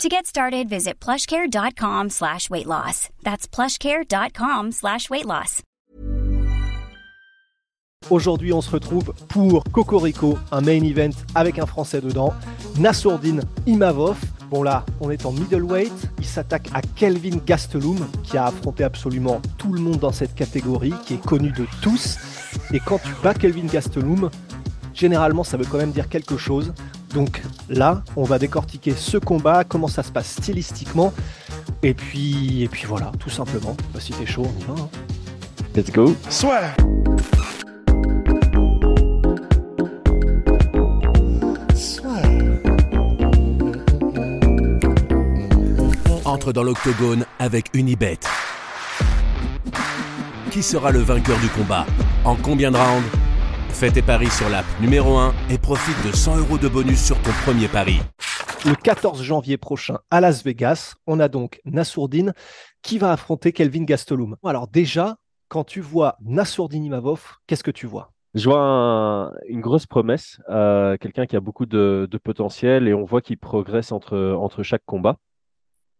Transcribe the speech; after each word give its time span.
To 0.00 0.08
get 0.08 0.26
started, 0.26 0.68
visit 0.68 0.98
plushcare.com 1.00 2.10
slash 2.10 2.50
weight 2.50 2.66
loss. 2.66 3.08
That's 3.22 3.46
plushcare.com 3.46 4.72
slash 4.72 5.08
weight 5.10 5.26
loss. 5.26 5.62
Aujourd'hui, 8.10 8.52
on 8.52 8.60
se 8.60 8.70
retrouve 8.70 9.12
pour 9.28 9.62
Cocorico, 9.70 10.36
un 10.50 10.60
main 10.60 10.82
event 10.82 11.12
avec 11.36 11.60
un 11.60 11.66
Français 11.66 12.00
dedans, 12.00 12.34
Nassourdine 12.78 13.42
Imavov. 13.66 14.18
Bon 14.50 14.64
là, 14.64 14.84
on 15.00 15.08
est 15.10 15.24
en 15.24 15.30
middleweight, 15.32 15.92
il 16.18 16.26
s'attaque 16.26 16.68
à 16.74 16.82
Kelvin 16.82 17.38
Gastelum, 17.46 18.04
qui 18.24 18.36
a 18.36 18.46
affronté 18.46 18.82
absolument 18.82 19.40
tout 19.56 19.72
le 19.72 19.80
monde 19.80 20.00
dans 20.00 20.10
cette 20.12 20.34
catégorie, 20.34 20.92
qui 21.06 21.14
est 21.14 21.24
connu 21.24 21.52
de 21.52 21.64
tous. 21.80 22.18
Et 22.72 22.80
quand 22.80 22.98
tu 22.98 23.12
bats 23.22 23.34
Kelvin 23.34 23.66
Gastelum, 23.66 24.30
généralement 24.94 25.44
ça 25.44 25.56
veut 25.56 25.64
quand 25.64 25.78
même 25.78 25.92
dire 25.92 26.08
quelque 26.08 26.36
chose. 26.36 26.72
Donc 27.14 27.42
là, 27.68 28.02
on 28.16 28.24
va 28.24 28.38
décortiquer 28.38 28.94
ce 28.96 29.18
combat, 29.18 29.64
comment 29.64 29.88
ça 29.88 30.02
se 30.02 30.10
passe 30.10 30.30
stylistiquement, 30.32 31.12
et 31.82 31.92
puis, 31.92 32.62
et 32.62 32.68
puis 32.68 32.86
voilà, 32.86 33.12
tout 33.18 33.28
simplement. 33.28 33.76
Bah, 33.92 34.00
si 34.00 34.12
t'es 34.12 34.24
chaud, 34.24 34.46
on 34.46 34.60
y 34.60 34.64
va. 34.64 34.82
hein. 34.82 34.88
Let's 35.74 35.90
go. 35.90 36.16
Soit. 36.30 36.62
Soit. 41.74 42.22
Entre 46.24 46.52
dans 46.52 46.62
l'octogone 46.62 47.26
avec 47.38 47.66
Unibet. 47.74 48.18
Qui 50.50 50.62
sera 50.62 50.90
le 50.90 51.00
vainqueur 51.00 51.38
du 51.40 51.48
combat? 51.48 51.86
En 52.24 52.36
combien 52.36 52.70
de 52.70 52.76
rounds? 52.76 53.21
Fais 53.72 53.90
tes 53.90 54.02
paris 54.02 54.30
sur 54.30 54.48
l'app 54.48 54.64
numéro 54.80 55.16
1 55.16 55.32
et 55.50 55.58
profite 55.58 55.96
de 56.06 56.14
100 56.14 56.38
euros 56.38 56.58
de 56.58 56.68
bonus 56.68 57.04
sur 57.04 57.20
ton 57.22 57.30
premier 57.44 57.66
pari. 57.68 57.98
Le 58.64 58.74
14 58.76 59.22
janvier 59.22 59.56
prochain 59.56 59.98
à 60.10 60.20
Las 60.20 60.44
Vegas, 60.44 60.94
on 61.06 61.18
a 61.18 61.28
donc 61.28 61.60
Nassourdine 61.64 62.32
qui 62.82 62.98
va 62.98 63.10
affronter 63.12 63.52
Kelvin 63.52 63.84
Gastelum. 63.84 64.36
Alors 64.44 64.68
déjà, 64.68 65.16
quand 65.48 65.64
tu 65.64 65.80
vois 65.80 66.16
Nassourdine 66.24 66.84
Imavov, 66.84 67.22
qu'est-ce 67.46 67.64
que 67.64 67.72
tu 67.72 67.86
vois? 67.86 68.12
Je 68.34 68.48
vois 68.48 68.60
un- 68.60 69.32
une 69.48 69.60
grosse 69.60 69.86
promesse, 69.86 70.40
euh, 70.48 70.96
quelqu'un 70.98 71.26
qui 71.26 71.36
a 71.36 71.40
beaucoup 71.40 71.66
de, 71.66 72.06
de 72.10 72.18
potentiel 72.18 72.86
et 72.88 72.94
on 72.94 73.04
voit 73.04 73.20
qu'il 73.20 73.36
progresse 73.38 73.90
entre, 73.92 74.36
entre 74.38 74.62
chaque 74.62 74.84
combat. 74.86 75.16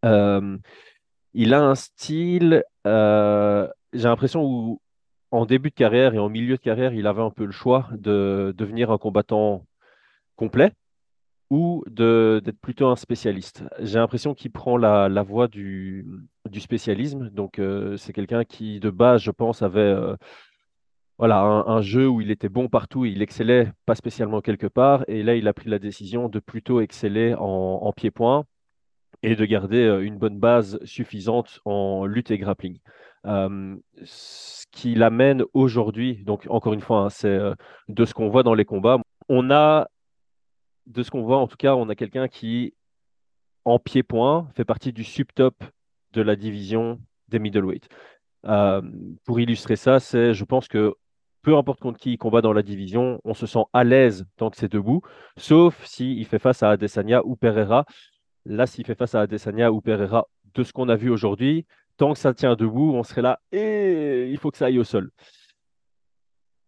Euh, 0.04 0.56
il 1.34 1.52
a 1.54 1.62
un 1.62 1.74
style, 1.74 2.62
euh, 2.86 3.66
j'ai 3.92 4.04
l'impression 4.08 4.42
où 4.44 4.80
en 5.32 5.46
début 5.46 5.70
de 5.70 5.74
carrière 5.74 6.14
et 6.14 6.18
en 6.18 6.28
milieu 6.28 6.56
de 6.56 6.60
carrière, 6.60 6.94
il 6.94 7.06
avait 7.06 7.22
un 7.22 7.30
peu 7.30 7.44
le 7.46 7.52
choix 7.52 7.88
de 7.92 8.54
devenir 8.56 8.90
un 8.90 8.98
combattant 8.98 9.66
complet 10.36 10.72
ou 11.50 11.84
d'être 11.88 12.60
plutôt 12.60 12.86
un 12.86 12.96
spécialiste. 12.96 13.64
J'ai 13.80 13.98
l'impression 13.98 14.34
qu'il 14.34 14.52
prend 14.52 14.76
la, 14.76 15.22
voie 15.22 15.48
du, 15.48 16.06
spécialisme. 16.58 17.30
Donc, 17.30 17.58
euh, 17.58 17.96
c'est 17.96 18.12
quelqu'un 18.12 18.44
qui, 18.44 18.80
de 18.80 18.90
base, 18.90 19.22
je 19.22 19.30
pense, 19.30 19.62
avait 19.62 19.80
euh, 19.80 20.16
voilà, 21.18 21.40
un, 21.40 21.80
jeu 21.82 22.08
où 22.08 22.20
il 22.20 22.30
était 22.30 22.48
bon 22.48 22.68
partout, 22.68 23.04
il 23.04 23.22
excellait 23.22 23.72
pas 23.86 23.94
spécialement 23.94 24.40
quelque 24.40 24.66
part. 24.66 25.04
Et 25.08 25.22
là, 25.22 25.34
il 25.34 25.48
a 25.48 25.54
pris 25.54 25.68
la 25.70 25.78
décision 25.78 26.28
de 26.28 26.40
plutôt 26.40 26.80
exceller 26.80 27.34
en, 27.34 27.42
en 27.82 27.92
pied-point 27.92 28.44
et 29.22 29.36
de 29.36 29.44
garder 29.44 29.84
euh, 29.84 30.04
une 30.04 30.18
bonne 30.18 30.38
base 30.38 30.78
suffisante 30.84 31.60
en 31.64 32.06
lutte 32.06 32.30
et 32.30 32.38
grappling. 32.38 32.78
Euh, 33.26 33.76
ce 34.04 34.64
qui 34.72 34.94
l'amène 34.94 35.44
aujourd'hui, 35.54 36.24
donc 36.24 36.46
encore 36.48 36.72
une 36.72 36.80
fois, 36.80 37.00
hein, 37.02 37.10
c'est 37.10 37.28
euh, 37.28 37.54
de 37.88 38.04
ce 38.04 38.14
qu'on 38.14 38.28
voit 38.28 38.42
dans 38.42 38.54
les 38.54 38.64
combats. 38.64 38.98
On 39.28 39.50
a 39.50 39.88
de 40.86 41.02
ce 41.02 41.10
qu'on 41.10 41.22
voit, 41.22 41.38
en 41.38 41.46
tout 41.46 41.56
cas, 41.56 41.74
on 41.76 41.88
a 41.88 41.94
quelqu'un 41.94 42.26
qui, 42.26 42.74
en 43.64 43.78
pied-point, 43.78 44.48
fait 44.56 44.64
partie 44.64 44.92
du 44.92 45.04
subtop 45.04 45.62
de 46.12 46.22
la 46.22 46.34
division 46.34 47.00
des 47.28 47.38
middleweight. 47.38 47.88
Euh, 48.46 48.82
pour 49.24 49.38
illustrer 49.38 49.76
ça, 49.76 50.00
c'est, 50.00 50.34
je 50.34 50.44
pense 50.44 50.66
que 50.66 50.94
peu 51.42 51.56
importe 51.56 51.80
contre 51.80 51.98
qui 51.98 52.12
il 52.12 52.18
combat 52.18 52.40
dans 52.40 52.52
la 52.52 52.62
division, 52.62 53.20
on 53.24 53.34
se 53.34 53.46
sent 53.46 53.64
à 53.72 53.84
l'aise 53.84 54.24
tant 54.36 54.50
que 54.50 54.56
c'est 54.56 54.70
debout, 54.70 55.02
sauf 55.36 55.84
s'il 55.84 56.24
fait 56.26 56.38
face 56.38 56.62
à 56.62 56.70
Adesanya 56.70 57.24
ou 57.24 57.36
Pereira. 57.36 57.84
Là, 58.44 58.66
s'il 58.66 58.86
fait 58.86 58.94
face 58.94 59.14
à 59.14 59.22
Adesanya 59.22 59.72
ou 59.72 59.80
Pereira, 59.80 60.26
de 60.54 60.62
ce 60.62 60.72
qu'on 60.72 60.88
a 60.88 60.96
vu 60.96 61.10
aujourd'hui, 61.10 61.66
tant 61.96 62.12
que 62.12 62.18
ça 62.18 62.34
tient 62.34 62.54
debout, 62.54 62.92
on 62.94 63.02
serait 63.02 63.22
là 63.22 63.40
et 63.52 64.28
il 64.30 64.38
faut 64.38 64.50
que 64.50 64.58
ça 64.58 64.66
aille 64.66 64.78
au 64.78 64.84
sol. 64.84 65.10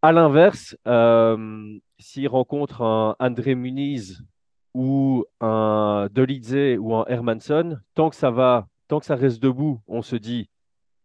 À 0.03 0.13
l'inverse, 0.13 0.77
euh, 0.87 1.79
s'il 1.99 2.29
rencontre 2.29 2.83
un 2.83 3.17
André 3.19 3.55
Muniz 3.55 4.23
ou 4.75 5.25
un 5.41 6.09
Dolidze 6.13 6.79
ou 6.79 6.95
un 6.95 7.05
Hermanson, 7.07 7.79
tant 7.95 8.11
que 8.11 8.17
ça 8.17 8.31
va, 8.31 8.69
tant 8.89 9.01
que 9.01 9.07
ça 9.07 9.17
reste 9.17 9.43
debout, 9.43 9.81
on 9.89 10.03
se 10.03 10.17
dit 10.17 10.51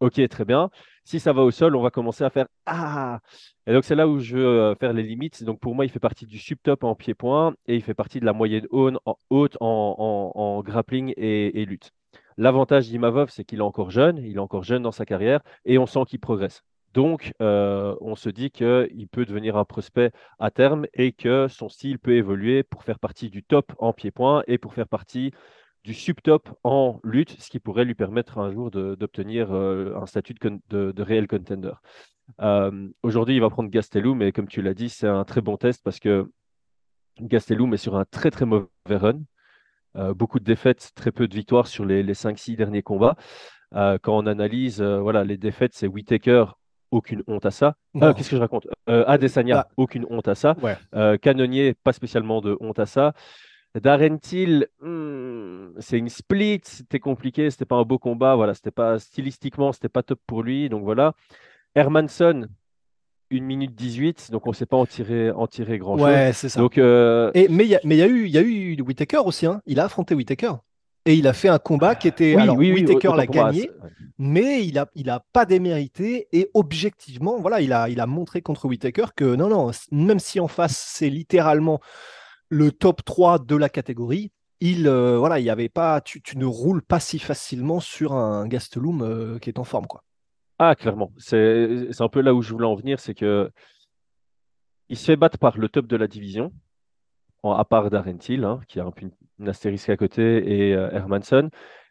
OK, 0.00 0.26
très 0.28 0.44
bien. 0.44 0.70
Si 1.04 1.20
ça 1.20 1.32
va 1.32 1.42
au 1.42 1.50
sol, 1.50 1.76
on 1.76 1.82
va 1.82 1.90
commencer 1.90 2.24
à 2.24 2.30
faire 2.30 2.46
Ah! 2.66 3.20
Et 3.66 3.72
donc, 3.72 3.84
c'est 3.84 3.94
là 3.94 4.08
où 4.08 4.18
je 4.18 4.36
veux 4.36 4.46
euh, 4.46 4.74
faire 4.74 4.92
les 4.94 5.02
limites. 5.02 5.44
Donc, 5.44 5.60
pour 5.60 5.74
moi, 5.74 5.84
il 5.84 5.90
fait 5.90 5.98
partie 5.98 6.26
du 6.26 6.38
subtop 6.38 6.84
en 6.84 6.94
pied-point 6.94 7.54
et 7.66 7.76
il 7.76 7.82
fait 7.82 7.94
partie 7.94 8.18
de 8.20 8.24
la 8.24 8.32
moyenne 8.32 8.66
haute 8.70 9.56
en, 9.60 10.62
grappling 10.64 11.12
et 11.16 11.64
lutte. 11.66 11.92
L'avantage 12.40 12.88
d'Imavov, 12.88 13.28
c'est 13.28 13.44
qu'il 13.44 13.58
est 13.58 13.60
encore 13.60 13.90
jeune, 13.90 14.16
il 14.16 14.36
est 14.36 14.38
encore 14.38 14.62
jeune 14.62 14.82
dans 14.82 14.92
sa 14.92 15.04
carrière 15.04 15.42
et 15.66 15.76
on 15.76 15.84
sent 15.84 16.00
qu'il 16.08 16.20
progresse. 16.20 16.62
Donc, 16.94 17.34
euh, 17.42 17.94
on 18.00 18.16
se 18.16 18.30
dit 18.30 18.50
qu'il 18.50 19.08
peut 19.12 19.26
devenir 19.26 19.58
un 19.58 19.66
prospect 19.66 20.10
à 20.38 20.50
terme 20.50 20.86
et 20.94 21.12
que 21.12 21.48
son 21.48 21.68
style 21.68 21.98
peut 21.98 22.14
évoluer 22.16 22.62
pour 22.62 22.82
faire 22.82 22.98
partie 22.98 23.28
du 23.28 23.42
top 23.42 23.74
en 23.76 23.92
pied-point 23.92 24.42
et 24.46 24.56
pour 24.56 24.72
faire 24.72 24.88
partie 24.88 25.32
du 25.84 25.92
subtop 25.92 26.48
en 26.64 26.98
lutte, 27.04 27.38
ce 27.38 27.50
qui 27.50 27.60
pourrait 27.60 27.84
lui 27.84 27.94
permettre 27.94 28.38
un 28.38 28.50
jour 28.50 28.70
d'obtenir 28.70 29.52
euh, 29.52 29.94
un 30.00 30.06
statut 30.06 30.34
de, 30.70 31.02
réel 31.02 31.28
contender. 31.28 31.74
Euh, 32.40 32.88
aujourd'hui, 33.02 33.34
il 33.34 33.40
va 33.42 33.50
prendre 33.50 33.68
Gastelum, 33.68 34.16
mais 34.16 34.32
comme 34.32 34.48
tu 34.48 34.62
l'as 34.62 34.72
dit, 34.72 34.88
c'est 34.88 35.08
un 35.08 35.24
très 35.24 35.42
bon 35.42 35.58
test 35.58 35.82
parce 35.84 36.00
que 36.00 36.32
Gastelum 37.20 37.74
est 37.74 37.76
sur 37.76 37.96
un 37.96 38.06
très 38.06 38.30
très 38.30 38.46
mauvais 38.46 38.70
run. 38.88 39.20
Euh, 39.96 40.14
beaucoup 40.14 40.38
de 40.38 40.44
défaites, 40.44 40.92
très 40.94 41.10
peu 41.12 41.26
de 41.26 41.34
victoires 41.34 41.66
sur 41.66 41.84
les, 41.84 42.02
les 42.02 42.14
5-6 42.14 42.56
derniers 42.56 42.82
combats. 42.82 43.16
Euh, 43.74 43.98
quand 44.00 44.16
on 44.16 44.26
analyse 44.26 44.80
euh, 44.80 45.00
voilà, 45.00 45.24
les 45.24 45.36
défaites, 45.36 45.72
c'est 45.74 45.86
Whitaker, 45.86 46.44
aucune 46.90 47.22
honte 47.26 47.46
à 47.46 47.50
ça. 47.50 47.74
Euh. 47.96 48.12
Qu'est-ce 48.12 48.30
que 48.30 48.36
je 48.36 48.40
raconte? 48.40 48.66
Euh, 48.88 49.04
Adesanya, 49.06 49.66
Ah. 49.66 49.68
aucune 49.76 50.06
honte 50.10 50.28
à 50.28 50.34
ça. 50.34 50.56
Ouais. 50.62 50.76
Euh, 50.94 51.16
pas 51.82 51.92
spécialement 51.92 52.40
de 52.40 52.56
honte 52.60 52.78
à 52.78 52.86
ça. 52.86 53.14
Darren 53.80 54.18
Till, 54.18 54.66
hmm, 54.80 55.74
c'est 55.78 55.98
une 55.98 56.08
split, 56.08 56.60
c'était 56.64 56.98
compliqué, 56.98 57.50
c'était 57.50 57.64
pas 57.64 57.76
un 57.76 57.84
beau 57.84 57.98
combat, 57.98 58.34
voilà, 58.34 58.54
c'était 58.54 58.72
pas 58.72 58.98
stylistiquement, 58.98 59.70
c'était 59.72 59.88
pas 59.88 60.02
top 60.02 60.18
pour 60.26 60.42
lui, 60.42 60.68
donc 60.68 60.82
voilà. 60.82 61.12
Hermanson, 61.76 62.48
1 63.32 63.40
minute 63.42 63.74
18, 63.74 64.30
donc 64.30 64.46
on 64.46 64.50
ne 64.50 64.54
sait 64.54 64.66
pas 64.66 64.76
en 64.76 64.86
tirer, 64.86 65.30
en 65.30 65.46
tirer 65.46 65.78
grand-chose. 65.78 66.04
Ouais, 66.06 66.32
c'est 66.32 66.48
ça. 66.48 66.60
Donc, 66.60 66.78
euh, 66.78 67.30
Et, 67.34 67.48
mais 67.48 67.64
il 67.64 67.70
y 67.70 67.74
a, 67.76 67.80
y 67.84 68.10
eu, 68.10 68.26
il 68.26 68.32
y 68.32 68.38
a 68.38 68.42
eu 68.42 68.80
Whitaker 68.80 69.18
aussi. 69.24 69.46
hein. 69.46 69.62
Il 69.66 69.78
a 69.80 69.84
affronté 69.84 70.14
Whitaker. 70.14 70.52
Et 71.06 71.14
il 71.14 71.26
a 71.26 71.32
fait 71.32 71.48
un 71.48 71.58
combat 71.58 71.94
qui 71.94 72.08
était. 72.08 72.34
oui, 72.36 72.42
alors, 72.42 72.56
oui, 72.56 72.72
Whitaker 72.72 73.08
l'a 73.08 73.14
moi, 73.14 73.26
gagné, 73.26 73.70
mais 74.18 74.66
il 74.66 74.78
a, 74.78 74.86
il 74.94 75.08
a 75.08 75.24
pas 75.32 75.46
démérité. 75.46 76.28
Et 76.32 76.50
objectivement, 76.54 77.40
voilà, 77.40 77.60
il 77.62 77.72
a, 77.72 77.88
il 77.88 78.00
a 78.00 78.06
montré 78.06 78.42
contre 78.42 78.66
Whitaker 78.66 79.06
que 79.16 79.24
non, 79.36 79.48
non, 79.48 79.70
même 79.92 80.18
si 80.18 80.40
en 80.40 80.48
face, 80.48 80.76
c'est 80.94 81.08
littéralement 81.08 81.80
le 82.50 82.72
top 82.72 83.04
3 83.04 83.38
de 83.38 83.56
la 83.56 83.68
catégorie, 83.68 84.32
il, 84.60 84.86
euh, 84.88 85.16
voilà, 85.16 85.38
il 85.38 85.44
y 85.44 85.50
avait 85.50 85.70
pas, 85.70 86.00
tu, 86.02 86.20
tu 86.20 86.36
ne 86.36 86.44
roules 86.44 86.82
pas 86.82 87.00
si 87.00 87.18
facilement 87.18 87.80
sur 87.80 88.12
un 88.12 88.46
Gastelum 88.46 89.00
euh, 89.02 89.38
qui 89.38 89.48
est 89.48 89.58
en 89.58 89.64
forme, 89.64 89.86
quoi. 89.86 90.02
Ah, 90.62 90.74
clairement. 90.74 91.10
C'est 91.16 91.88
un 92.00 92.08
peu 92.08 92.20
là 92.20 92.34
où 92.34 92.42
je 92.42 92.52
voulais 92.52 92.66
en 92.66 92.74
venir, 92.74 93.00
c'est 93.00 93.14
que 93.14 93.50
il 94.90 94.96
se 94.98 95.06
fait 95.06 95.16
battre 95.16 95.38
par 95.38 95.56
le 95.56 95.68
top 95.70 95.86
de 95.86 95.96
la 95.96 96.06
division, 96.06 96.52
à 97.44 97.64
part 97.64 97.88
Darren 97.88 98.18
Till, 98.18 98.44
hein, 98.44 98.60
qui 98.68 98.78
a 98.78 98.84
un 98.84 98.90
peu 98.90 99.02
une, 99.06 99.12
une 99.38 99.48
astérisque 99.48 99.88
à 99.88 99.96
côté, 99.96 100.22
et 100.68 100.74
euh, 100.74 100.90
Hermanson. 100.90 101.48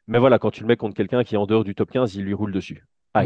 Mais 0.07 0.19
voilà, 0.19 0.37
quand 0.37 0.51
tu 0.51 0.61
le 0.61 0.67
mets 0.67 0.75
contre 0.77 0.95
quelqu'un 0.95 1.23
qui 1.23 1.33
est 1.33 1.37
en 1.39 1.47
dehors 1.47 1.63
du 1.63 1.73
top 1.73 1.89
15, 1.89 2.13
il 2.15 2.25
lui 2.25 2.33
roule 2.35 2.51
dessus. 2.51 2.85
Euh, 3.17 3.23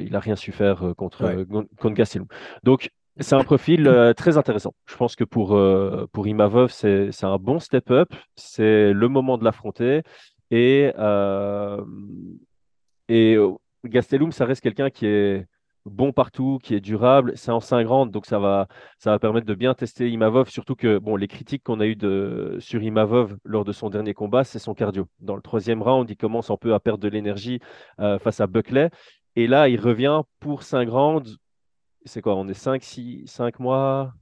il 0.00 0.12
n'a 0.12 0.20
rien 0.20 0.36
su 0.36 0.52
faire 0.52 0.84
euh, 0.84 0.94
contre, 0.94 1.24
Ouais. 1.24 1.36
euh, 1.38 1.44
gon- 1.44 1.66
contre 1.80 1.94
Gastelum. 1.96 2.28
Donc, 2.62 2.90
c'est 3.18 3.34
un 3.34 3.42
profil 3.42 3.90
très 4.16 4.36
intéressant. 4.38 4.74
Je 4.86 4.94
pense 4.96 5.16
que 5.16 5.24
pour, 5.24 5.58
pour 6.12 6.28
Imavov, 6.28 6.70
c'est 6.70 7.10
un 7.24 7.36
bon 7.38 7.58
step-up. 7.58 8.08
C'est 8.36 8.92
le 8.92 9.08
moment 9.08 9.38
de 9.38 9.44
l'affronter. 9.44 10.02
Et, 10.52 10.92
et 13.08 13.36
Gastelum, 13.84 14.32
ça 14.32 14.44
reste 14.44 14.62
quelqu'un 14.62 14.90
qui 14.90 15.06
est 15.06 15.46
bon 15.84 16.12
partout, 16.12 16.58
qui 16.62 16.74
est 16.74 16.80
durable. 16.80 17.32
C'est 17.36 17.50
en 17.50 17.60
5 17.60 17.86
rounds, 17.86 18.12
donc 18.12 18.26
ça 18.26 18.38
va, 18.38 18.68
ça 18.98 19.10
va 19.10 19.18
permettre 19.18 19.46
de 19.46 19.54
bien 19.54 19.74
tester 19.74 20.08
Imavov. 20.10 20.48
Surtout 20.48 20.74
que 20.74 20.98
bon, 20.98 21.16
les 21.16 21.28
critiques 21.28 21.62
qu'on 21.62 21.80
a 21.80 21.86
eues 21.86 21.96
de, 21.96 22.56
sur 22.60 22.82
Imavov 22.82 23.36
lors 23.44 23.64
de 23.64 23.72
son 23.72 23.90
dernier 23.90 24.14
combat, 24.14 24.44
c'est 24.44 24.58
son 24.58 24.74
cardio. 24.74 25.06
Dans 25.20 25.36
le 25.36 25.42
troisième 25.42 25.82
round, 25.82 26.08
il 26.10 26.16
commence 26.16 26.50
un 26.50 26.56
peu 26.56 26.74
à 26.74 26.80
perdre 26.80 27.02
de 27.02 27.08
l'énergie 27.08 27.60
euh, 28.00 28.18
face 28.18 28.40
à 28.40 28.46
Buckley. 28.46 28.90
Et 29.36 29.46
là, 29.46 29.68
il 29.68 29.80
revient 29.80 30.22
pour 30.40 30.62
5 30.62 30.88
rounds. 30.88 31.36
C'est 32.04 32.22
quoi 32.22 32.36
On 32.36 32.48
est 32.48 32.54
5, 32.54 32.82
6, 32.82 33.26
5 33.26 33.60
mois 33.60 34.12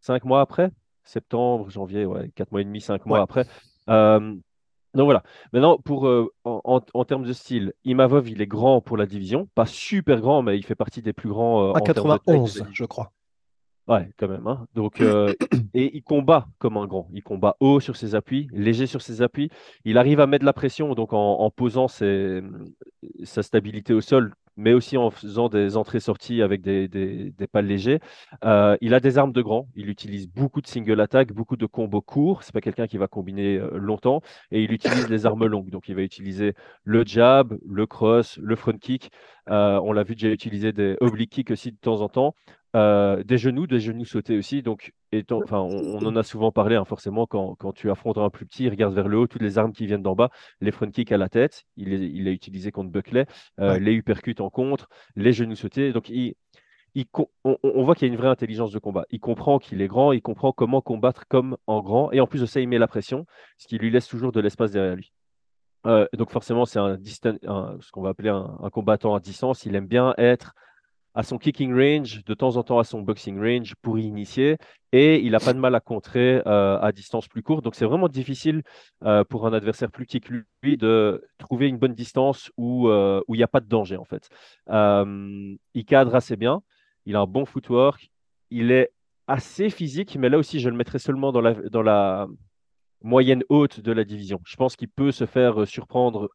5 0.00 0.24
mois 0.24 0.40
après? 0.40 0.70
Septembre, 1.04 1.70
janvier, 1.70 2.06
ouais, 2.06 2.30
4 2.34 2.50
mois 2.52 2.60
et 2.60 2.64
demi, 2.64 2.80
5 2.80 3.06
mois 3.06 3.20
après. 3.20 3.46
Euh, 3.88 4.34
donc 4.94 5.06
voilà. 5.06 5.22
Maintenant, 5.52 5.78
pour, 5.78 6.06
euh, 6.06 6.32
en, 6.44 7.04
termes 7.04 7.24
de 7.24 7.32
style, 7.32 7.72
Imavov, 7.84 8.28
il 8.28 8.40
est 8.40 8.46
grand 8.46 8.80
pour 8.80 8.96
la 8.96 9.06
division. 9.06 9.48
Pas 9.54 9.66
super 9.66 10.20
grand, 10.20 10.42
mais 10.42 10.56
il 10.56 10.64
fait 10.64 10.74
partie 10.74 11.02
des 11.02 11.12
plus 11.12 11.28
grands. 11.28 11.70
Euh, 11.70 11.80
91, 11.80 12.64
je 12.72 12.84
crois. 12.84 13.12
Ouais, 13.86 14.08
quand 14.16 14.28
même. 14.28 14.46
Hein. 14.46 14.66
Donc, 14.74 15.00
euh, 15.00 15.34
et 15.74 15.94
il 15.96 16.02
combat 16.02 16.46
comme 16.58 16.76
un 16.76 16.86
grand. 16.86 17.08
Il 17.12 17.22
combat 17.22 17.56
haut 17.60 17.80
sur 17.80 17.96
ses 17.96 18.14
appuis, 18.14 18.48
léger 18.52 18.86
sur 18.86 19.02
ses 19.02 19.20
appuis. 19.20 19.50
Il 19.84 19.98
arrive 19.98 20.20
à 20.20 20.26
mettre 20.26 20.42
de 20.42 20.46
la 20.46 20.54
pression 20.54 20.94
donc 20.94 21.12
en, 21.12 21.50
posant 21.50 21.88
sa 21.88 23.42
stabilité 23.42 23.92
au 23.92 24.00
sol 24.00 24.34
mais 24.56 24.72
aussi 24.72 24.96
en 24.96 25.10
faisant 25.10 25.48
des 25.48 25.76
entrées-sorties 25.76 26.42
avec 26.42 26.60
des, 26.62 26.88
des, 26.88 27.46
pales 27.46 27.66
légers. 27.66 28.00
Euh, 28.44 28.76
il 28.80 28.94
a 28.94 29.00
des 29.00 29.18
armes 29.18 29.32
de 29.32 29.42
grand. 29.42 29.68
Il 29.74 29.88
utilise 29.88 30.28
beaucoup 30.28 30.60
de 30.60 30.66
single 30.66 31.00
attack, 31.00 31.32
beaucoup 31.32 31.56
de 31.56 31.66
combos 31.66 32.00
courts. 32.00 32.42
C'est 32.42 32.52
pas 32.52 32.60
quelqu'un 32.60 32.86
qui 32.86 32.98
va 32.98 33.08
combiner 33.08 33.56
euh, 33.56 33.70
longtemps. 33.76 34.22
Et 34.50 34.62
il 34.62 34.72
utilise 34.72 35.08
les 35.08 35.26
armes 35.26 35.46
longues. 35.46 35.70
Donc, 35.70 35.88
il 35.88 35.94
va 35.94 36.02
utiliser 36.02 36.54
le 36.84 37.04
jab, 37.04 37.58
le 37.66 37.86
cross, 37.86 38.38
le 38.38 38.56
front 38.56 38.78
kick. 38.78 39.10
Euh, 39.50 39.80
on 39.82 39.92
l'a 39.92 40.04
vu 40.04 40.14
déjà 40.14 40.28
utiliser 40.28 40.72
des 40.72 40.96
oblique 41.00 41.30
kicks 41.30 41.50
aussi 41.50 41.72
de 41.72 41.76
temps 41.76 42.00
en 42.00 42.08
temps. 42.08 42.34
Euh, 42.74 43.22
des 43.22 43.38
genoux, 43.38 43.66
des 43.68 43.78
genoux 43.78 44.04
sautés 44.04 44.36
aussi. 44.36 44.62
Donc, 44.62 44.92
enfin, 45.30 45.60
on, 45.60 46.04
en 46.04 46.16
a 46.16 46.24
souvent 46.24 46.50
parlé, 46.50 46.74
hein, 46.74 46.84
forcément, 46.84 47.26
quand, 47.26 47.72
tu 47.72 47.90
affrontes 47.90 48.18
un 48.18 48.30
plus 48.30 48.46
petit, 48.46 48.64
il 48.64 48.70
regarde 48.70 48.94
vers 48.94 49.06
le 49.06 49.18
haut, 49.18 49.26
toutes 49.28 49.42
les 49.42 49.58
armes 49.58 49.72
qui 49.72 49.86
viennent 49.86 50.02
d'en 50.02 50.16
bas, 50.16 50.30
les 50.60 50.72
front 50.72 50.90
kicks 50.90 51.12
à 51.12 51.16
la 51.16 51.28
tête, 51.28 51.64
il 51.76 51.90
les, 51.90 52.06
il 52.06 52.26
utilisé 52.28 52.72
contre 52.72 52.90
Buckley, 52.90 53.26
euh, 53.60 53.78
les 53.78 53.92
uppercuts 53.92 54.40
en 54.40 54.50
contre, 54.50 54.88
les 55.14 55.32
genoux 55.32 55.54
sautés. 55.54 55.92
Donc, 55.92 56.08
il, 56.08 56.34
on, 57.44 57.84
voit 57.84 57.94
qu'il 57.94 58.08
y 58.08 58.10
a 58.10 58.12
une 58.12 58.18
vraie 58.18 58.28
intelligence 58.28 58.72
de 58.72 58.78
combat. 58.78 59.04
Il 59.10 59.20
comprend 59.20 59.58
qu'il 59.58 59.80
est 59.80 59.88
grand, 59.88 60.12
il 60.12 60.22
comprend 60.22 60.52
comment 60.52 60.80
combattre 60.80 61.26
comme 61.28 61.56
en 61.66 61.80
grand, 61.80 62.10
et 62.12 62.20
en 62.20 62.26
plus 62.26 62.40
de 62.40 62.46
ça, 62.46 62.60
il 62.60 62.68
met 62.68 62.78
la 62.78 62.88
pression, 62.88 63.26
ce 63.56 63.68
qui 63.68 63.78
lui 63.78 63.90
laisse 63.90 64.08
toujours 64.08 64.32
de 64.32 64.40
l'espace 64.40 64.72
derrière 64.72 64.96
lui. 64.96 65.12
Euh, 65.86 66.06
donc 66.14 66.30
forcément, 66.30 66.64
c'est 66.64 66.78
un, 66.78 66.98
ce 67.02 67.90
qu'on 67.92 68.02
va 68.02 68.10
appeler 68.10 68.30
un, 68.30 68.70
combattant 68.72 69.14
à 69.14 69.20
distance. 69.20 69.66
Il 69.66 69.74
aime 69.74 69.86
bien 69.86 70.14
être 70.16 70.54
à 71.14 71.22
son 71.22 71.38
kicking 71.38 71.72
range, 71.72 72.24
de 72.24 72.34
temps 72.34 72.56
en 72.56 72.64
temps 72.64 72.78
à 72.78 72.84
son 72.84 73.00
boxing 73.00 73.38
range 73.38 73.74
pour 73.82 73.98
y 73.98 74.02
initier. 74.02 74.56
Et 74.92 75.20
il 75.20 75.32
n'a 75.32 75.40
pas 75.40 75.52
de 75.52 75.58
mal 75.58 75.74
à 75.74 75.80
contrer 75.80 76.42
euh, 76.46 76.78
à 76.80 76.92
distance 76.92 77.28
plus 77.28 77.42
courte. 77.42 77.64
Donc 77.64 77.76
c'est 77.76 77.84
vraiment 77.84 78.08
difficile 78.08 78.62
euh, 79.04 79.24
pour 79.24 79.46
un 79.46 79.52
adversaire 79.52 79.90
plus 79.90 80.06
petit 80.06 80.20
que 80.20 80.44
lui 80.62 80.76
de 80.76 81.24
trouver 81.38 81.68
une 81.68 81.78
bonne 81.78 81.94
distance 81.94 82.50
où 82.56 82.88
euh, 82.88 83.20
il 83.28 83.34
n'y 83.34 83.42
a 83.42 83.48
pas 83.48 83.60
de 83.60 83.68
danger 83.68 83.96
en 83.96 84.04
fait. 84.04 84.28
il 84.68 85.84
cadre 85.86 86.14
assez 86.14 86.36
bien, 86.36 86.62
il 87.06 87.16
a 87.16 87.20
un 87.20 87.26
bon 87.26 87.44
footwork, 87.44 88.10
il 88.50 88.72
est 88.72 88.90
assez 89.26 89.70
physique, 89.70 90.16
mais 90.16 90.28
là 90.28 90.38
aussi 90.38 90.60
je 90.60 90.68
le 90.68 90.76
mettrai 90.76 90.98
seulement 90.98 91.32
dans 91.32 91.40
la, 91.40 91.54
dans 91.54 91.82
la 91.82 92.26
moyenne 93.02 93.44
haute 93.48 93.80
de 93.80 93.92
la 93.92 94.04
division. 94.04 94.40
Je 94.44 94.56
pense 94.56 94.76
qu'il 94.76 94.88
peut 94.88 95.12
se 95.12 95.26
faire 95.26 95.66
surprendre 95.66 96.30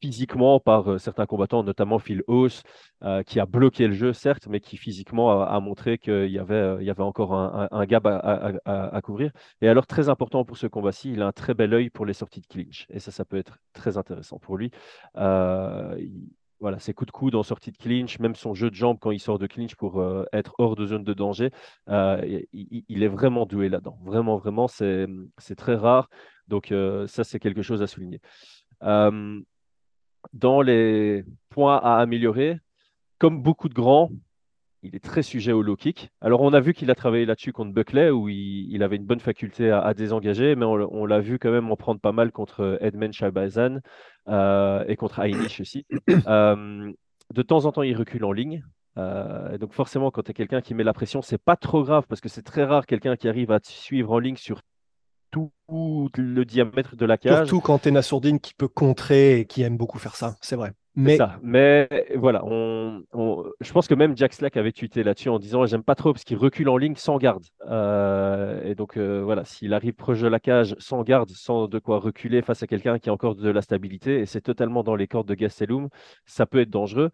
physiquement 0.00 0.60
par 0.60 0.90
euh, 0.90 0.98
certains 0.98 1.26
combattants, 1.26 1.62
notamment 1.62 1.98
Phil 1.98 2.22
Hauss, 2.26 2.62
euh, 3.02 3.22
qui 3.22 3.40
a 3.40 3.46
bloqué 3.46 3.86
le 3.86 3.94
jeu, 3.94 4.12
certes, 4.12 4.46
mais 4.48 4.60
qui 4.60 4.76
physiquement 4.76 5.42
a, 5.42 5.60
montré 5.60 5.98
qu'il 5.98 6.30
y 6.30 6.38
avait, 6.38 6.54
euh, 6.54 6.78
il 6.80 6.86
y 6.86 6.90
avait 6.90 7.02
encore 7.02 7.34
un, 7.34 7.86
gap 7.86 8.06
à, 8.06 9.00
couvrir. 9.02 9.32
Et 9.60 9.68
alors, 9.68 9.86
très 9.86 10.08
important 10.08 10.44
pour 10.44 10.56
ce 10.56 10.66
combat-ci, 10.66 11.12
il 11.12 11.22
a 11.22 11.26
un 11.26 11.32
très 11.32 11.54
bel 11.54 11.72
œil 11.74 11.90
pour 11.90 12.06
les 12.06 12.12
sorties 12.12 12.40
de 12.40 12.46
clinch. 12.46 12.86
Et 12.90 13.00
ça, 13.00 13.10
ça 13.10 13.24
peut 13.24 13.36
être 13.36 13.58
très 13.72 13.96
intéressant 13.96 14.38
pour 14.38 14.56
lui. 14.56 14.70
voilà, 16.60 16.80
ses 16.80 16.92
coups 16.92 17.06
de 17.06 17.12
coude 17.12 17.34
en 17.36 17.44
sortie 17.44 17.70
de 17.70 17.76
clinch, 17.76 18.18
même 18.18 18.34
son 18.34 18.52
jeu 18.52 18.68
de 18.68 18.74
jambes 18.74 18.98
quand 19.00 19.12
il 19.12 19.20
sort 19.20 19.38
de 19.38 19.46
clinch 19.46 19.76
pour 19.76 20.04
être 20.32 20.54
hors 20.58 20.74
de 20.74 20.86
zone 20.86 21.04
de 21.04 21.14
danger, 21.14 21.50
il, 21.88 23.02
est 23.02 23.08
vraiment 23.08 23.46
doué 23.46 23.68
là-dedans. 23.68 23.98
Vraiment, 24.04 24.36
vraiment, 24.36 24.68
c'est 24.68 25.06
très 25.56 25.76
rare. 25.76 26.08
Donc 26.48 26.72
ça, 27.06 27.24
c'est 27.24 27.38
quelque 27.38 27.62
chose 27.62 27.82
à 27.82 27.86
souligner 27.86 28.20
dans 30.32 30.62
les 30.62 31.24
points 31.50 31.78
à 31.78 31.96
améliorer, 31.96 32.58
comme 33.18 33.42
beaucoup 33.42 33.68
de 33.68 33.74
grands, 33.74 34.10
il 34.82 34.94
est 34.94 35.02
très 35.02 35.22
sujet 35.22 35.52
au 35.52 35.62
low 35.62 35.76
kick. 35.76 36.10
Alors, 36.20 36.40
on 36.40 36.52
a 36.52 36.60
vu 36.60 36.72
qu'il 36.72 36.90
a 36.90 36.94
travaillé 36.94 37.26
là-dessus 37.26 37.52
contre 37.52 37.72
Buckley, 37.72 38.10
où 38.10 38.28
il, 38.28 38.82
avait 38.82 38.96
une 38.96 39.04
bonne 39.04 39.20
faculté 39.20 39.70
à, 39.70 39.92
désengager, 39.94 40.54
mais 40.54 40.64
on, 40.64 41.06
l'a 41.06 41.20
vu 41.20 41.38
quand 41.38 41.50
même 41.50 41.70
en 41.70 41.76
prendre 41.76 42.00
pas 42.00 42.12
mal 42.12 42.30
contre 42.30 42.78
Edmund 42.80 43.12
Shabazan 43.12 43.80
euh, 44.28 44.84
et 44.86 44.96
contre 44.96 45.20
Ainish 45.20 45.60
aussi. 45.60 45.86
Euh, 46.28 46.92
de 47.34 47.42
temps 47.42 47.64
en 47.64 47.72
temps, 47.72 47.82
il 47.82 47.96
recule 47.96 48.24
en 48.24 48.32
ligne. 48.32 48.64
Euh, 48.96 49.58
donc 49.58 49.72
forcément, 49.72 50.10
quand 50.10 50.22
tu 50.22 50.30
es 50.30 50.34
quelqu'un 50.34 50.60
qui 50.60 50.74
met 50.74 50.84
la 50.84 50.92
pression, 50.92 51.22
c'est 51.22 51.42
pas 51.42 51.56
trop 51.56 51.82
grave 51.82 52.04
parce 52.08 52.20
que 52.20 52.28
c'est 52.28 52.42
très 52.42 52.64
rare 52.64 52.86
quelqu'un 52.86 53.16
qui 53.16 53.28
arrive 53.28 53.52
à 53.52 53.60
te 53.60 53.68
suivre 53.68 54.12
en 54.12 54.18
ligne 54.18 54.36
sur 54.36 54.62
tout 55.30 55.50
le 55.70 56.44
diamètre 56.44 56.96
de 56.96 57.04
la 57.04 57.18
cage. 57.18 57.46
Surtout 57.46 57.60
quand 57.60 57.80
tu 57.80 57.88
es 57.88 57.90
Nassourdine 57.92 58.40
qui 58.40 58.54
peut 58.54 58.68
contrer 58.68 59.40
et 59.40 59.44
qui 59.44 59.62
aime 59.62 59.76
beaucoup 59.76 59.98
faire 59.98 60.16
ça, 60.16 60.36
c'est 60.40 60.56
vrai. 60.56 60.72
Mais... 60.94 61.16
Ça. 61.16 61.38
Mais 61.42 61.88
voilà, 62.16 62.44
on, 62.44 63.04
je 63.60 63.72
pense 63.72 63.86
que 63.86 63.94
même 63.94 64.16
Jack 64.16 64.32
Slack 64.32 64.56
avait 64.56 64.72
tweeté 64.72 65.04
là-dessus 65.04 65.28
en 65.28 65.38
disant 65.38 65.64
j'aime 65.64 65.84
pas 65.84 65.94
trop 65.94 66.12
parce 66.12 66.24
qu'il 66.24 66.38
recule 66.38 66.68
en 66.68 66.76
ligne 66.76 66.96
sans 66.96 67.18
garde. 67.18 67.44
Euh, 67.68 68.64
et 68.64 68.74
donc 68.74 68.96
euh, 68.96 69.22
voilà, 69.22 69.44
s'il 69.44 69.74
arrive 69.74 69.92
proche 69.92 70.20
de 70.20 70.26
la 70.26 70.40
cage 70.40 70.74
sans 70.80 71.02
garde, 71.02 71.30
sans 71.30 71.68
de 71.68 71.78
quoi 71.78 72.00
reculer 72.00 72.42
face 72.42 72.64
à 72.64 72.66
quelqu'un 72.66 72.98
qui 72.98 73.10
a 73.10 73.12
encore 73.12 73.36
de 73.36 73.48
la 73.48 73.62
stabilité, 73.62 74.18
et 74.18 74.26
c'est 74.26 74.40
totalement 74.40 74.82
dans 74.82 74.96
les 74.96 75.06
cordes 75.06 75.28
de 75.28 75.34
Gastelum, 75.34 75.88
ça 76.26 76.46
peut 76.46 76.60
être 76.60 76.70
dangereux. 76.70 77.10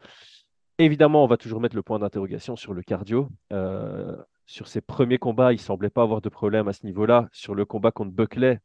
Évidemment, 0.78 1.22
on 1.22 1.26
va 1.26 1.36
toujours 1.36 1.60
mettre 1.60 1.76
le 1.76 1.82
point 1.82 1.98
d'interrogation 1.98 2.56
sur 2.56 2.72
le 2.72 2.82
cardio. 2.82 3.28
Euh, 3.52 4.16
sur 4.46 4.68
ses 4.68 4.80
premiers 4.80 5.18
combats, 5.18 5.52
il 5.52 5.58
semblait 5.58 5.90
pas 5.90 6.02
avoir 6.02 6.20
de 6.20 6.28
problème 6.28 6.68
à 6.68 6.72
ce 6.72 6.84
niveau-là. 6.84 7.28
Sur 7.32 7.54
le 7.54 7.64
combat 7.64 7.90
contre 7.90 8.12
Buckley, 8.12 8.60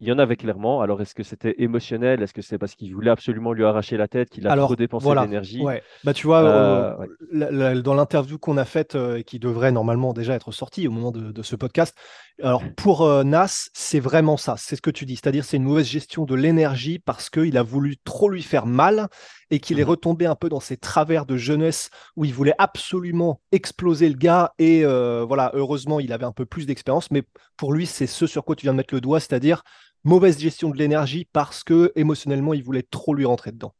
il 0.00 0.08
y 0.08 0.12
en 0.12 0.18
avait 0.18 0.36
clairement. 0.36 0.82
Alors, 0.82 1.00
est-ce 1.00 1.14
que 1.14 1.22
c'était 1.22 1.54
émotionnel? 1.58 2.22
Est-ce 2.22 2.34
que 2.34 2.42
c'est 2.42 2.58
parce 2.58 2.74
qu'il 2.74 2.94
voulait 2.94 3.10
absolument 3.10 3.52
lui 3.52 3.64
arracher 3.64 3.96
la 3.96 4.08
tête, 4.08 4.28
qu'il 4.28 4.46
a 4.46 4.54
trop 4.56 4.76
dépensé 4.76 5.08
d'énergie? 5.08 5.62
Bah, 6.04 6.12
tu 6.12 6.26
vois, 6.26 6.44
euh, 6.44 7.06
euh, 7.34 7.80
dans 7.80 7.94
l'interview 7.94 8.38
qu'on 8.38 8.58
a 8.58 8.66
faite 8.66 8.94
euh, 8.94 9.16
et 9.16 9.24
qui 9.24 9.38
devrait 9.38 9.72
normalement 9.72 10.12
déjà 10.12 10.34
être 10.34 10.52
sortie 10.52 10.86
au 10.86 10.90
moment 10.90 11.12
de, 11.12 11.42
ce 11.42 11.56
podcast, 11.56 11.96
alors 12.42 12.62
pour 12.76 13.08
Nas, 13.24 13.68
c'est 13.72 14.00
vraiment 14.00 14.36
ça. 14.36 14.56
C'est 14.58 14.76
ce 14.76 14.82
que 14.82 14.90
tu 14.90 15.06
dis. 15.06 15.16
C'est-à-dire, 15.16 15.44
c'est 15.44 15.56
une 15.56 15.64
mauvaise 15.64 15.86
gestion 15.86 16.24
de 16.24 16.34
l'énergie 16.34 16.98
parce 16.98 17.30
qu'il 17.30 17.56
a 17.56 17.62
voulu 17.62 17.96
trop 17.96 18.28
lui 18.28 18.42
faire 18.42 18.66
mal 18.66 19.08
et 19.50 19.60
qu'il 19.60 19.78
est 19.78 19.84
mmh 19.84 19.88
retombé 19.88 20.26
un 20.26 20.34
peu 20.34 20.48
dans 20.48 20.60
ses 20.60 20.76
travers 20.76 21.26
de 21.26 21.36
jeunesse 21.36 21.90
où 22.16 22.24
il 22.24 22.34
voulait 22.34 22.54
absolument 22.58 23.40
exploser 23.52 24.08
le 24.08 24.16
gars. 24.16 24.52
Et 24.58 24.84
voilà, 24.84 25.50
heureusement, 25.54 26.00
il 26.00 26.12
avait 26.12 26.24
un 26.24 26.32
peu 26.32 26.46
plus 26.46 26.66
d'expérience. 26.66 27.10
Mais 27.10 27.22
pour 27.56 27.72
lui, 27.72 27.86
c'est 27.86 28.06
ce 28.06 28.26
sur 28.26 28.44
quoi 28.44 28.56
tu 28.56 28.64
viens 28.64 28.72
de 28.72 28.78
mettre 28.78 28.94
le 28.94 29.00
doigt, 29.00 29.20
c'est-à-dire 29.20 29.62
mauvaise 30.04 30.38
gestion 30.38 30.70
de 30.70 30.76
l'énergie 30.76 31.26
parce 31.32 31.64
que 31.64 31.92
émotionnellement, 31.96 32.54
il 32.54 32.62
voulait 32.62 32.82
trop 32.82 33.14
lui 33.14 33.24
rentrer 33.24 33.52
dedans. 33.52 33.74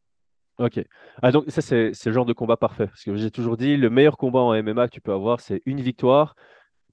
Ok. 0.58 0.80
Ah, 1.22 1.32
donc, 1.32 1.44
ça, 1.48 1.60
c'est 1.60 1.92
le 2.06 2.12
genre 2.12 2.24
de 2.24 2.32
combat 2.32 2.56
parfait. 2.56 2.86
Parce 2.86 3.04
que 3.04 3.14
j'ai 3.16 3.30
toujours 3.30 3.56
dit, 3.56 3.76
le 3.76 3.90
meilleur 3.90 4.16
combat 4.16 4.40
en 4.40 4.54
MMA 4.62 4.88
que 4.88 4.94
tu 4.94 5.00
peux 5.00 5.12
avoir, 5.12 5.40
c'est 5.40 5.62
une 5.66 5.80
victoire 5.80 6.34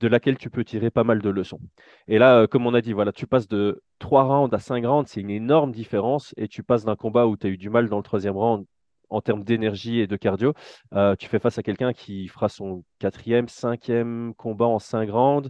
de 0.03 0.09
laquelle 0.09 0.37
tu 0.37 0.49
peux 0.49 0.65
tirer 0.65 0.91
pas 0.91 1.05
mal 1.05 1.21
de 1.21 1.29
leçons. 1.29 1.61
Et 2.09 2.17
là, 2.17 2.41
euh, 2.41 2.47
comme 2.47 2.67
on 2.67 2.73
a 2.73 2.81
dit, 2.81 2.91
voilà, 2.91 3.13
tu 3.13 3.25
passes 3.25 3.47
de 3.47 3.81
3 3.99 4.23
rounds 4.23 4.53
à 4.53 4.59
5 4.59 4.85
rounds, 4.85 5.09
c'est 5.09 5.21
une 5.21 5.29
énorme 5.29 5.71
différence. 5.71 6.33
Et 6.35 6.49
tu 6.49 6.61
passes 6.61 6.83
d'un 6.83 6.97
combat 6.97 7.25
où 7.25 7.37
tu 7.37 7.47
as 7.47 7.49
eu 7.49 7.57
du 7.57 7.69
mal 7.69 7.87
dans 7.87 7.97
le 7.97 8.03
troisième 8.03 8.35
round 8.35 8.65
en 9.09 9.21
termes 9.21 9.45
d'énergie 9.45 10.01
et 10.01 10.07
de 10.07 10.17
cardio. 10.17 10.53
Euh, 10.93 11.15
tu 11.15 11.29
fais 11.29 11.39
face 11.39 11.57
à 11.57 11.63
quelqu'un 11.63 11.93
qui 11.93 12.27
fera 12.27 12.49
son 12.49 12.83
quatrième, 12.99 13.47
cinquième 13.47 14.33
combat 14.35 14.65
en 14.65 14.79
5 14.79 15.09
rounds, 15.09 15.49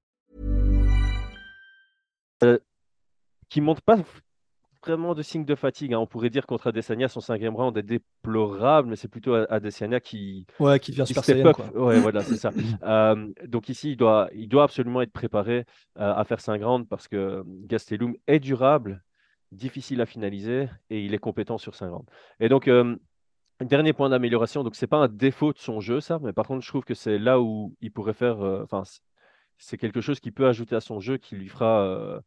Euh, 2.43 2.57
qui 3.49 3.61
montre 3.61 3.81
pas 3.81 3.97
vraiment 4.85 5.13
de 5.13 5.21
signe 5.21 5.45
de 5.45 5.55
fatigue. 5.55 5.93
hein. 5.93 5.99
On 5.99 6.07
pourrait 6.07 6.29
dire 6.29 6.47
contre 6.47 6.67
Adesanya, 6.67 7.07
son 7.07 7.19
cinquième 7.19 7.55
round 7.55 7.77
est 7.77 7.83
déplorable, 7.83 8.89
mais 8.89 8.95
c'est 8.95 9.07
plutôt 9.07 9.33
Adesanya 9.33 9.99
qui, 9.99 10.47
Ouais, 10.59 10.79
qui 10.79 10.91
devient 10.91 11.05
Super 11.05 11.23
Saiyan, 11.23 11.51
quoi. 11.51 11.65
Ouais, 11.75 11.99
voilà, 11.99 12.23
c'est 12.23 12.37
ça. 12.37 12.51
Euh, 12.83 13.27
donc 13.45 13.69
ici, 13.69 13.91
il 13.91 13.97
doit, 13.97 14.29
il 14.33 14.47
doit 14.47 14.63
absolument 14.63 15.01
être 15.01 15.11
préparé 15.11 15.65
euh, 15.99 16.13
à 16.15 16.23
faire 16.23 16.39
5 16.39 16.63
rounds 16.63 16.87
parce 16.89 17.07
que 17.07 17.43
Gastelum 17.65 18.15
est 18.27 18.39
durable, 18.39 19.03
difficile 19.51 20.01
à 20.01 20.05
finaliser 20.05 20.69
et 20.89 21.03
il 21.03 21.13
est 21.13 21.19
compétent 21.19 21.57
sur 21.57 21.75
5 21.75 21.89
rounds. 21.91 22.09
Et 22.39 22.49
donc, 22.49 22.67
euh, 22.67 22.95
dernier 23.59 23.93
point 23.93 24.09
d'amélioration, 24.09 24.63
donc 24.63 24.75
c'est 24.75 24.87
pas 24.87 24.97
un 24.97 25.07
défaut 25.07 25.53
de 25.53 25.59
son 25.59 25.79
jeu, 25.79 25.99
ça, 25.99 26.17
mais 26.23 26.33
par 26.33 26.47
contre, 26.47 26.63
je 26.63 26.69
trouve 26.69 26.85
que 26.85 26.95
c'est 26.95 27.19
là 27.19 27.39
où 27.39 27.75
il 27.81 27.91
pourrait 27.91 28.13
faire. 28.13 28.39
Enfin, 28.39 28.81
c'est 29.61 29.77
quelque 29.77 30.01
chose 30.01 30.19
qui 30.19 30.31
peut 30.31 30.47
ajouter 30.47 30.75
à 30.75 30.81
son 30.81 30.99
jeu 30.99 31.17
qui 31.17 31.35
lui 31.35 31.47
fera 31.47 32.21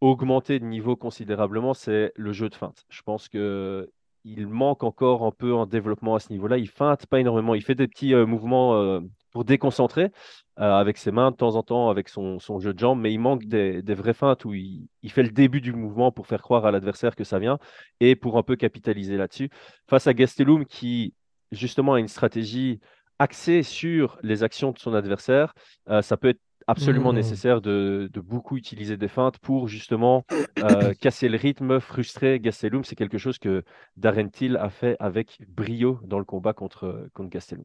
augmenter 0.00 0.60
de 0.60 0.64
niveau 0.64 0.96
considérablement, 0.96 1.74
c'est 1.74 2.12
le 2.14 2.32
jeu 2.32 2.48
de 2.48 2.54
feinte. 2.54 2.84
Je 2.88 3.02
pense 3.02 3.28
que 3.28 3.90
il 4.24 4.46
manque 4.46 4.84
encore 4.84 5.24
un 5.24 5.30
peu 5.30 5.54
en 5.54 5.66
développement 5.66 6.14
à 6.14 6.20
ce 6.20 6.32
niveau-là. 6.32 6.58
Il 6.58 6.68
feinte 6.68 7.06
pas 7.06 7.20
énormément. 7.20 7.54
Il 7.54 7.62
fait 7.62 7.74
des 7.74 7.88
petits 7.88 8.14
mouvements 8.14 9.00
pour 9.30 9.44
déconcentrer 9.44 10.10
avec 10.56 10.98
ses 10.98 11.12
mains 11.12 11.30
de 11.30 11.36
temps 11.36 11.54
en 11.56 11.62
temps, 11.62 11.88
avec 11.88 12.08
son, 12.08 12.38
jeu 12.58 12.74
de 12.74 12.78
jambes, 12.78 13.00
mais 13.00 13.12
il 13.12 13.18
manque 13.18 13.44
des, 13.44 13.80
vraies 13.94 14.14
feintes 14.14 14.44
où 14.44 14.54
il, 14.54 14.88
il 15.02 15.12
fait 15.12 15.22
le 15.22 15.30
début 15.30 15.60
du 15.60 15.72
mouvement 15.72 16.12
pour 16.12 16.26
faire 16.26 16.42
croire 16.42 16.66
à 16.66 16.70
l'adversaire 16.72 17.16
que 17.16 17.24
ça 17.24 17.38
vient 17.38 17.58
et 18.00 18.16
pour 18.16 18.38
un 18.38 18.42
peu 18.42 18.56
capitaliser 18.56 19.16
là-dessus. 19.16 19.50
Face 19.88 20.06
à 20.06 20.14
Gastelum 20.14 20.66
qui, 20.66 21.14
justement, 21.52 21.94
a 21.94 22.00
une 22.00 22.08
stratégie 22.08 22.80
axée 23.18 23.62
sur 23.62 24.18
les 24.22 24.42
actions 24.42 24.72
de 24.72 24.78
son 24.78 24.94
adversaire, 24.94 25.54
ça 26.02 26.16
peut 26.16 26.28
être 26.28 26.40
absolument 26.68 27.10
Mhm. 27.10 27.16
nécessaire 27.16 27.60
de, 27.60 28.08
de 28.12 28.20
beaucoup 28.20 28.56
utiliser 28.56 28.96
des 28.96 29.08
feintes 29.08 29.38
pour 29.38 29.66
justement 29.68 30.24
euh, 30.62 30.94
casser 31.00 31.28
le 31.28 31.36
rythme, 31.36 31.80
frustrer 31.80 32.38
Gastelum. 32.38 32.84
C'est 32.84 32.94
quelque 32.94 33.18
chose 33.18 33.38
que 33.38 33.64
Darren 33.96 34.28
Till 34.28 34.56
a 34.56 34.70
fait 34.70 34.96
avec 35.00 35.38
brio 35.48 35.98
dans 36.04 36.18
le 36.20 36.24
combat 36.24 36.52
contre, 36.52 37.08
contre 37.14 37.30
Gastelum. 37.30 37.64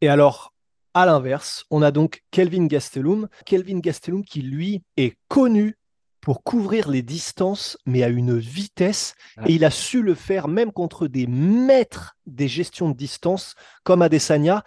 Et 0.00 0.08
alors, 0.08 0.52
à 0.94 1.06
l'inverse, 1.06 1.64
on 1.70 1.82
a 1.82 1.90
donc 1.90 2.22
Kelvin 2.30 2.66
Gastelum. 2.66 3.28
Kelvin 3.46 3.78
Gastelum 3.78 4.24
qui, 4.24 4.42
lui, 4.42 4.82
est 4.96 5.16
connu 5.28 5.76
pour 6.20 6.42
couvrir 6.42 6.88
les 6.88 7.02
distances, 7.02 7.76
mais 7.84 8.02
à 8.02 8.08
une 8.08 8.38
vitesse. 8.38 9.14
Et 9.46 9.54
il 9.54 9.64
a 9.64 9.70
su 9.70 10.02
le 10.02 10.14
faire 10.14 10.48
même 10.48 10.72
contre 10.72 11.06
des 11.06 11.26
maîtres 11.26 12.16
des 12.26 12.48
gestions 12.48 12.88
de 12.88 12.96
distance 12.96 13.54
comme 13.82 14.00
Adesanya. 14.02 14.64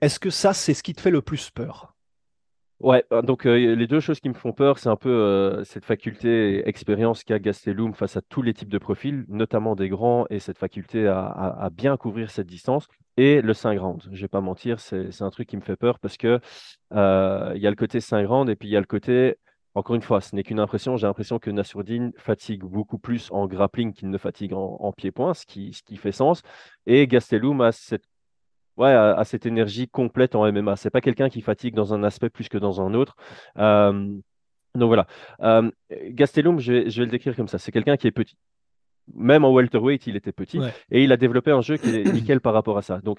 Est-ce 0.00 0.18
que 0.18 0.30
ça, 0.30 0.52
c'est 0.52 0.74
ce 0.74 0.82
qui 0.82 0.94
te 0.94 1.00
fait 1.00 1.10
le 1.12 1.22
plus 1.22 1.50
peur? 1.50 1.89
Ouais, 2.80 3.04
euh, 3.12 3.20
donc 3.20 3.46
euh, 3.46 3.74
les 3.74 3.86
deux 3.86 4.00
choses 4.00 4.20
qui 4.20 4.30
me 4.30 4.34
font 4.34 4.54
peur, 4.54 4.78
c'est 4.78 4.88
un 4.88 4.96
peu 4.96 5.10
euh, 5.10 5.64
cette 5.64 5.84
faculté 5.84 6.66
expérience 6.66 7.24
qu'a 7.24 7.38
Gastelum 7.38 7.92
face 7.92 8.16
à 8.16 8.22
tous 8.22 8.40
les 8.40 8.54
types 8.54 8.70
de 8.70 8.78
profils, 8.78 9.26
notamment 9.28 9.76
des 9.76 9.90
grands, 9.90 10.24
et 10.30 10.38
cette 10.38 10.56
faculté 10.56 11.06
à, 11.06 11.68
bien 11.70 11.98
couvrir 11.98 12.30
cette 12.30 12.46
distance, 12.46 12.88
et 13.18 13.42
le 13.42 13.52
5 13.52 13.78
rounds. 13.78 14.08
Je 14.12 14.20
vais 14.22 14.28
pas 14.28 14.40
mentir, 14.40 14.80
c'est 14.80 15.20
un 15.20 15.28
truc 15.30 15.46
qui 15.48 15.58
me 15.58 15.60
fait 15.60 15.76
peur 15.76 15.98
parce 15.98 16.16
que 16.16 16.40
il 16.92 17.60
y 17.60 17.66
a 17.66 17.70
le 17.70 17.76
côté 17.76 18.00
5 18.00 18.26
rounds 18.26 18.50
et 18.50 18.56
puis 18.56 18.68
il 18.68 18.72
y 18.72 18.76
a 18.76 18.80
le 18.80 18.86
côté, 18.86 19.36
encore 19.74 19.94
une 19.94 20.02
fois, 20.02 20.22
ce 20.22 20.34
n'est 20.34 20.42
qu'une 20.42 20.60
impression, 20.60 20.96
j'ai 20.96 21.06
l'impression 21.06 21.38
que 21.38 21.50
Nassourdine 21.50 22.12
fatigue 22.16 22.62
beaucoup 22.62 22.98
plus 22.98 23.30
en 23.30 23.46
grappling 23.46 23.92
qu'il 23.92 24.08
ne 24.08 24.16
fatigue 24.18 24.54
en, 24.54 24.78
en 24.80 24.92
pied-point, 24.92 25.34
ce 25.34 25.44
qui, 25.44 25.74
ce 25.74 25.82
qui 25.82 25.98
fait 25.98 26.12
sens, 26.12 26.40
et 26.86 27.06
Gastelum 27.06 27.60
a 27.60 27.72
cette 27.72 28.04
ouais, 28.80 28.90
à, 28.92 29.12
à 29.12 29.24
cette 29.24 29.46
énergie 29.46 29.88
complète 29.88 30.34
en 30.34 30.50
MMA. 30.50 30.76
C'est 30.76 30.90
pas 30.90 31.00
quelqu'un 31.00 31.28
qui 31.28 31.40
fatigue 31.40 31.74
dans 31.74 31.94
un 31.94 32.02
aspect 32.02 32.30
plus 32.30 32.48
que 32.48 32.58
dans 32.58 32.80
un 32.80 32.94
autre. 32.94 33.16
Euh, 33.58 33.92
donc 34.74 34.88
voilà. 34.88 35.06
Euh, 35.42 35.70
Gastelum, 35.90 36.58
je 36.58 36.72
vais, 36.72 36.90
je 36.90 37.00
vais 37.00 37.04
le 37.06 37.10
décrire 37.10 37.36
comme 37.36 37.48
ça. 37.48 37.58
C'est 37.58 37.72
quelqu'un 37.72 37.96
qui 37.96 38.06
est 38.06 38.12
petit. 38.12 38.36
Même 39.12 39.44
en 39.44 39.52
welterweight, 39.52 40.06
il 40.06 40.14
était 40.14 40.30
petit 40.30 40.60
Ouais. 40.60 40.72
et 40.92 41.02
il 41.02 41.10
a 41.10 41.16
développé 41.16 41.50
un 41.50 41.62
jeu 41.62 41.76
qui 41.76 41.88
est 41.96 42.04
nickel 42.12 42.40
par 42.40 42.54
rapport 42.54 42.78
à 42.78 42.82
ça. 42.82 43.00
Donc, 43.00 43.18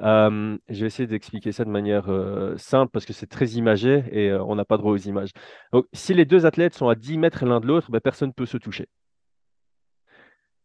euh, 0.00 0.56
je 0.68 0.80
vais 0.80 0.86
essayer 0.86 1.08
d'expliquer 1.08 1.50
ça 1.50 1.64
de 1.64 1.70
manière 1.70 2.08
euh, 2.10 2.56
simple 2.58 2.92
parce 2.92 3.04
que 3.04 3.12
c'est 3.12 3.26
très 3.26 3.46
imagé 3.50 4.04
et 4.12 4.30
euh, 4.30 4.44
on 4.44 4.54
n'a 4.54 4.64
pas 4.64 4.76
droit 4.76 4.92
aux 4.92 4.96
images. 4.98 5.30
Donc, 5.72 5.86
si 5.92 6.14
les 6.14 6.24
deux 6.24 6.46
athlètes 6.46 6.74
sont 6.74 6.88
à 6.88 6.94
10 6.94 7.18
mètres 7.18 7.44
l'un 7.44 7.58
de 7.58 7.66
l'autre, 7.66 7.90
ben, 7.90 8.00
personne 8.00 8.28
ne 8.28 8.34
peut 8.34 8.46
se 8.46 8.56
toucher. 8.56 8.86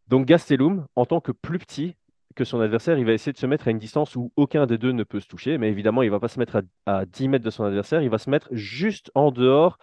Donc, 0.07 0.27
Gastelum, 0.27 0.85
en 0.95 1.05
tant 1.05 1.21
que 1.21 1.31
plus 1.31 1.57
petit 1.59 1.95
que 2.37 2.45
son 2.45 2.61
adversaire, 2.61 2.97
il 2.97 3.05
va 3.05 3.13
essayer 3.13 3.33
de 3.33 3.37
se 3.37 3.45
mettre 3.45 3.67
à 3.67 3.71
une 3.71 3.79
distance 3.79 4.15
où 4.15 4.31
aucun 4.35 4.65
des 4.65 4.77
deux 4.77 4.91
ne 4.91 5.03
peut 5.03 5.19
se 5.19 5.27
toucher. 5.27 5.57
Mais 5.57 5.69
évidemment, 5.69 6.03
il 6.03 6.05
ne 6.05 6.11
va 6.11 6.19
pas 6.19 6.27
se 6.27 6.39
mettre 6.39 6.61
à, 6.85 6.99
à 6.99 7.05
10 7.05 7.27
mètres 7.27 7.43
de 7.43 7.49
son 7.49 7.63
adversaire, 7.63 8.01
il 8.01 8.09
va 8.09 8.17
se 8.17 8.29
mettre 8.29 8.47
juste 8.51 9.11
en 9.15 9.31
dehors 9.31 9.77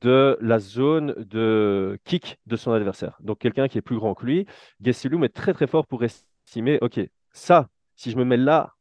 de 0.00 0.36
la 0.40 0.58
zone 0.58 1.14
de 1.16 1.98
kick 2.04 2.38
de 2.46 2.56
son 2.56 2.72
adversaire. 2.72 3.16
Donc, 3.20 3.38
quelqu'un 3.38 3.68
qui 3.68 3.78
est 3.78 3.82
plus 3.82 3.96
grand 3.96 4.14
que 4.14 4.26
lui, 4.26 4.46
Gastelum 4.80 5.24
est 5.24 5.30
très 5.34 5.54
très 5.54 5.66
fort 5.66 5.86
pour 5.86 6.04
estimer, 6.04 6.78
OK, 6.82 7.00
ça, 7.32 7.68
si 7.96 8.10
je 8.10 8.16
me 8.16 8.24
mets 8.24 8.36
là, 8.36 8.74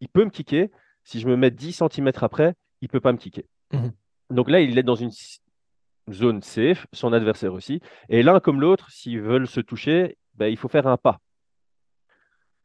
il 0.00 0.08
peut 0.08 0.24
me 0.24 0.30
kicker. 0.30 0.70
Si 1.02 1.20
je 1.20 1.28
me 1.28 1.36
mets 1.36 1.50
10 1.50 1.82
cm 1.90 2.12
après, 2.22 2.54
il 2.80 2.86
ne 2.86 2.88
peut 2.88 3.00
pas 3.00 3.12
me 3.12 3.18
kicker. 3.18 3.44
Mhm. 3.72 3.92
Donc 4.30 4.50
là, 4.50 4.60
il 4.60 4.78
est 4.78 4.82
dans 4.82 4.94
une 4.94 5.10
zone 6.10 6.42
safe, 6.42 6.86
son 6.92 7.12
adversaire 7.12 7.52
aussi. 7.52 7.80
Et 8.08 8.22
l'un 8.22 8.40
comme 8.40 8.60
l'autre, 8.60 8.90
s'ils 8.90 9.20
veulent 9.20 9.46
se 9.46 9.60
toucher, 9.60 10.16
ben, 10.34 10.46
il 10.46 10.56
faut 10.56 10.68
faire 10.68 10.86
un 10.86 10.96
pas. 10.96 11.20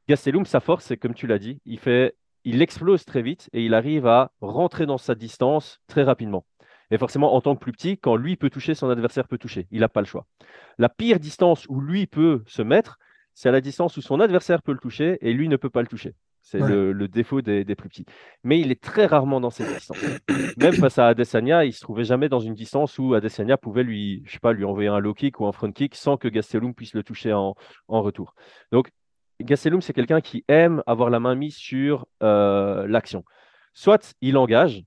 Gastelum, 0.09 0.43
sa 0.45 0.59
force, 0.59 0.85
c'est 0.85 0.97
comme 0.97 1.13
tu 1.13 1.27
l'as 1.27 1.37
dit, 1.37 1.61
il 1.65 1.77
fait, 1.79 2.15
il 2.43 2.61
explose 2.63 3.05
très 3.05 3.21
vite 3.21 3.47
et 3.53 3.63
il 3.63 3.75
arrive 3.75 4.07
à 4.07 4.31
rentrer 4.41 4.87
dans 4.87 4.97
sa 4.97 5.13
distance 5.13 5.79
très 5.87 6.01
rapidement. 6.03 6.45
Et 6.89 6.97
forcément, 6.97 7.35
en 7.35 7.41
tant 7.41 7.55
que 7.55 7.59
plus 7.59 7.71
petit, 7.71 7.99
quand 7.99 8.15
lui 8.15 8.35
peut 8.35 8.49
toucher, 8.49 8.73
son 8.73 8.89
adversaire 8.89 9.27
peut 9.27 9.37
toucher. 9.37 9.67
Il 9.69 9.81
n'a 9.81 9.89
pas 9.89 10.01
le 10.01 10.07
choix. 10.07 10.25
La 10.79 10.89
pire 10.89 11.19
distance 11.19 11.67
où 11.69 11.79
lui 11.79 12.07
peut 12.07 12.41
se 12.47 12.63
mettre, 12.63 12.97
c'est 13.35 13.49
à 13.49 13.51
la 13.51 13.61
distance 13.61 13.95
où 13.97 14.01
son 14.01 14.19
adversaire 14.19 14.63
peut 14.63 14.71
le 14.71 14.79
toucher 14.79 15.19
et 15.21 15.31
lui 15.31 15.47
ne 15.47 15.57
peut 15.57 15.69
pas 15.69 15.81
le 15.81 15.87
toucher. 15.87 16.15
C'est 16.41 16.59
Ouais. 16.61 16.67
le, 16.69 16.91
le 16.93 17.07
défaut 17.07 17.41
des, 17.43 17.63
des 17.63 17.75
plus 17.75 17.89
petits. 17.89 18.05
Mais 18.43 18.59
il 18.59 18.71
est 18.71 18.81
très 18.81 19.05
rarement 19.05 19.39
dans 19.39 19.51
cette 19.51 19.71
distance. 19.71 19.97
Même 20.57 20.73
face 20.73 20.97
à 20.97 21.07
Adesanya, 21.09 21.65
il 21.65 21.73
se 21.73 21.81
trouvait 21.81 22.05
jamais 22.05 22.29
dans 22.29 22.39
une 22.39 22.55
distance 22.55 22.97
où 22.97 23.13
Adesanya 23.13 23.57
pouvait 23.57 23.83
lui, 23.83 24.23
je 24.25 24.31
sais 24.31 24.39
pas, 24.39 24.53
lui 24.53 24.65
envoyer 24.65 24.89
un 24.89 24.97
low 24.99 25.13
kick 25.13 25.39
ou 25.39 25.45
un 25.45 25.51
front 25.51 25.71
kick 25.71 25.93
sans 25.93 26.17
que 26.17 26.27
Gastelum 26.27 26.73
puisse 26.73 26.95
le 26.95 27.03
toucher 27.03 27.33
en, 27.33 27.53
en 27.87 28.01
retour. 28.01 28.33
Donc, 28.71 28.89
Gastelum, 29.41 29.81
c'est 29.81 29.93
quelqu'un 29.93 30.21
qui 30.21 30.43
aime 30.47 30.83
avoir 30.85 31.09
la 31.09 31.19
main 31.19 31.35
mise 31.35 31.55
sur 31.55 32.05
euh, 32.23 32.87
l'action. 32.87 33.23
Soit 33.73 34.15
il 34.21 34.37
engage 34.37 34.83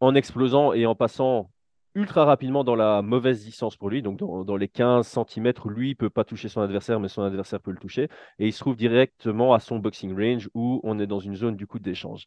en 0.00 0.14
explosant 0.14 0.72
et 0.74 0.86
en 0.86 0.94
passant 0.94 1.50
ultra 1.94 2.24
rapidement 2.24 2.64
dans 2.64 2.74
la 2.74 3.02
mauvaise 3.02 3.44
distance 3.44 3.76
pour 3.76 3.88
lui, 3.88 4.02
donc 4.02 4.18
dans, 4.18 4.56
les 4.56 4.68
15 4.68 5.06
cm 5.06 5.52
lui 5.66 5.90
ne 5.90 5.94
peut 5.94 6.10
pas 6.10 6.24
toucher 6.24 6.48
son 6.48 6.60
adversaire, 6.60 6.98
mais 6.98 7.08
son 7.08 7.22
adversaire 7.22 7.60
peut 7.60 7.70
le 7.70 7.78
toucher, 7.78 8.08
et 8.38 8.48
il 8.48 8.52
se 8.52 8.58
trouve 8.58 8.76
directement 8.76 9.54
à 9.54 9.60
son 9.60 9.78
boxing 9.78 10.14
range 10.14 10.50
où 10.54 10.80
on 10.82 10.98
est 10.98 11.06
dans 11.06 11.20
une 11.20 11.36
zone 11.36 11.56
du 11.56 11.66
coup 11.66 11.78
d'échange. 11.78 12.26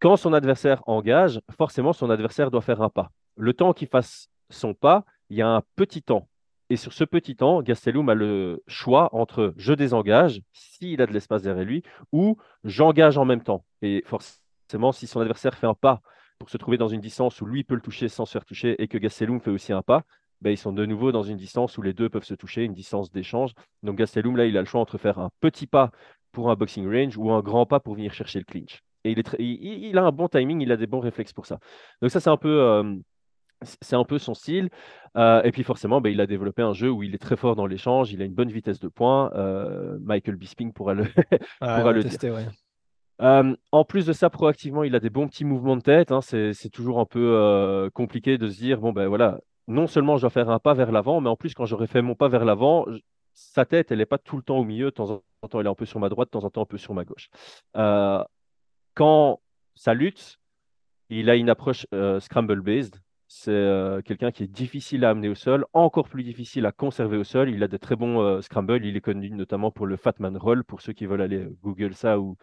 Quand 0.00 0.16
son 0.16 0.32
adversaire 0.32 0.82
engage, 0.86 1.40
forcément 1.56 1.92
son 1.92 2.10
adversaire 2.10 2.50
doit 2.50 2.60
faire 2.60 2.82
un 2.82 2.90
pas. 2.90 3.10
Le 3.36 3.54
temps 3.54 3.72
qu'il 3.72 3.88
fasse 3.88 4.28
son 4.50 4.74
pas, 4.74 5.04
il 5.30 5.36
y 5.38 5.42
a 5.42 5.48
un 5.48 5.62
petit 5.76 6.02
temps. 6.02 6.28
Et 6.74 6.76
sur 6.76 6.92
ce 6.92 7.04
petit 7.04 7.36
temps, 7.36 7.62
Gastelum 7.62 8.08
a 8.08 8.14
le 8.14 8.64
choix 8.66 9.08
entre 9.14 9.54
je 9.56 9.72
désengage, 9.72 10.40
s'il 10.52 11.00
a 11.00 11.06
de 11.06 11.12
l'espace 11.12 11.42
derrière 11.42 11.64
lui, 11.64 11.84
ou 12.10 12.36
j'engage 12.64 13.16
en 13.16 13.24
même 13.24 13.44
temps. 13.44 13.64
Et 13.80 14.02
forcément, 14.06 14.90
si 14.90 15.06
son 15.06 15.20
adversaire 15.20 15.54
fait 15.56 15.68
un 15.68 15.74
pas 15.74 16.00
pour 16.36 16.50
se 16.50 16.56
trouver 16.56 16.76
dans 16.76 16.88
une 16.88 17.00
distance 17.00 17.40
où 17.40 17.46
lui 17.46 17.62
peut 17.62 17.76
le 17.76 17.80
toucher 17.80 18.08
sans 18.08 18.26
se 18.26 18.32
faire 18.32 18.44
toucher 18.44 18.74
et 18.82 18.88
que 18.88 18.98
Gastelum 18.98 19.38
fait 19.38 19.52
aussi 19.52 19.72
un 19.72 19.82
pas, 19.82 20.02
ben, 20.40 20.50
ils 20.50 20.58
sont 20.58 20.72
de 20.72 20.84
nouveau 20.84 21.12
dans 21.12 21.22
une 21.22 21.36
distance 21.36 21.78
où 21.78 21.82
les 21.82 21.92
deux 21.92 22.08
peuvent 22.08 22.24
se 22.24 22.34
toucher, 22.34 22.64
une 22.64 22.74
distance 22.74 23.12
d'échange. 23.12 23.52
Donc 23.84 23.96
Gastelum, 23.96 24.36
là, 24.36 24.44
il 24.46 24.56
a 24.56 24.60
le 24.60 24.66
choix 24.66 24.80
entre 24.80 24.98
faire 24.98 25.20
un 25.20 25.30
petit 25.38 25.68
pas 25.68 25.92
pour 26.32 26.50
un 26.50 26.56
boxing 26.56 26.92
range 26.92 27.16
ou 27.16 27.30
un 27.30 27.40
grand 27.40 27.66
pas 27.66 27.78
pour 27.78 27.94
venir 27.94 28.12
chercher 28.12 28.40
le 28.40 28.46
clinch. 28.46 28.82
Et 29.04 29.14
il, 29.38 29.96
a 29.96 30.02
un 30.02 30.10
bon 30.10 30.26
timing, 30.26 30.60
il 30.60 30.72
a 30.72 30.76
des 30.76 30.88
bons 30.88 30.98
réflexes 30.98 31.32
pour 31.32 31.46
ça. 31.46 31.60
Donc 32.02 32.10
ça, 32.10 32.18
c'est 32.18 32.30
un 32.30 32.36
peu, 32.36 32.60
euh, 32.62 32.96
c'est 33.64 33.96
un 33.96 34.04
peu 34.04 34.18
son 34.18 34.34
style. 34.34 34.70
Euh, 35.16 35.42
et 35.42 35.52
puis 35.52 35.62
forcément, 35.62 36.00
ben, 36.00 36.10
il 36.10 36.20
a 36.20 36.26
développé 36.26 36.62
un 36.62 36.72
jeu 36.72 36.90
où 36.90 37.02
il 37.02 37.14
est 37.14 37.18
très 37.18 37.36
fort 37.36 37.56
dans 37.56 37.66
l'échange, 37.66 38.12
il 38.12 38.20
a 38.22 38.24
une 38.24 38.34
bonne 38.34 38.50
vitesse 38.50 38.80
de 38.80 38.88
pointe. 38.88 39.32
Euh, 39.34 39.96
Michael 40.00 40.36
Bisping 40.36 40.72
pourra 40.72 40.94
le, 40.94 41.04
Ah, 41.60 41.78
pourra 41.78 41.92
dire. 41.92 42.02
tester, 42.02 42.30
ouais. 42.30 42.46
Euh, 43.22 43.54
en 43.70 43.84
plus 43.84 44.06
de 44.06 44.12
ça, 44.12 44.28
proactivement, 44.28 44.82
il 44.82 44.94
a 44.96 45.00
des 45.00 45.10
bons 45.10 45.28
petits 45.28 45.44
mouvements 45.44 45.76
de 45.76 45.82
tête. 45.82 46.10
hein. 46.10 46.20
C'est, 46.20 46.70
toujours 46.72 46.98
un 46.98 47.04
peu 47.06 47.36
euh, 47.36 47.90
compliqué 47.90 48.38
de 48.38 48.48
se 48.48 48.56
dire, 48.56 48.80
bon, 48.80 48.92
ben 48.92 49.06
voilà, 49.06 49.40
non 49.68 49.86
seulement 49.86 50.16
je 50.16 50.22
dois 50.22 50.30
faire 50.30 50.50
un 50.50 50.58
pas 50.58 50.74
vers 50.74 50.90
l'avant, 50.90 51.20
mais 51.20 51.28
en 51.28 51.36
plus, 51.36 51.54
quand 51.54 51.64
j'aurais 51.64 51.86
fait 51.86 52.02
mon 52.02 52.16
pas 52.16 52.28
vers 52.28 52.44
l'avant, 52.44 52.86
sa 53.32 53.64
tête, 53.64 53.92
elle 53.92 53.98
n'est 53.98 54.06
pas 54.06 54.18
tout 54.18 54.36
le 54.36 54.42
temps 54.42 54.58
au 54.58 54.64
milieu. 54.64 54.86
De 54.86 54.90
temps 54.90 55.22
en 55.42 55.48
temps, 55.48 55.60
elle 55.60 55.66
est 55.66 55.70
un 55.70 55.74
peu 55.74 55.86
sur 55.86 56.00
ma 56.00 56.08
droite, 56.08 56.28
de 56.28 56.30
temps 56.30 56.44
en 56.44 56.50
temps, 56.50 56.62
un 56.62 56.66
peu 56.66 56.78
sur 56.78 56.94
ma 56.94 57.04
gauche. 57.04 57.28
Quand 58.94 59.40
ça 59.74 59.94
lutte, 59.94 60.38
il 61.08 61.30
a 61.30 61.36
une 61.36 61.50
approche 61.50 61.86
euh, 61.92 62.20
scramble-based. 62.20 63.00
C'est 63.36 63.50
euh, 63.50 64.00
quelqu'un 64.02 64.30
qui 64.30 64.44
est 64.44 64.46
difficile 64.46 65.04
à 65.04 65.10
amener 65.10 65.28
au 65.28 65.34
sol, 65.34 65.64
encore 65.72 66.08
plus 66.08 66.22
difficile 66.22 66.66
à 66.66 66.72
conserver 66.72 67.16
au 67.16 67.24
sol. 67.24 67.50
Il 67.50 67.62
a 67.62 67.68
de 67.68 67.76
très 67.76 67.96
bons 67.96 68.20
euh, 68.20 68.40
scrambles. 68.40 68.84
Il 68.86 68.96
est 68.96 69.00
connu 69.00 69.30
notamment 69.30 69.70
pour 69.72 69.86
le 69.86 69.96
Fatman 69.96 70.36
Roll, 70.36 70.62
pour 70.64 70.80
ceux 70.82 70.92
qui 70.92 71.06
veulent 71.06 71.20
aller 71.22 71.46
Google 71.62 71.94
ça 71.94 72.20
ou, 72.20 72.36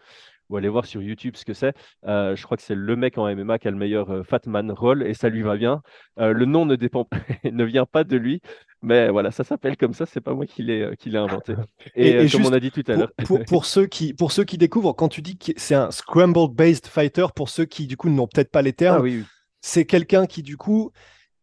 ou 0.50 0.56
aller 0.56 0.68
voir 0.68 0.86
sur 0.86 1.02
YouTube 1.02 1.36
ce 1.36 1.44
que 1.44 1.54
c'est. 1.54 1.74
Euh, 2.06 2.36
je 2.36 2.42
crois 2.44 2.56
que 2.56 2.62
c'est 2.62 2.74
le 2.74 2.96
mec 2.96 3.18
en 3.18 3.26
MMA 3.34 3.58
qui 3.58 3.68
a 3.68 3.70
le 3.70 3.76
meilleur 3.78 4.10
euh, 4.10 4.22
Fatman 4.24 4.70
Roll 4.72 5.02
et 5.06 5.14
ça 5.14 5.28
lui 5.30 5.42
va 5.42 5.56
bien. 5.56 5.82
Euh, 6.18 6.32
le 6.32 6.44
nom 6.46 6.66
ne 6.66 6.76
dépend 6.76 7.08
ne 7.44 7.64
vient 7.64 7.86
pas 7.86 8.04
de 8.04 8.16
lui, 8.16 8.40
mais 8.82 9.08
voilà, 9.10 9.30
ça 9.30 9.44
s'appelle 9.44 9.76
comme 9.78 9.94
ça. 9.94 10.06
C'est 10.06 10.20
pas 10.20 10.34
moi 10.34 10.46
qui 10.46 10.62
l'ai 10.62 10.90
qui 10.98 11.10
l'ai 11.10 11.18
inventé. 11.18 11.54
Et, 11.94 12.10
Et- 12.16 12.22
et 12.24 12.26
euh, 12.26 12.28
comme 12.28 12.46
on 12.46 12.52
a 12.52 12.60
dit 12.60 12.70
tout 12.72 12.84
à 12.88 12.94
Pour, 12.94 12.96
l'heure. 12.96 13.12
pour- 13.22 13.44
pour 13.44 13.64
ceux 13.66 13.86
qui, 13.86 14.14
pour 14.14 14.32
ceux 14.32 14.44
qui 14.44 14.58
découvrent, 14.58 14.92
quand 14.94 15.08
tu 15.08 15.22
dis 15.22 15.38
que 15.38 15.52
c'est 15.56 15.74
un 15.74 15.90
scramble-based 15.90 16.86
fighter, 16.86 17.26
pour 17.34 17.48
ceux 17.48 17.64
qui 17.64 17.86
du 17.86 17.96
coup 17.96 18.10
n'ont 18.10 18.26
peut-être 18.28 18.50
pas 18.50 18.62
les 18.62 18.72
termes, 18.74 18.98
Ah 18.98 19.00
oui, 19.00 19.18
oui. 19.18 19.26
C'est 19.62 19.86
quelqu'un 19.86 20.26
qui 20.26 20.42
du 20.42 20.56
coup, 20.56 20.92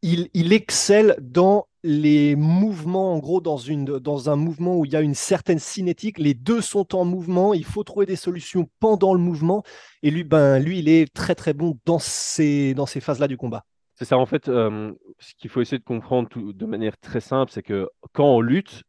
il, 0.01 0.53
excelle 0.53 1.17
dans 1.19 1.67
les 1.83 2.35
mouvements, 2.35 3.13
en 3.13 3.19
gros, 3.19 3.41
dans, 3.41 4.29
un 4.29 4.35
mouvement 4.35 4.77
où 4.77 4.85
il 4.85 4.91
y 4.91 4.95
a 4.95 5.01
une 5.01 5.15
certaine 5.15 5.59
cinétique, 5.59 6.19
les 6.19 6.33
deux 6.33 6.61
sont 6.61 6.95
en 6.95 7.05
mouvement, 7.05 7.53
il 7.53 7.65
faut 7.65 7.83
trouver 7.83 8.05
des 8.05 8.15
solutions 8.15 8.69
pendant 8.79 9.13
le 9.13 9.19
mouvement, 9.19 9.63
et 10.03 10.11
lui, 10.11 10.23
ben, 10.23 10.59
lui 10.59 10.79
il 10.79 10.89
est 10.89 11.13
très 11.13 11.35
très 11.35 11.53
bon 11.53 11.77
dans 11.85 11.99
ces, 11.99 12.73
dans 12.73 12.85
ces 12.85 13.01
phases-là 13.01 13.27
du 13.27 13.37
combat. 13.37 13.65
C'est 13.95 14.05
ça, 14.05 14.17
en 14.17 14.25
fait, 14.25 14.47
euh, 14.47 14.93
ce 15.19 15.33
qu'il 15.35 15.49
faut 15.49 15.59
essayer 15.61 15.79
de 15.79 15.83
comprendre 15.83 16.29
de 16.35 16.65
manière 16.65 16.97
très 16.97 17.19
simple, 17.19 17.51
c'est 17.51 17.63
que 17.63 17.89
quand 18.13 18.27
on 18.27 18.39
lutte, 18.39 18.83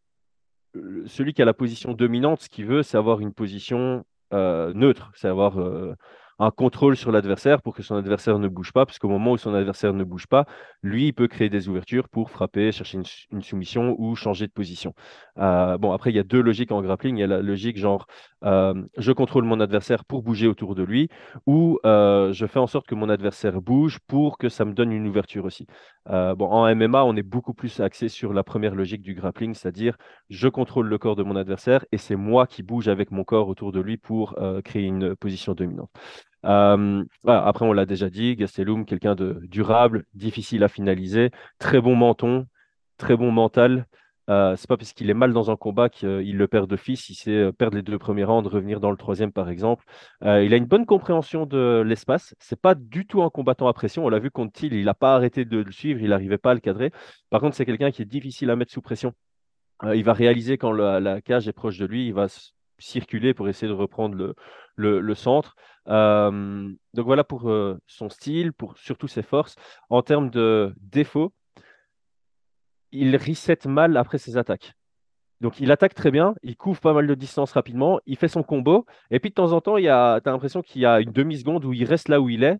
celui 1.07 1.33
qui 1.33 1.43
a 1.43 1.45
la 1.45 1.55
position 1.55 1.95
dominante, 1.95 2.43
ce 2.43 2.49
qu'il 2.49 2.67
veut, 2.67 2.85
c'est 2.85 2.97
avoir 2.97 3.19
une 3.19 3.33
position 3.33 4.05
euh, 4.33 4.73
neutre, 4.73 5.11
c'est 5.17 5.27
avoir 5.27 5.59
euh, 5.59 5.97
un 6.41 6.51
contrôle 6.51 6.97
sur 6.97 7.13
l'adversaire 7.13 7.61
pour 7.61 7.75
que 7.75 7.83
son 7.83 7.97
adversaire 7.97 8.39
ne 8.39 8.49
bouge 8.49 8.73
pas, 8.73 8.87
parce 8.87 8.99
qu'au 8.99 9.11
moment 9.11 9.33
où 9.33 9.37
son 9.37 9.55
adversaire 9.55 9.93
ne 9.93 10.05
bouge 10.05 10.27
pas, 10.27 10.47
lui, 10.83 11.09
il 11.09 11.13
peut 11.13 11.29
créer 11.29 11.51
des 11.51 11.69
ouvertures 11.69 12.09
pour 12.09 12.31
frapper, 12.31 12.73
chercher 12.73 12.99
une, 13.31 13.43
soumission 13.43 13.95
ou 13.99 14.17
changer 14.17 14.47
de 14.47 14.53
position. 14.53 14.95
Euh, 15.39 15.77
bon, 15.77 15.93
après, 15.93 16.11
il 16.11 16.17
y 16.17 16.19
a 16.19 16.23
deux 16.23 16.41
logiques 16.41 16.73
en 16.73 16.81
grappling. 16.81 17.19
Il 17.19 17.21
y 17.21 17.25
a 17.25 17.27
la 17.27 17.43
logique 17.43 17.77
genre, 17.77 18.07
euh, 18.45 18.73
je 18.97 19.13
contrôle 19.13 19.45
mon 19.45 19.61
adversaire 19.61 20.07
pour 20.07 20.23
bouger 20.23 20.47
autour 20.47 20.75
de 20.75 20.83
lui, 20.83 21.11
ou 21.47 21.79
euh, 21.85 22.33
je 22.33 22.47
fais 22.47 22.59
en 22.59 22.67
sorte 22.67 22.87
que 22.87 22.95
mon 22.95 23.11
adversaire 23.11 23.61
bouge 23.61 23.99
pour 24.07 24.39
que 24.39 24.49
ça 24.49 24.65
me 24.65 24.73
donne 24.73 24.93
une 24.93 25.07
ouverture 25.07 25.45
aussi. 25.45 25.67
Bon, 26.07 26.47
en 26.47 26.75
MMA, 26.75 27.05
on 27.05 27.15
est 27.17 27.23
beaucoup 27.23 27.55
plus 27.55 27.81
axé 27.81 28.09
sur 28.09 28.33
la 28.33 28.43
première 28.43 28.75
logique 28.75 29.03
du 29.03 29.15
grappling, 29.15 29.55
c'est-à-dire 29.55 29.97
je 30.29 30.49
contrôle 30.49 30.89
le 30.89 30.99
corps 30.99 31.15
de 31.15 31.23
mon 31.23 31.37
adversaire 31.37 31.85
et 31.93 31.99
c'est 31.99 32.17
moi 32.17 32.47
qui 32.47 32.63
bouge 32.63 32.89
avec 32.89 33.11
mon 33.13 33.23
corps 33.23 33.49
autour 33.49 33.71
de 33.71 33.81
lui 33.81 33.97
pour 33.97 34.35
créer 34.65 34.85
une 34.85 35.15
position 35.15 35.55
dominante. 35.55 35.91
Euh, 36.45 37.05
après, 37.27 37.65
on 37.65 37.73
l'a 37.73 37.87
déjà 37.87 38.11
dit, 38.11 38.37
Gastelum, 38.37 38.85
quelqu'un 38.85 39.15
de 39.15 39.41
durable, 39.45 40.05
difficile 40.15 40.65
à 40.65 40.69
finaliser, 40.69 41.31
très 41.59 41.81
bon 41.81 41.97
menton, 41.97 42.47
très 42.97 43.17
bon 43.17 43.31
mental. 43.31 43.87
Euh, 44.31 44.55
c'est 44.55 44.69
pas 44.69 44.77
parce 44.77 44.93
qu'il 44.93 45.11
est 45.11 45.15
mal 45.15 45.33
dans 45.33 45.51
un 45.51 45.57
combat 45.57 45.89
qu'il 45.89 46.37
le 46.37 46.49
perd 46.49 46.71
d'office. 46.71 47.09
Il 47.09 47.15
sait 47.15 47.33
euh, 47.33 47.53
perdre 47.53 47.77
les 47.77 47.83
deux 47.83 47.99
premiers 47.99 48.23
rounds, 48.25 48.49
revenir 48.49 48.79
dans 48.79 48.93
le 48.93 48.97
troisième, 48.97 49.33
par 49.33 49.49
exemple. 49.51 49.85
Euh, 50.23 50.45
il 50.45 50.55
a 50.55 50.57
une 50.57 50.67
bonne 50.67 50.87
compréhension 50.87 51.47
de 51.47 51.83
l'espace. 51.85 52.35
C'est 52.39 52.61
pas 52.61 52.77
du 52.77 53.07
tout 53.07 53.23
un 53.23 53.31
combattant 53.31 53.67
à 53.67 53.73
pression. 53.73 54.05
On 54.05 54.09
l'a 54.09 54.21
vu 54.21 54.31
contre 54.31 54.53
Thiel, 54.53 54.75
il 54.75 54.85
n'a 54.85 54.95
pas 54.95 55.17
arrêté 55.17 55.45
de 55.45 55.59
le 55.59 55.73
suivre, 55.73 56.01
il 56.01 56.11
n'arrivait 56.11 56.39
pas 56.39 56.53
à 56.53 56.55
le 56.55 56.61
cadrer. 56.61 56.93
Par 57.31 57.41
contre, 57.41 57.57
c'est 57.57 57.67
quelqu'un 57.67 57.91
qui 57.91 58.03
est 58.03 58.07
difficile 58.07 58.51
à 58.51 58.57
mettre 58.57 58.73
sous 58.73 58.83
pression. 58.83 59.13
Il 59.95 60.05
va 60.05 60.13
réaliser 60.13 60.59
quand 60.59 60.73
la, 60.73 61.01
la 61.01 61.23
cage 61.23 61.49
est 61.49 61.55
proche 61.55 61.79
de 61.79 61.87
lui, 61.87 62.07
il 62.07 62.13
va 62.13 62.29
circuler 62.81 63.35
pour 63.35 63.49
essayer 63.49 63.69
de 63.69 63.77
reprendre 63.77 64.15
le, 64.15 64.35
le- 64.77 65.01
le 65.01 65.15
centre. 65.15 65.57
Euh, 65.89 66.71
donc 66.95 67.07
voilà 67.07 67.25
pour 67.25 67.51
euh, 67.51 67.79
son 67.87 68.09
style, 68.09 68.53
pour 68.53 68.77
surtout 68.77 69.09
ses 69.09 69.23
forces. 69.23 69.57
En 69.89 70.03
termes 70.03 70.31
de 70.31 70.75
défauts, 70.81 71.33
il 72.93 73.17
reset 73.17 73.59
mal 73.67 73.97
après 73.97 74.19
ses 74.19 74.37
attaques. 74.37 74.75
Donc 75.41 75.59
il 75.59 75.73
attaque 75.73 75.95
très 75.95 76.11
bien, 76.11 76.35
il 76.43 76.57
couvre 76.57 76.81
pas 76.81 76.93
mal 76.93 77.07
de 77.07 77.15
distance 77.15 77.53
rapidement, 77.53 77.99
il 78.05 78.17
fait 78.17 78.29
son 78.29 78.43
combo, 78.43 78.85
et 79.11 79.21
puis 79.21 79.31
de 79.31 79.35
temps 79.35 79.53
en 79.53 79.61
temps, 79.63 79.79
il 79.79 79.85
y 79.85 79.89
a, 79.89 80.21
t'as 80.21 80.33
l'impression 80.33 80.61
qu'il 80.61 80.83
y 80.83 80.87
a 80.87 81.01
une 81.01 81.13
demi-seconde 81.13 81.65
où 81.65 81.73
il 81.73 81.85
reste 81.85 82.09
là 82.09 82.21
où 82.21 82.29
il 82.29 82.45
est 82.45 82.59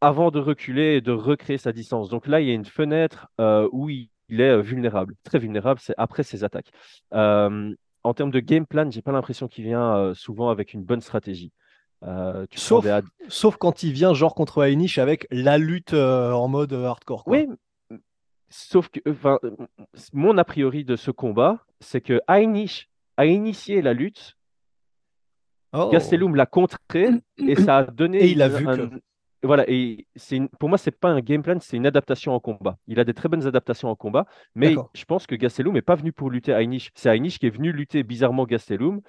avant 0.00 0.30
de 0.30 0.38
reculer 0.38 0.96
et 0.96 1.00
de 1.02 1.12
recréer 1.12 1.58
sa 1.58 1.72
distance. 1.72 2.08
Donc 2.08 2.26
là, 2.26 2.40
il 2.40 2.48
y 2.48 2.50
a 2.50 2.54
une 2.54 2.64
fenêtre 2.64 3.28
euh, 3.40 3.68
où 3.72 3.90
il, 3.90 4.08
il 4.30 4.40
est 4.40 4.48
euh, 4.48 4.62
vulnérable, 4.62 5.16
très 5.24 5.38
vulnérable, 5.38 5.80
c'est 5.82 5.92
après 5.98 6.22
ses 6.22 6.44
attaques. 6.44 6.70
Euh, 7.12 7.74
en 8.04 8.14
termes 8.14 8.30
de 8.30 8.40
game 8.40 8.66
plan, 8.66 8.90
j'ai 8.90 9.02
pas 9.02 9.12
l'impression 9.12 9.48
qu'il 9.48 9.64
vient 9.64 9.96
euh, 9.96 10.14
souvent 10.14 10.48
avec 10.50 10.74
une 10.74 10.82
bonne 10.82 11.00
stratégie. 11.00 11.52
Euh, 12.02 12.46
tu 12.50 12.58
Sauf, 12.58 12.86
ad- 12.86 13.04
sauf 13.28 13.56
quand 13.58 13.82
il 13.82 13.92
vient 13.92 14.14
genre 14.14 14.34
contre 14.34 14.62
Heinisch 14.66 14.98
avec 14.98 15.26
la 15.30 15.58
lutte 15.58 15.92
euh, 15.92 16.32
en 16.32 16.48
mode 16.48 16.72
hardcore. 16.72 17.24
quoi. 17.24 17.36
Oui, 17.36 17.46
sauf 18.48 18.88
que 18.88 19.00
mon 20.14 20.38
a 20.38 20.44
priori 20.44 20.84
de 20.84 20.96
ce 20.96 21.10
combat, 21.10 21.64
c'est 21.80 22.00
que 22.00 22.20
Heinisch 22.28 22.88
a 23.16 23.26
initié 23.26 23.82
la 23.82 23.92
lutte, 23.92 24.36
Oh. 25.72 25.88
Gastelum 25.92 26.34
l'a 26.34 26.46
contré 26.46 27.10
et 27.38 27.54
ça 27.54 27.76
a 27.76 27.84
donné 27.84 28.18
Et 28.24 28.30
il 28.32 28.42
a 28.42 28.48
vu 28.48 28.66
un- 28.66 28.76
que- 28.88 29.00
Voilà, 29.42 29.64
et 29.68 30.06
c'est 30.16 30.36
une- 30.36 30.48
pour 30.50 30.68
moi, 30.68 30.76
c'est 30.76 30.90
pas 30.90 31.08
un 31.08 31.20
game 31.20 31.42
plan, 31.42 31.58
c'est 31.60 31.76
une 31.78 31.86
adaptation 31.86 32.34
en 32.34 32.40
combat. 32.40 32.78
Il 32.86 33.00
a 33.00 33.04
des 33.04 33.14
très 33.14 33.28
bonnes 33.30 33.46
adaptations 33.46 33.88
en 33.88 33.96
combat, 33.96 34.26
mais 34.54 34.84
je 34.94 35.04
pense 35.06 35.26
que 35.26 35.34
Gastelum 35.34 35.72
n'est 35.74 35.80
pas 35.82 35.94
venu 35.94 36.12
pour 36.12 36.30
lutter 36.30 36.52
Heinisch. 36.52 36.90
C'est 36.94 37.08
Heinisch 37.08 37.38
qui 37.38 37.46
est 37.46 37.50
venu 37.50 37.72
lutter 37.72 38.02
bizarrement 38.02 38.44
Gastelum. 38.44 39.00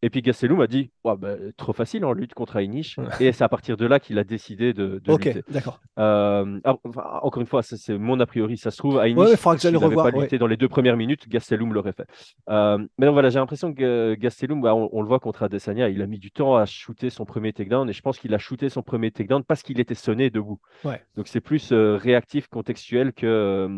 Et 0.00 0.10
puis 0.10 0.22
Gastelum 0.22 0.60
a 0.60 0.66
dit 0.66 0.90
Ouais, 1.04 1.16
bah, 1.16 1.34
trop 1.56 1.72
facile 1.72 2.04
en 2.04 2.12
lutte 2.12 2.34
contre 2.34 2.56
Heinisch. 2.56 2.98
Et 3.20 3.32
c'est 3.32 3.42
à 3.42 3.48
partir 3.48 3.76
de 3.76 3.84
là 3.86 3.98
qu'il 3.98 4.18
a 4.18 4.24
décidé 4.24 4.72
de, 4.72 5.00
de 5.04 5.42
d'accord. 5.50 5.80
Euh, 5.98 6.60
encore 6.94 7.40
une 7.40 7.46
fois, 7.46 7.62
c'est 7.62 7.98
mon 7.98 8.20
a 8.20 8.26
priori. 8.26 8.56
Ça 8.56 8.70
se 8.70 8.76
trouve, 8.76 8.98
Heinisch, 8.98 9.16
Ouais, 9.18 9.36
n'avait 9.80 9.86
revoir, 9.86 10.10
pas 10.12 10.18
lutté 10.18 10.38
dans 10.38 10.46
les 10.46 10.56
deux 10.56 10.68
premières 10.68 10.96
minutes, 10.96 11.28
Gastelum 11.28 11.72
l'aurait 11.72 11.92
fait. 11.92 12.06
Euh, 12.48 12.78
mais 12.98 13.06
donc 13.06 13.14
voilà, 13.14 13.28
j'ai 13.30 13.38
l'impression 13.38 13.74
que 13.74 14.14
Gastelum, 14.14 14.60
bah, 14.60 14.74
on, 14.74 14.88
on 14.92 15.02
le 15.02 15.08
voit 15.08 15.18
contre 15.20 15.42
Adesanya, 15.42 15.88
il 15.88 16.00
a 16.00 16.06
mis 16.06 16.18
du 16.18 16.30
temps 16.30 16.56
à 16.56 16.64
shooter 16.64 17.10
son 17.10 17.24
premier 17.24 17.52
takedown 17.52 17.88
et 17.88 17.92
je 17.92 18.00
pense 18.02 18.18
qu'il 18.18 18.32
a 18.34 18.38
shooté 18.38 18.68
son 18.68 18.82
premier 18.82 19.10
takedown 19.10 19.42
parce 19.42 19.62
qu'il 19.62 19.80
était 19.80 19.94
sonné 19.94 20.30
debout. 20.30 20.60
Ouais. 20.84 21.02
Donc 21.16 21.26
c'est 21.26 21.40
plus 21.40 21.72
euh, 21.72 21.96
réactif, 21.96 22.46
contextuel 22.48 23.12
que, 23.12 23.68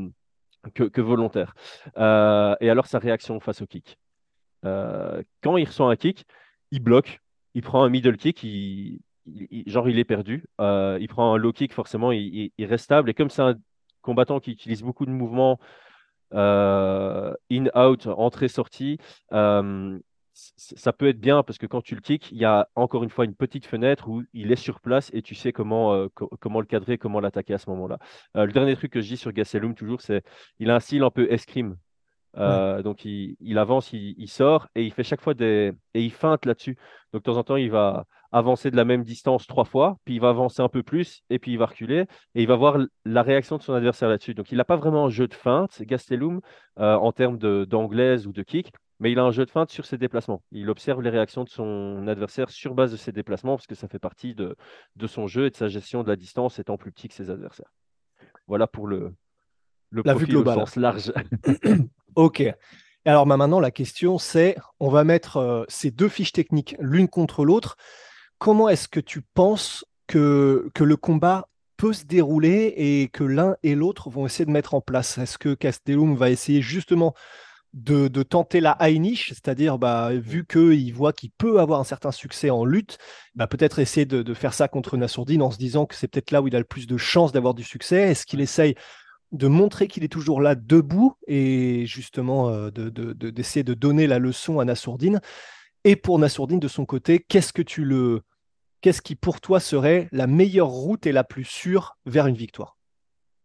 que, 0.75 0.85
que 0.85 1.01
volontaire. 1.01 1.55
Et 1.97 2.71
alors 2.71 2.87
sa 2.87 2.99
réaction 2.99 3.41
face 3.41 3.63
au 3.63 3.67
kick? 3.67 3.99
Euh, 4.65 5.23
quand 5.43 5.57
il 5.57 5.67
reçoit 5.67 5.91
un 5.91 5.97
kick, 5.97 6.27
il 6.71 6.81
bloque, 6.81 7.21
il 7.55 7.63
prend 7.63 7.83
un 7.83 7.89
middle 7.89 8.17
kick, 8.17 8.47
genre 9.67 9.89
il 9.89 9.99
est 9.99 10.05
perdu. 10.05 10.45
Euh, 10.61 10.99
il 11.01 11.09
prend 11.09 11.35
un 11.35 11.37
low 11.39 11.53
kick, 11.53 11.73
forcément, 11.73 12.13
il, 12.13 12.53
reste 12.59 12.85
stable. 12.85 13.11
Et 13.11 13.15
comme 13.15 13.31
c'est 13.31 13.43
un 13.43 13.57
combattant 14.03 14.41
qui 14.41 14.53
utilise 14.53 14.83
beaucoup 14.83 15.07
de 15.07 15.11
mouvements 15.11 15.59
euh, 16.35 17.35
in-out, 17.51 18.07
entrée-sortie, 18.07 18.99
ça 20.33 20.93
peut 20.95 21.09
être 21.09 21.21
bien 21.21 21.43
parce 21.43 21.59
que 21.59 21.67
quand 21.67 21.83
tu 21.83 21.95
le 21.95 22.01
kicks, 22.01 22.31
il 22.33 22.39
y 22.39 22.47
a 22.47 22.69
encore 22.75 23.05
une 23.05 23.11
fois 23.11 23.27
une 23.27 23.35
petite 23.35 23.67
fenêtre 23.67 24.09
où 24.09 24.23
il 24.33 24.51
est 24.53 24.57
sur 24.57 24.81
place 24.81 25.11
et 25.13 25.21
tu 25.21 25.35
sais 25.35 25.53
comment, 25.53 26.09
co- 26.15 26.31
comment 26.41 26.61
le 26.61 26.67
cadrer, 26.67 26.97
comment 26.97 27.21
l'attaquer 27.21 27.55
à 27.55 27.59
ce 27.59 27.69
moment-là. 27.71 27.99
Le 28.35 28.51
dernier 28.53 28.75
truc 28.77 28.93
que 28.93 29.01
je 29.01 29.09
dis 29.09 29.17
sur 29.17 29.33
Gastelum, 29.33 29.75
toujours, 29.75 30.01
c'est 30.01 30.23
il 30.59 30.71
a 30.71 30.77
un 30.77 30.81
style 30.81 31.03
un 31.03 31.11
peu 31.11 31.31
escrime. 31.31 31.77
Euh, 32.37 32.83
Donc 32.83 33.05
il, 33.05 33.37
il 33.41 33.59
avance, 33.59 33.93
il, 33.93 34.15
il 34.19 34.29
sort 34.29 34.69
et 34.75 34.85
il 34.85 34.93
fait 34.93 35.03
chaque 35.03 35.21
fois 35.21 35.35
des. 35.35 35.73
Et 35.95 36.03
il 36.03 36.13
feinte 36.13 36.47
là-dessus. 36.47 36.77
Donc 37.13 37.23
de 37.23 37.31
temps 37.31 37.39
en 37.39 37.45
temps, 37.45 37.57
il 37.57 37.71
va 37.71 38.05
avancer 38.33 38.71
de 38.71 38.77
la 38.77 38.85
même 38.85 39.03
distance 39.03 39.47
trois 39.47 39.65
fois, 39.65 39.99
puis 40.05 40.15
il 40.15 40.21
va 40.21 40.29
avancer 40.29 40.63
un 40.63 40.69
peu 40.69 40.85
plus, 40.85 41.23
et 41.31 41.41
puis 41.41 41.53
il 41.53 41.59
va 41.59 41.67
reculer, 41.67 42.03
et 42.35 42.43
il 42.43 42.47
va 42.47 42.55
voir 42.55 42.79
la 43.05 43.23
réaction 43.23 43.57
de 43.57 43.63
son 43.63 43.75
adversaire 43.75 44.09
là-dessus. 44.09 44.35
Donc 44.35 44.53
il 44.53 44.57
n'a 44.59 44.65
pas 44.65 44.77
vraiment 44.77 45.07
un 45.07 45.11
jeu 45.11 45.27
de 45.27 45.35
feinte, 45.35 45.83
Gastelum, 45.83 46.41
euh, 46.79 46.95
en 46.95 47.11
termes 47.11 47.39
d'anglaise 47.39 48.29
ou 48.29 48.33
de 48.33 48.45
kick, 48.45 48.73
mais 49.01 49.11
il 49.11 49.19
a 49.19 49.25
un 49.25 49.33
jeu 49.33 49.45
de 49.47 49.51
feinte 49.51 49.71
sur 49.71 49.85
ses 49.85 49.99
déplacements. 49.99 50.43
Il 50.53 50.71
observe 50.71 51.03
les 51.03 51.11
réactions 51.11 51.43
de 51.43 51.49
son 51.49 52.07
adversaire 52.07 52.51
sur 52.51 52.75
base 52.75 52.93
de 52.93 52.97
ses 52.97 53.11
déplacements, 53.11 53.57
parce 53.57 53.67
que 53.67 53.75
ça 53.75 53.89
fait 53.89 53.99
partie 53.99 54.37
de, 54.37 54.57
de 54.95 55.07
son 55.09 55.27
jeu 55.27 55.47
et 55.47 55.51
de 55.51 55.57
sa 55.57 55.67
gestion 55.67 56.05
de 56.05 56.09
la 56.09 56.17
distance 56.17 56.61
étant 56.61 56.77
plus 56.77 56.93
petit 56.93 57.09
que 57.09 57.15
ses 57.15 57.31
adversaires. 57.31 57.73
Voilà 58.47 58.69
pour 58.69 58.87
le, 58.87 59.13
le 59.91 60.03
La 60.05 60.15
vue 60.15 60.25
au 60.25 60.29
globale. 60.29 60.59
sens 60.61 60.77
large. 60.77 61.13
Ok. 62.17 62.43
Alors 63.05 63.25
bah, 63.25 63.37
maintenant, 63.37 63.61
la 63.61 63.71
question, 63.71 64.19
c'est, 64.19 64.57
on 64.79 64.89
va 64.89 65.05
mettre 65.05 65.37
euh, 65.39 65.65
ces 65.69 65.91
deux 65.91 66.09
fiches 66.09 66.33
techniques 66.33 66.77
l'une 66.81 67.09
contre 67.09 67.45
l'autre. 67.45 67.77
Comment 68.39 68.69
est-ce 68.69 68.89
que 68.89 69.01
tu 69.01 69.23
penses 69.23 69.85
que, 70.07 70.69
que 70.75 70.85
le 70.85 70.97
combat 70.97 71.49
peut 71.77 71.93
se 71.93 72.05
dérouler 72.05 72.75
et 72.77 73.09
que 73.09 73.25
l'un 73.25 73.57
et 73.63 73.75
l'autre 73.75 74.11
vont 74.11 74.27
essayer 74.27 74.45
de 74.45 74.51
mettre 74.51 74.75
en 74.75 74.81
place? 74.81 75.19
Est-ce 75.19 75.39
que 75.39 75.55
Castellum 75.55 76.15
va 76.15 76.31
essayer 76.31 76.61
justement 76.61 77.15
de, 77.73 78.09
de 78.09 78.23
tenter 78.23 78.61
la 78.61 78.77
high 78.81 79.01
niche, 79.01 79.29
c'est-à-dire 79.29 79.79
bah, 79.79 80.11
vu 80.13 80.45
qu'il 80.45 80.93
voit 80.93 81.13
qu'il 81.13 81.31
peut 81.31 81.61
avoir 81.61 81.81
un 81.81 81.85
certain 81.85 82.11
succès 82.11 82.51
en 82.51 82.65
lutte, 82.65 82.99
bah, 83.35 83.47
peut-être 83.47 83.79
essayer 83.79 84.07
de, 84.07 84.23
de 84.23 84.35
faire 84.35 84.55
ça 84.55 84.67
contre 84.69 84.97
Nassourdine 84.97 85.43
en 85.43 85.51
se 85.51 85.59
disant 85.59 85.87
que 85.87 85.95
c'est 85.95 86.09
peut-être 86.09 86.33
là 86.33 86.43
où 86.43 86.49
il 86.49 86.57
a 86.57 86.59
le 86.59 86.65
plus 86.65 86.87
de 86.87 86.97
chances 86.97 87.33
d'avoir 87.33 87.55
du 87.55 87.63
succès 87.63 88.11
Est-ce 88.11 88.27
qu'il 88.27 88.41
essaye 88.41 88.75
de 89.33 89.47
montrer 89.47 89.89
qu'il 89.89 90.05
est 90.05 90.09
toujours 90.09 90.41
là 90.41 90.55
debout 90.55 91.15
et 91.27 91.87
justement 91.87 92.49
euh, 92.51 92.71
de- 92.71 92.91
de- 92.91 93.13
de- 93.13 93.31
d'essayer 93.31 93.63
de, 93.63 93.75
donner 93.75 94.07
la 94.07 94.19
leçon 94.19 94.61
à 94.61 94.65
Nassourdine. 94.65 95.21
Et 95.85 95.97
pour 95.97 96.19
Nassourdine, 96.19 96.61
de 96.61 96.69
son 96.69 96.85
côté, 96.87 97.21
qu'est-ce 97.21 97.53
que 97.53 97.63
tu 97.63 97.85
le, 97.85 98.23
qu'est-ce 98.81 99.03
qui 99.03 99.17
pour 99.17 99.41
toi 99.41 99.61
serait 99.61 100.09
la 100.13 100.27
meilleure 100.27 100.69
route 100.69 101.07
et 101.07 101.13
la 101.13 101.25
plus 101.25 101.45
sûre 101.45 101.99
vers 102.07 102.27
une 102.27 102.37
victoire? 102.37 102.80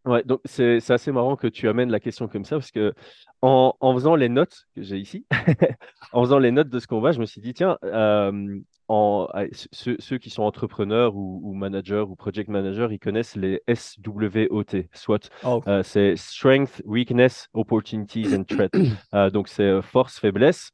Ouais, 0.06 0.24
donc 0.24 0.39
c'est 0.46 0.91
assez 0.91 1.12
marrant 1.12 1.36
que 1.36 1.48
tu 1.48 1.68
amènes 1.68 1.89
la 1.89 2.00
question 2.00 2.28
comme 2.28 2.46
ça 2.46 2.58
parce 2.58 2.72
que 2.72 2.94
en, 3.41 3.76
en 3.80 3.94
faisant 3.96 4.15
les 4.15 4.30
notes 4.30 4.68
que 4.76 4.84
j'ai 4.84 4.98
ici, 4.98 5.26
en 6.13 6.24
faisant 6.24 6.38
les 6.38 6.52
notes 6.52 6.70
de 6.70 6.80
ce 6.80 6.88
qu'on 6.88 7.02
va, 7.02 7.12
je 7.12 7.20
me 7.20 7.26
suis 7.26 7.41
dit, 7.41 7.54
tiens, 7.54 7.78
euh, 7.84 8.60
en, 8.88 9.28
ah, 9.34 9.46
ceux, 9.72 9.96
ceux 10.00 10.18
qui 10.20 10.30
sont 10.30 10.44
entrepreneurs 10.44 11.15
ou, 11.15 11.41
ou 11.44 11.54
managers 11.54 12.06
ou 12.08 12.15
project 12.15 12.50
managers, 12.50 12.88
ils 12.91 13.00
connaissent 13.00 13.36
les 13.36 13.62
SWOT, 13.74 14.88
SWOT. 14.94 15.20
Oh. 15.44 15.62
Euh, 15.68 15.82
c'est 15.82 16.15
Strength, 16.15 16.84
Weakness, 16.86 17.48
Opportunities 17.54 18.36
and 18.36 18.44
Threat. 18.44 18.72
Euh, 19.13 19.30
donc 19.30 19.48
c'est 19.48 19.82
force, 19.82 20.20
faiblesse, 20.20 20.72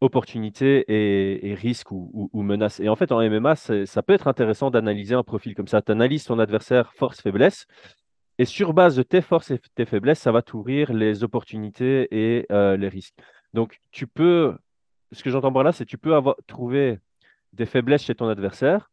opportunité 0.00 0.84
et, 0.88 1.50
et 1.50 1.54
risque 1.54 1.90
ou, 1.90 2.10
ou, 2.12 2.30
ou 2.32 2.42
menace. 2.42 2.80
Et 2.80 2.88
en 2.88 2.96
fait, 2.96 3.12
en 3.12 3.20
MMA, 3.28 3.56
ça 3.56 4.02
peut 4.02 4.12
être 4.12 4.28
intéressant 4.28 4.70
d'analyser 4.70 5.14
un 5.14 5.22
profil 5.22 5.54
comme 5.54 5.68
ça. 5.68 5.82
Tu 5.82 5.90
analyses 5.90 6.24
ton 6.24 6.38
adversaire 6.38 6.92
force, 6.94 7.20
faiblesse. 7.20 7.66
Et 8.42 8.44
sur 8.44 8.72
base 8.74 8.96
de 8.96 9.04
tes 9.04 9.20
forces 9.20 9.52
et 9.52 9.60
tes 9.76 9.84
faiblesses, 9.84 10.18
ça 10.18 10.32
va 10.32 10.42
t'ouvrir 10.42 10.92
les 10.92 11.22
opportunités 11.22 12.08
et 12.10 12.46
euh, 12.50 12.76
les 12.76 12.88
risques. 12.88 13.14
Donc, 13.54 13.78
tu 13.92 14.08
peux, 14.08 14.56
ce 15.12 15.22
que 15.22 15.30
j'entends 15.30 15.52
par 15.52 15.62
là, 15.62 15.70
c'est 15.70 15.84
que 15.84 15.90
tu 15.90 15.96
peux 15.96 16.16
avoir 16.16 16.34
trouvé 16.48 16.98
des 17.52 17.66
faiblesses 17.66 18.02
chez 18.02 18.16
ton 18.16 18.26
adversaire, 18.26 18.90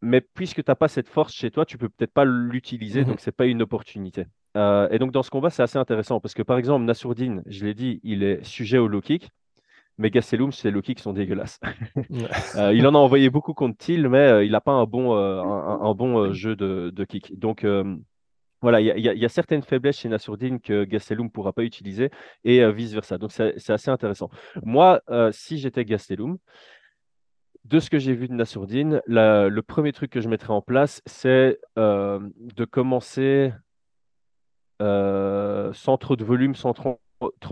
mais 0.00 0.22
puisque 0.22 0.64
tu 0.64 0.70
n'as 0.70 0.74
pas 0.74 0.88
cette 0.88 1.08
force 1.10 1.34
chez 1.34 1.50
toi, 1.50 1.66
tu 1.66 1.76
peux 1.76 1.90
peut-être 1.90 2.14
pas 2.14 2.24
l'utiliser, 2.24 3.00
Mhm. 3.02 3.08
donc 3.08 3.20
c'est 3.20 3.36
pas 3.36 3.44
une 3.44 3.60
opportunité. 3.60 4.24
Euh, 4.56 4.88
et 4.90 4.98
donc, 4.98 5.12
dans 5.12 5.22
ce 5.22 5.28
combat, 5.30 5.50
c'est 5.50 5.62
assez 5.62 5.76
intéressant 5.78 6.18
parce 6.18 6.32
que, 6.32 6.42
par 6.42 6.56
exemple, 6.56 6.86
Nassourdine, 6.86 7.42
je 7.44 7.66
l'ai 7.66 7.74
dit, 7.74 8.00
il 8.04 8.22
est 8.22 8.42
sujet 8.42 8.78
au 8.78 8.88
low 8.88 9.02
kick, 9.02 9.28
mais 9.98 10.08
Gastelum, 10.10 10.50
ses 10.50 10.70
low 10.70 10.80
kicks 10.80 11.00
sont 11.00 11.12
dégueulasses. 11.12 11.60
Euh, 12.56 12.72
il 12.72 12.86
en 12.86 12.94
a 12.94 12.98
envoyé 12.98 13.28
beaucoup 13.28 13.52
contre 13.52 13.76
Thiel, 13.76 14.08
mais 14.08 14.46
il 14.46 14.52
n'a 14.52 14.60
pas 14.62 14.72
un 14.72 14.84
bon, 14.84 15.12
un, 15.14 15.80
un 15.82 15.94
bon 15.94 16.32
jeu 16.32 16.54
de, 16.56 16.90
de 16.90 17.04
kick. 17.04 17.38
Donc, 17.38 17.66
voilà, 18.64 18.80
il 18.80 18.86
y, 18.98 19.24
a- 19.26 19.28
certaines 19.28 19.60
faiblesses 19.62 19.98
chez 19.98 20.08
Nassourdine 20.08 20.58
que 20.58 20.84
Gastelum 20.84 21.26
ne 21.26 21.30
pourra 21.30 21.52
pas 21.52 21.64
utiliser 21.64 22.10
et 22.44 22.62
euh, 22.62 22.72
vice-versa. 22.72 23.18
Donc, 23.18 23.30
c'est 23.30 23.70
assez 23.70 23.90
intéressant. 23.90 24.30
Moi, 24.62 25.02
euh, 25.10 25.30
si 25.32 25.58
j'étais 25.58 25.84
Gastelum, 25.84 26.38
de 27.66 27.78
ce 27.78 27.90
que 27.90 27.98
j'ai 27.98 28.14
vu 28.14 28.26
de 28.26 28.32
Nassourdine, 28.32 29.02
la- 29.06 29.50
le 29.50 29.62
premier 29.62 29.92
truc 29.92 30.10
que 30.10 30.22
je 30.22 30.30
mettrais 30.30 30.54
en 30.54 30.62
place, 30.62 31.02
c'est 31.04 31.58
euh, 31.78 32.20
de 32.38 32.64
commencer 32.64 33.52
sans 34.80 35.96
trop 35.98 36.16
de 36.16 36.24
volume, 36.24 36.54
sans 36.54 36.72
trop, 36.72 37.00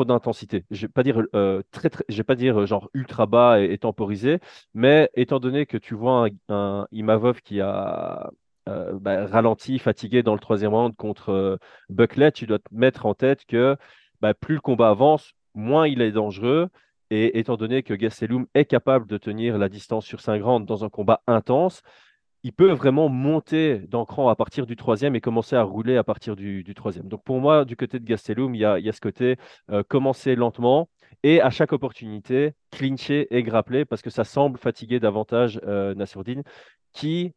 d'intensité. 0.07 0.65
Je 0.71 0.83
vais 0.87 0.93
pas 0.93 1.03
dire 1.03 1.23
très, 1.71 1.91
vais 2.09 2.25
pas 2.25 2.35
dire 2.35 2.67
genre 2.67 2.89
ultra 2.95 3.27
bas 3.27 3.61
et, 3.61 3.73
et 3.73 3.79
temporisé, 3.79 4.41
mais 4.75 5.11
étant 5.15 5.41
donné 5.41 5.67
que 5.67 5.77
tu 5.79 5.95
vois 5.95 6.27
un, 6.49 6.55
un 6.55 6.87
Imavov 6.93 7.43
qui 7.43 7.61
a 7.61 8.31
euh, 8.69 8.99
bah, 9.01 9.27
ralenti, 9.27 9.79
fatigué 9.79 10.23
dans 10.23 10.35
le 10.35 10.41
troisième 10.41 10.75
round 10.75 10.95
contre 10.97 11.31
euh, 11.31 11.57
Bucklet, 11.89 12.33
tu 12.33 12.47
dois 12.47 12.59
te 12.59 12.69
mettre 12.73 13.07
en 13.07 13.15
tête 13.15 13.45
que 13.47 13.77
bah, 14.21 14.35
plus 14.35 14.55
le 14.55 14.61
combat 14.61 14.91
avance, 14.91 15.33
moins 15.55 15.87
il 15.89 16.01
est 16.03 16.13
dangereux. 16.13 16.69
Et 17.11 17.39
étant 17.39 17.57
donné 17.57 17.83
que 17.83 17.93
Gastelum 17.93 18.47
est 18.55 18.65
capable 18.65 19.07
de 19.07 19.19
tenir 19.19 19.59
la 19.59 19.69
distance 19.69 20.07
sur 20.07 20.21
5 20.21 20.43
rounds 20.43 20.67
dans 20.67 20.85
un 20.85 20.89
combat 20.89 21.23
intense, 21.27 21.83
il 22.43 22.53
peut 22.53 22.73
vraiment 22.73 23.09
monter 23.09 23.83
cran 24.09 24.29
à 24.29 24.37
partir 24.37 24.67
du 24.67 24.77
troisième 24.77 25.15
et 25.15 25.21
commencer 25.21 25.57
à 25.57 25.63
rouler 25.63 25.97
à 25.97 26.05
partir 26.05 26.37
du, 26.37 26.65
troisième. 26.75 27.09
Donc 27.09 27.23
pour 27.23 27.41
moi, 27.41 27.65
du 27.65 27.77
côté 27.77 27.99
de 28.01 28.05
Gastelum, 28.05 28.55
il 28.55 28.61
y 28.61 28.65
a, 28.65 28.93
ce 28.93 29.01
côté 29.01 29.37
euh, 29.71 29.83
commencer 29.87 30.35
lentement 30.35 30.89
et 31.23 31.41
à 31.41 31.51
chaque 31.51 31.73
opportunité, 31.73 32.55
clincher 32.71 33.29
et 33.31 33.43
grappler 33.43 33.85
parce 33.85 34.03
que 34.03 34.11
ça 34.11 34.25
semble 34.25 34.59
fatiguer 34.59 34.99
davantage 34.99 35.61
euh, 35.65 35.95
qui 36.93 37.33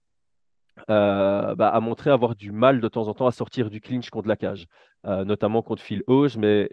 euh, 0.90 1.56
bah, 1.56 1.70
a 1.70 1.80
montré 1.80 2.10
avoir 2.12 2.36
du 2.36 2.52
mal 2.52 2.82
de 2.82 2.88
temps 2.88 3.08
en 3.08 3.14
temps 3.14 3.28
à 3.28 3.32
sortir 3.32 3.70
du 3.70 3.82
clinch 3.82 4.10
contre 4.10 4.28
la 4.28 4.36
cage, 4.36 4.68
euh, 5.06 5.26
notamment 5.26 5.62
contre 5.62 5.82
Phil 5.82 6.04
Hose, 6.08 6.38
mais 6.38 6.70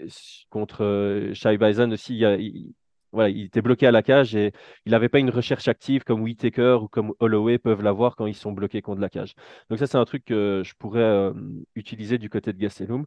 contre 0.51 0.85
euh, 0.85 1.35
Shai 1.35 1.59
Bison 1.59 1.91
aussi, 1.91 2.19
il, 2.19 2.75
voilà, 3.13 3.29
il 3.29 3.45
était 3.45 3.61
bloqué 3.63 3.87
à 3.87 3.91
la 3.91 4.03
cage 4.03 4.35
et 4.35 4.53
il 4.87 4.93
n'avait 4.93 5.09
pas 5.09 5.19
une 5.19 5.31
recherche 5.31 5.69
active 5.69 6.03
comme 6.05 6.23
Whitaker 6.23 6.79
ou 6.83 6.89
comme 6.89 7.13
Holloway 7.21 7.59
peuvent 7.59 7.83
l'avoir 7.83 8.17
quand 8.17 8.27
ils 8.27 8.35
sont 8.35 8.53
bloqués 8.53 8.83
contre 8.83 9.01
la 9.01 9.11
cage. 9.11 9.35
Donc 9.69 9.79
ça, 9.79 9.87
c'est 9.87 9.99
un 9.99 10.05
truc 10.05 10.25
que 10.25 10.63
je 10.65 10.75
pourrais 10.79 11.01
euh, 11.01 11.33
utiliser 11.75 12.19
du 12.19 12.31
côté 12.31 12.53
de 12.53 12.59
Gastelum. 12.59 13.05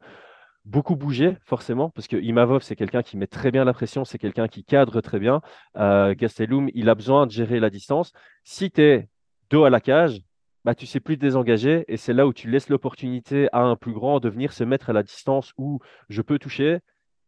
Beaucoup 0.64 0.96
bouger, 0.96 1.38
forcément, 1.46 1.90
parce 1.92 2.08
que 2.08 2.18
Imavov, 2.18 2.64
c'est 2.64 2.76
quelqu'un 2.76 3.04
qui 3.04 3.18
met 3.18 3.28
très 3.28 3.52
bien 3.52 3.66
la 3.66 3.74
pression, 3.74 4.04
c'est 4.06 4.18
quelqu'un 4.18 4.48
qui 4.48 4.64
cadre 4.64 5.02
très 5.02 5.20
bien. 5.20 5.42
Euh, 5.78 6.16
Gastelum, 6.16 6.70
il 6.74 6.90
a 6.90 6.96
besoin 6.96 7.28
de 7.28 7.32
gérer 7.32 7.60
la 7.60 7.70
distance. 7.70 8.14
Si 8.44 8.72
tu 8.72 8.82
es 8.82 9.10
dos 9.50 9.64
à 9.66 9.70
la 9.70 9.80
cage, 9.80 10.22
bah, 10.66 10.74
tu 10.74 10.88
sais 10.88 11.00
plus 11.00 11.16
te 11.16 11.22
désengager 11.22 11.86
et 11.88 11.96
c'est 11.96 12.12
là 12.12 12.26
où 12.26 12.34
tu 12.34 12.50
laisses 12.50 12.70
l'opportunité 12.70 13.48
à 13.54 13.60
un 13.62 13.76
plus 13.76 13.94
grand 13.94 14.20
de 14.20 14.30
venir 14.30 14.52
se 14.52 14.64
mettre 14.64 14.90
à 14.90 14.94
la 14.94 15.04
distance 15.04 15.54
où 15.60 15.80
je 16.10 16.24
peux 16.24 16.40
toucher 16.40 16.80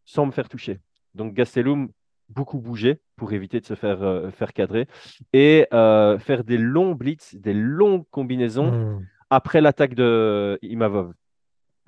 sans 0.06 0.26
me 0.26 0.32
faire 0.32 0.50
toucher. 0.50 0.80
Donc 1.14 1.36
Gastelum, 1.36 1.90
beaucoup 2.30 2.58
bouger 2.58 3.00
pour 3.16 3.32
éviter 3.34 3.60
de 3.60 3.66
se 3.66 3.76
faire, 3.76 4.02
euh, 4.02 4.32
faire 4.32 4.54
cadrer 4.54 4.88
et 5.34 5.68
euh, 5.72 6.18
faire 6.18 6.44
des 6.44 6.58
longs 6.58 6.96
blitz, 6.96 7.36
des 7.36 7.54
longues 7.54 8.06
combinaisons 8.10 8.72
Hmm. 8.72 9.06
après 9.30 9.62
l'attaque 9.62 9.94
de 9.94 10.58
Imavov. 10.64 11.14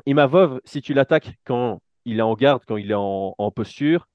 Imavov, 0.06 0.62
si 0.66 0.82
tu 0.82 0.94
l'attaques 0.94 1.34
quand 1.46 1.82
il 2.06 2.20
est 2.20 2.22
en 2.22 2.36
garde, 2.36 2.64
quand 2.68 2.78
il 2.78 2.92
est 2.92 2.96
en, 2.96 3.34
en 3.38 3.52
posture, 3.52 4.08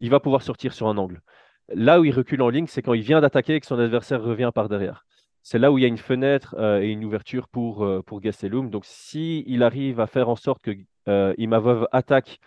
il 0.00 0.08
va 0.08 0.20
pouvoir 0.20 0.40
sortir 0.40 0.72
sur 0.72 0.88
un 0.88 0.96
angle. 0.96 1.20
Là 1.68 2.00
où 2.00 2.04
il 2.04 2.12
recule 2.14 2.40
en 2.40 2.48
ligne, 2.48 2.66
c'est 2.66 2.80
quand 2.82 2.94
il 2.94 3.02
vient 3.02 3.20
d'attaquer 3.20 3.56
et 3.56 3.60
que 3.60 3.66
son 3.66 3.78
adversaire 3.78 4.22
revient 4.22 4.50
par 4.54 4.68
derrière. 4.70 5.04
C'est 5.42 5.58
là 5.58 5.72
où 5.72 5.78
il 5.78 5.82
y 5.82 5.84
a 5.84 5.88
une 5.88 5.98
fenêtre 5.98 6.54
euh, 6.58 6.80
et 6.80 6.88
une 6.88 7.04
ouverture 7.04 7.48
pour, 7.48 7.84
euh, 7.84 8.02
pour 8.02 8.20
Gastelum. 8.20 8.70
Donc, 8.70 8.84
si 8.84 9.42
il 9.46 9.62
arrive 9.62 10.00
à 10.00 10.06
faire 10.06 10.28
en 10.28 10.36
sorte 10.36 10.62
que 10.62 10.72
euh, 11.08 11.86
attaque, 11.92 12.38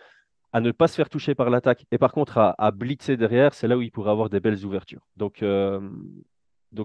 à 0.52 0.60
ne 0.60 0.70
pas 0.70 0.86
se 0.86 0.94
faire 0.94 1.10
toucher 1.10 1.34
par 1.34 1.50
l'attaque, 1.50 1.84
et 1.90 1.98
par 1.98 2.12
contre 2.12 2.38
à, 2.38 2.70
blitzer 2.70 3.16
derrière, 3.16 3.54
c'est 3.54 3.66
là 3.66 3.76
où 3.76 3.82
il 3.82 3.90
pourrait 3.90 4.12
avoir 4.12 4.30
des 4.30 4.40
belles 4.40 4.64
ouvertures. 4.64 5.06
Donc, 5.16 5.42
euh, 5.42 5.80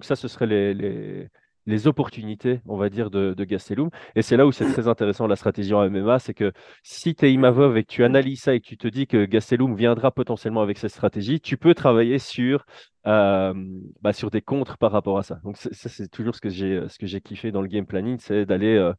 ça, 0.02 0.15
ce 0.15 0.28
seraient 0.28 0.48
les, 0.48 0.74
les, 0.74 1.30
les 1.69 1.88
opportunités, 1.88 2.62
on 2.65 2.77
va 2.77 2.89
dire, 2.89 3.10
de, 3.12 3.34
de 3.34 3.43
Gastelum. 3.43 3.89
Et 4.15 4.21
c'est 4.21 4.38
là 4.38 4.45
où 4.45 4.51
c'est 4.51 4.65
très 4.71 4.88
intéressant 4.88 5.27
la 5.27 5.36
stratégie 5.36 5.73
en 5.73 5.89
MMA, 5.89 6.19
c'est 6.19 6.34
que 6.34 6.51
si 6.84 7.15
tu 7.15 7.25
es 7.25 7.34
Imavov 7.34 7.77
et 7.77 7.84
que 7.84 7.89
tu 7.91 8.03
analyses 8.03 8.41
ça 8.41 8.55
et 8.55 8.60
que 8.60 8.67
tu 8.67 8.77
te 8.77 8.88
dis 8.88 9.08
que 9.08 9.25
Gastelum 9.25 9.75
viendra 9.75 10.12
potentiellement 10.12 10.62
avec 10.62 10.77
cette 10.77 10.91
stratégie, 10.91 11.39
tu 11.39 11.58
peux 11.58 11.73
travailler 11.73 12.19
sur, 12.19 12.65
euh, 13.08 13.53
bah, 14.01 14.12
des 14.32 14.41
contres 14.41 14.77
par 14.77 14.91
rapport 14.91 15.17
à 15.17 15.23
ça. 15.23 15.39
Donc 15.43 15.58
ça, 15.58 15.69
c'est 15.71 16.10
toujours 16.10 16.36
ce 16.36 16.41
que 16.41 16.49
j'ai 16.49 16.84
ce 16.89 16.97
que 16.97 17.05
j'ai 17.08 17.21
kiffé 17.21 17.51
dans 17.51 17.62
le 17.62 17.67
game 17.67 17.86
planning, 17.86 18.17
c'est 18.19 18.45
d'aller 18.45 18.75
euh, 18.75 18.93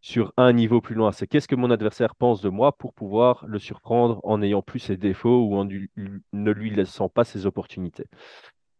sur 0.00 0.32
un 0.36 0.52
niveau 0.52 0.80
plus 0.80 0.94
loin. 0.94 1.12
C'est 1.12 1.26
qu'est-ce 1.26 1.48
que 1.48 1.56
mon 1.56 1.70
adversaire 1.70 2.14
pense 2.14 2.42
de 2.42 2.48
moi 2.48 2.76
pour 2.76 2.94
pouvoir 2.94 3.44
le 3.46 3.58
surprendre 3.58 4.20
en 4.22 4.38
n'ayant 4.38 4.62
plus 4.62 4.80
ses 4.80 4.96
défauts 4.96 5.46
ou 5.46 5.56
en 5.56 5.64
ne 5.64 6.50
lui 6.52 6.70
laissant 6.70 7.08
pas 7.08 7.24
ses 7.24 7.46
opportunités. 7.46 8.06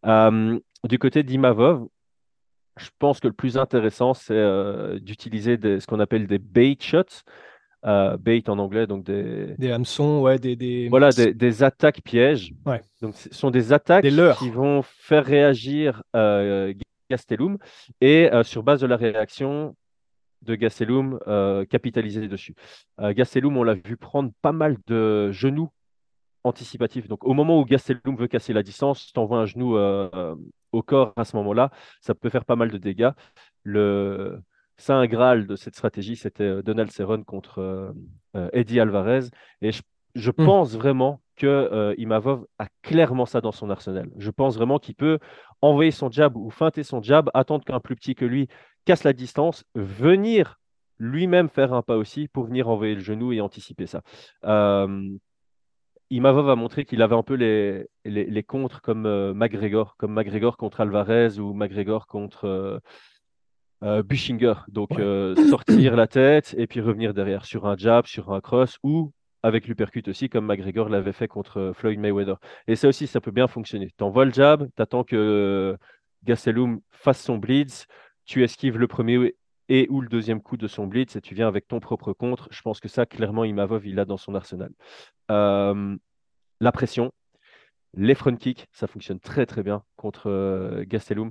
Euh, 0.07 0.59
du 0.85 0.99
côté 0.99 1.23
d'Imavov, 1.23 1.89
je 2.77 2.91
pense 2.99 3.21
que 3.21 3.29
le 3.29 3.35
plus 3.35 3.57
intéressant, 3.57 4.15
c'est 4.15 4.35
euh, 4.35 4.99
d'utiliser 4.99 5.59
ce 5.63 5.87
qu'on 5.87 6.01
appelle 6.01 6.27
des 6.27 6.39
bait 6.39 6.77
shots. 6.81 7.23
Euh, 7.87 8.17
bait 8.17 8.49
en 8.49 8.59
anglais, 8.59 8.87
donc 8.87 9.05
des, 9.05 9.55
Des 9.59 9.71
hameçons, 9.71 10.23
ouais, 10.23 10.39
des, 10.39 10.57
des... 10.57 10.89
voilà, 10.89 11.11
des, 11.11 11.35
des 11.35 11.63
attaques 11.63 12.01
pièges. 12.03 12.55
Ouais. 12.65 12.81
Donc, 13.03 13.15
ce 13.15 13.29
sont 13.35 13.51
des 13.51 13.75
attaques 13.75 14.05
Des 14.05 14.33
qui 14.39 14.49
vont 14.49 14.81
faire 14.83 15.23
réagir 15.23 16.03
euh, 16.17 16.73
Gastelum 17.11 17.59
et 18.01 18.33
euh, 18.33 18.43
sur 18.43 18.63
base 18.63 18.81
de 18.81 18.87
la 18.87 18.97
réaction 18.97 19.77
de 20.41 20.55
Gastelum, 20.55 21.19
capitaliser 21.69 22.27
dessus. 22.27 22.55
Gastelum, 22.99 23.57
on 23.59 23.63
l'a 23.63 23.75
vu 23.75 23.99
prendre 23.99 24.31
pas 24.41 24.53
mal 24.53 24.77
de 24.87 25.31
genoux 25.31 25.71
anticipatifs. 26.45 27.09
Donc, 27.09 27.25
au 27.25 27.35
moment 27.35 27.59
où 27.61 27.65
Gastelum 27.65 28.17
veut 28.17 28.29
casser 28.29 28.53
la 28.53 28.63
distance, 28.63 29.13
tu 29.13 29.19
envoies 29.19 29.39
un 29.39 29.47
genou 29.47 29.77
euh, 29.77 30.09
euh, 30.15 30.35
au 30.73 30.83
corps 30.83 31.13
à 31.17 31.25
ce 31.25 31.37
moment-là, 31.37 31.71
ça 32.01 32.15
peut 32.15 32.29
faire 32.31 32.45
pas 32.45 32.57
mal 32.57 32.71
de 32.71 32.79
dégâts. 32.79 33.11
Le 33.63 34.41
saint 34.77 35.07
graal 35.07 35.47
de 35.47 35.57
cette 35.57 35.75
stratégie, 35.77 36.17
c'était 36.17 36.45
euh, 36.45 36.63
Donald 36.63 36.91
Cerrone 36.91 37.25
contre 37.25 37.61
euh, 38.37 38.49
Eddie 38.53 38.81
Alvarez. 38.81 39.29
Et 39.63 39.73
je, 39.73 39.83
je 40.15 40.31
Hmm. 40.37 40.49
pense 40.49 40.75
vraiment 40.77 41.21
que 41.37 41.47
euh, 41.47 41.95
Imavov 41.99 42.47
a 42.59 42.67
clairement 42.83 43.27
ça 43.27 43.41
dans 43.41 43.53
son 43.53 43.71
arsenal. 43.71 44.09
Je 44.19 44.31
pense 44.31 44.57
vraiment 44.57 44.79
qu'il 44.79 44.95
peut 44.95 45.19
envoyer 45.63 45.91
son 45.91 46.11
jab 46.11 46.37
ou 46.37 46.51
feinter 46.51 46.83
son 46.83 47.03
jab, 47.03 47.31
attendre 47.35 47.65
qu'un 47.65 47.81
plus 47.81 47.97
petit 47.97 48.15
que 48.15 48.25
lui 48.25 48.49
casse 48.85 49.05
la 49.05 49.13
distance, 49.13 49.65
venir 49.75 50.61
lui-même 50.99 51.49
faire 51.49 51.73
un 51.73 51.83
pas 51.83 51.97
aussi 51.97 52.29
pour 52.29 52.45
venir 52.45 52.69
envoyer 52.69 52.95
le 52.95 53.01
genou 53.01 53.33
et 53.33 53.41
anticiper 53.41 53.87
ça. 53.87 54.03
Imavov 56.11 56.49
a 56.51 56.57
montré 56.57 56.85
qu'il 56.85 57.03
avait 57.03 57.15
un 57.15 57.23
peu 57.23 57.35
les, 57.35 57.87
les, 58.05 58.25
les 58.27 58.43
contres 58.43 58.81
comme 58.83 59.07
euh, 59.07 59.35
McGregor, 59.35 59.97
comme 59.97 60.13
McGregor 60.13 60.57
contre 60.57 60.81
Alvarez 60.81 61.39
ou 61.39 61.55
McGregor 61.55 62.07
contre 62.07 62.45
euh, 62.47 62.79
euh, 63.83 64.03
Bushinger. 64.03 64.55
Donc 64.69 64.91
Ouais. 64.91 65.01
euh, 65.03 65.35
sortir 65.49 65.97
la 65.97 66.07
tête 66.07 66.55
et 66.59 66.67
puis 66.67 66.81
revenir 66.81 67.15
derrière 67.15 67.45
sur 67.45 67.67
un 67.67 67.77
jab, 67.77 68.07
sur 68.07 68.33
un 68.33 68.41
cross 68.41 68.79
ou 68.83 69.13
avec 69.43 69.67
l'uppercut 69.69 70.03
aussi, 70.09 70.29
comme 70.31 70.47
McGregor 70.47 70.89
l'avait 70.89 71.13
fait 71.13 71.29
contre 71.29 71.59
euh, 71.61 71.73
Floyd 71.75 71.99
Mayweather. 72.01 72.37
Et 72.67 72.77
ça 72.77 72.89
aussi, 72.89 73.07
ça 73.07 73.21
peut 73.21 73.31
bien 73.31 73.47
fonctionner. 73.47 73.91
Tu 73.99 74.05
envoies 74.05 74.25
le 74.25 74.33
jab, 74.33 74.67
tu 74.75 74.83
attends 74.83 75.05
que 75.05 75.77
Gastelum 76.25 76.81
fasse 76.91 77.23
son 77.23 77.37
blitz, 77.37 77.87
tu 78.25 78.43
esquives 78.43 78.79
le 78.79 78.87
premier 78.89 79.35
et 79.69 79.87
ou 79.91 80.01
le 80.01 80.09
deuxième 80.09 80.43
coup 80.43 80.57
de 80.57 80.67
son 80.67 80.87
blitz 80.87 81.17
et 81.17 81.21
tu 81.21 81.35
viens 81.35 81.49
avec 81.49 81.67
ton 81.69 81.81
propre 81.81 82.13
contre. 82.13 82.49
Je 82.51 82.63
pense 82.63 82.81
que 82.81 82.89
ça, 82.89 83.07
clairement, 83.07 83.45
Imavov, 83.45 83.87
il 83.87 83.99
a 83.99 84.05
dans 84.05 84.17
son 84.17 84.35
arsenal. 84.35 84.73
La 85.29 86.73
pression, 86.73 87.13
les 87.95 88.15
front 88.15 88.37
kicks, 88.37 88.67
ça 88.73 88.87
fonctionne 88.87 89.21
très 89.21 89.47
très 89.47 89.63
bien 89.63 89.83
contre 89.97 90.83
Gastelum. 90.85 91.31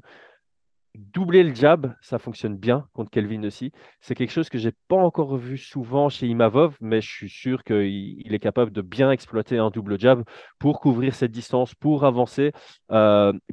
Doubler 0.95 1.41
le 1.41 1.55
jab, 1.55 1.95
ça 2.01 2.19
fonctionne 2.19 2.55
bien 2.55 2.87
contre 2.93 3.09
Kelvin 3.09 3.43
aussi. 3.45 3.71
C'est 3.99 4.13
quelque 4.13 4.29
chose 4.29 4.49
que 4.49 4.59
j'ai 4.59 4.73
pas 4.87 4.95
encore 4.95 5.37
vu 5.37 5.57
souvent 5.57 6.07
chez 6.07 6.27
Imavov, 6.27 6.77
mais 6.81 7.01
je 7.01 7.09
suis 7.09 7.29
sûr 7.29 7.63
qu'il 7.63 8.31
est 8.31 8.39
capable 8.39 8.71
de 8.71 8.81
bien 8.81 9.09
exploiter 9.09 9.57
un 9.57 9.71
double 9.71 9.99
jab 9.99 10.23
pour 10.59 10.79
couvrir 10.79 11.15
cette 11.15 11.31
distance, 11.31 11.73
pour 11.73 12.05
avancer, 12.05 12.51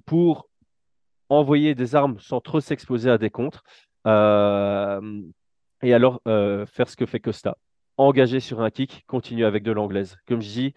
pour 0.04 0.50
envoyer 1.30 1.74
des 1.74 1.94
armes 1.94 2.18
sans 2.18 2.42
trop 2.42 2.60
s'exposer 2.60 3.08
à 3.08 3.16
des 3.16 3.30
contres. 3.30 3.62
Euh, 4.06 5.22
et 5.82 5.94
alors 5.94 6.20
euh, 6.26 6.66
faire 6.66 6.88
ce 6.88 6.96
que 6.96 7.06
fait 7.06 7.20
Costa. 7.20 7.56
Engager 7.96 8.40
sur 8.40 8.60
un 8.62 8.70
kick, 8.70 9.04
continuer 9.06 9.44
avec 9.44 9.62
de 9.62 9.72
l'anglaise. 9.72 10.16
Comme 10.26 10.40
je 10.40 10.48
dis, 10.48 10.74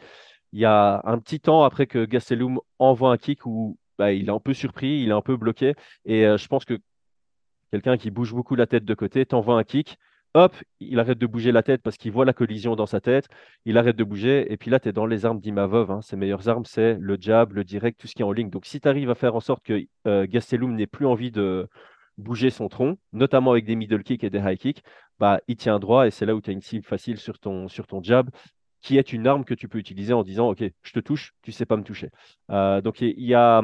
il 0.51 0.59
y 0.59 0.65
a 0.65 1.01
un 1.05 1.19
petit 1.19 1.39
temps 1.39 1.63
après 1.63 1.87
que 1.87 2.05
Gastelum 2.05 2.59
envoie 2.79 3.11
un 3.11 3.17
kick 3.17 3.45
où 3.45 3.77
bah, 3.97 4.11
il 4.11 4.27
est 4.27 4.31
un 4.31 4.39
peu 4.39 4.53
surpris, 4.53 5.01
il 5.01 5.09
est 5.09 5.13
un 5.13 5.21
peu 5.21 5.37
bloqué. 5.37 5.75
Et 6.05 6.25
euh, 6.25 6.37
je 6.37 6.47
pense 6.47 6.65
que 6.65 6.79
quelqu'un 7.71 7.97
qui 7.97 8.11
bouge 8.11 8.33
beaucoup 8.33 8.55
la 8.55 8.67
tête 8.67 8.85
de 8.85 8.93
côté 8.93 9.25
t'envoie 9.25 9.57
un 9.57 9.63
kick. 9.63 9.97
Hop, 10.35 10.55
il 10.79 10.99
arrête 10.99 11.19
de 11.19 11.27
bouger 11.27 11.51
la 11.51 11.61
tête 11.61 11.83
parce 11.83 11.95
qu'il 11.97 12.11
voit 12.11 12.25
la 12.25 12.33
collision 12.33 12.75
dans 12.75 12.87
sa 12.87 12.99
tête. 12.99 13.27
Il 13.65 13.77
arrête 13.77 13.95
de 13.95 14.03
bouger. 14.03 14.51
Et 14.51 14.57
puis 14.57 14.71
là, 14.71 14.79
tu 14.79 14.89
es 14.89 14.91
dans 14.91 15.05
les 15.05 15.25
armes 15.25 15.39
d'Imavov. 15.39 15.91
Hein. 15.91 16.01
Ses 16.01 16.15
meilleures 16.15 16.49
armes, 16.49 16.65
c'est 16.65 16.97
le 16.99 17.17
jab, 17.19 17.53
le 17.53 17.63
direct, 17.63 17.99
tout 17.99 18.07
ce 18.07 18.15
qui 18.15 18.23
est 18.23 18.25
en 18.25 18.31
ligne. 18.31 18.49
Donc, 18.49 18.65
si 18.65 18.81
tu 18.81 18.87
arrives 18.87 19.11
à 19.11 19.15
faire 19.15 19.35
en 19.35 19.39
sorte 19.41 19.63
que 19.63 19.85
Gastelum 20.25 20.75
n'ait 20.75 20.87
plus 20.87 21.05
envie 21.05 21.29
de, 21.29 21.69
bouger 22.17 22.49
son 22.49 22.67
tronc, 22.69 22.97
notamment 23.11 23.51
avec 23.51 23.65
des 23.65 23.75
middle 23.75 24.03
kicks 24.03 24.23
et 24.23 24.29
des 24.29 24.39
high 24.39 24.57
kicks, 24.57 24.83
bah, 25.19 25.39
il 25.47 25.55
tient 25.55 25.79
droit 25.79 26.07
et 26.07 26.11
c'est 26.11 26.25
là 26.25 26.35
où 26.35 26.41
tu 26.41 26.49
as 26.49 26.53
une 26.53 26.61
cible 26.61 26.85
facile 26.85 27.17
sur 27.17 27.39
ton, 27.39 27.67
sur 27.67 27.85
jab 28.03 28.29
qui 28.81 28.97
est 28.97 29.13
une 29.13 29.27
arme 29.27 29.45
que 29.45 29.53
tu 29.53 29.67
peux 29.69 29.77
utiliser 29.79 30.13
en 30.13 30.23
disant 30.23 30.49
OK, 30.49 30.63
je 30.83 30.91
te 30.91 30.99
touche, 30.99 31.33
tu 31.41 31.51
sais 31.51 31.65
pas 31.65 31.77
me 31.77 31.83
toucher. 31.83 32.09
Euh, 32.51 32.81
donc 32.81 33.01
il 33.01 33.13
y, 33.17 33.33
a 33.33 33.63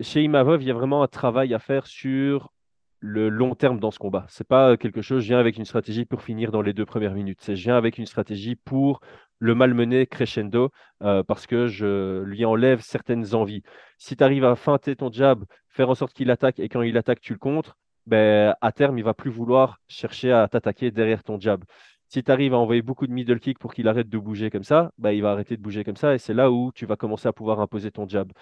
chez 0.00 0.22
Imavov, 0.22 0.62
il 0.62 0.68
y 0.68 0.70
a 0.70 0.74
vraiment 0.74 1.02
un 1.02 1.08
travail 1.08 1.54
à 1.54 1.58
faire 1.58 1.86
sur 1.86 2.50
le 3.00 3.28
long 3.28 3.54
terme 3.54 3.78
dans 3.78 3.90
ce 3.90 3.98
combat. 3.98 4.26
C'est 4.28 4.46
pas 4.46 4.76
quelque 4.76 5.02
chose, 5.02 5.22
je 5.22 5.28
viens 5.28 5.38
avec 5.38 5.56
une 5.56 5.64
stratégie 5.64 6.04
pour 6.04 6.22
finir 6.22 6.50
dans 6.50 6.62
les 6.62 6.72
deux 6.72 6.86
premières 6.86 7.14
minutes. 7.14 7.38
C'est 7.40 7.56
je 7.56 7.64
viens 7.64 7.76
avec 7.76 7.98
une 7.98 8.06
stratégie 8.06 8.56
pour 8.56 9.00
le 9.38 9.54
malmener 9.54 10.06
crescendo 10.06 10.70
euh, 11.02 11.22
parce 11.22 11.46
que 11.46 11.68
je 11.68 12.22
lui 12.22 12.44
enlève 12.44 12.80
certaines 12.80 13.34
envies. 13.34 13.62
Si 13.98 14.16
tu 14.16 14.24
arrives 14.24 14.44
à 14.44 14.56
feinter 14.56 14.96
ton 14.96 15.12
jab, 15.12 15.44
faire 15.68 15.90
en 15.90 15.94
sorte 15.94 16.12
qu'il 16.12 16.30
attaque 16.30 16.58
et 16.58 16.68
quand 16.68 16.82
il 16.82 16.96
attaque, 16.98 17.20
tu 17.20 17.32
le 17.32 17.38
contres, 17.38 17.76
ben, 18.06 18.54
à 18.60 18.72
terme, 18.72 18.98
il 18.98 19.04
va 19.04 19.14
plus 19.14 19.30
vouloir 19.30 19.78
chercher 19.86 20.32
à 20.32 20.48
t'attaquer 20.48 20.90
derrière 20.90 21.22
ton 21.22 21.38
jab. 21.38 21.64
Si 22.08 22.24
tu 22.24 22.32
arrives 22.32 22.54
à 22.54 22.58
envoyer 22.58 22.82
beaucoup 22.82 23.06
de 23.06 23.12
middle 23.12 23.38
kick 23.38 23.58
pour 23.58 23.74
qu'il 23.74 23.86
arrête 23.86 24.08
de 24.08 24.18
bouger 24.18 24.50
comme 24.50 24.64
ça, 24.64 24.92
ben, 24.98 25.10
il 25.12 25.22
va 25.22 25.32
arrêter 25.32 25.56
de 25.56 25.62
bouger 25.62 25.84
comme 25.84 25.96
ça 25.96 26.14
et 26.14 26.18
c'est 26.18 26.34
là 26.34 26.50
où 26.50 26.72
tu 26.74 26.86
vas 26.86 26.96
commencer 26.96 27.28
à 27.28 27.32
pouvoir 27.32 27.60
imposer 27.60 27.90
ton 27.90 28.08
jab. 28.08 28.32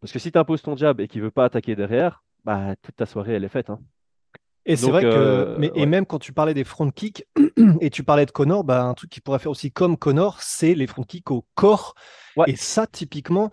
Parce 0.00 0.12
que 0.12 0.18
si 0.18 0.32
tu 0.32 0.38
imposes 0.38 0.62
ton 0.62 0.76
jab 0.76 1.00
et 1.00 1.08
qu'il 1.08 1.20
ne 1.20 1.26
veut 1.26 1.30
pas 1.30 1.44
attaquer 1.44 1.76
derrière, 1.76 2.24
bah, 2.44 2.74
toute 2.82 2.96
ta 2.96 3.06
soirée, 3.06 3.34
elle 3.34 3.44
est 3.44 3.48
faite. 3.48 3.70
Hein. 3.70 3.78
Et 4.64 4.76
c'est 4.76 4.90
vrai 4.90 5.02
que, 5.02 5.08
euh, 5.08 5.56
mais, 5.58 5.72
et 5.74 5.86
même 5.86 6.06
quand 6.06 6.18
tu 6.18 6.32
parlais 6.32 6.54
des 6.54 6.64
front 6.64 6.90
kicks 6.90 7.26
et 7.80 7.90
tu 7.90 8.04
parlais 8.04 8.26
de 8.26 8.30
Connor, 8.30 8.62
bah, 8.64 8.84
un 8.84 8.94
truc 8.94 9.10
qui 9.10 9.20
pourrait 9.20 9.40
faire 9.40 9.50
aussi 9.50 9.72
comme 9.72 9.96
Connor, 9.96 10.40
c'est 10.40 10.74
les 10.74 10.86
front 10.86 11.02
kicks 11.02 11.30
au 11.30 11.44
corps. 11.54 11.94
Et 12.46 12.56
ça, 12.56 12.86
typiquement, 12.86 13.50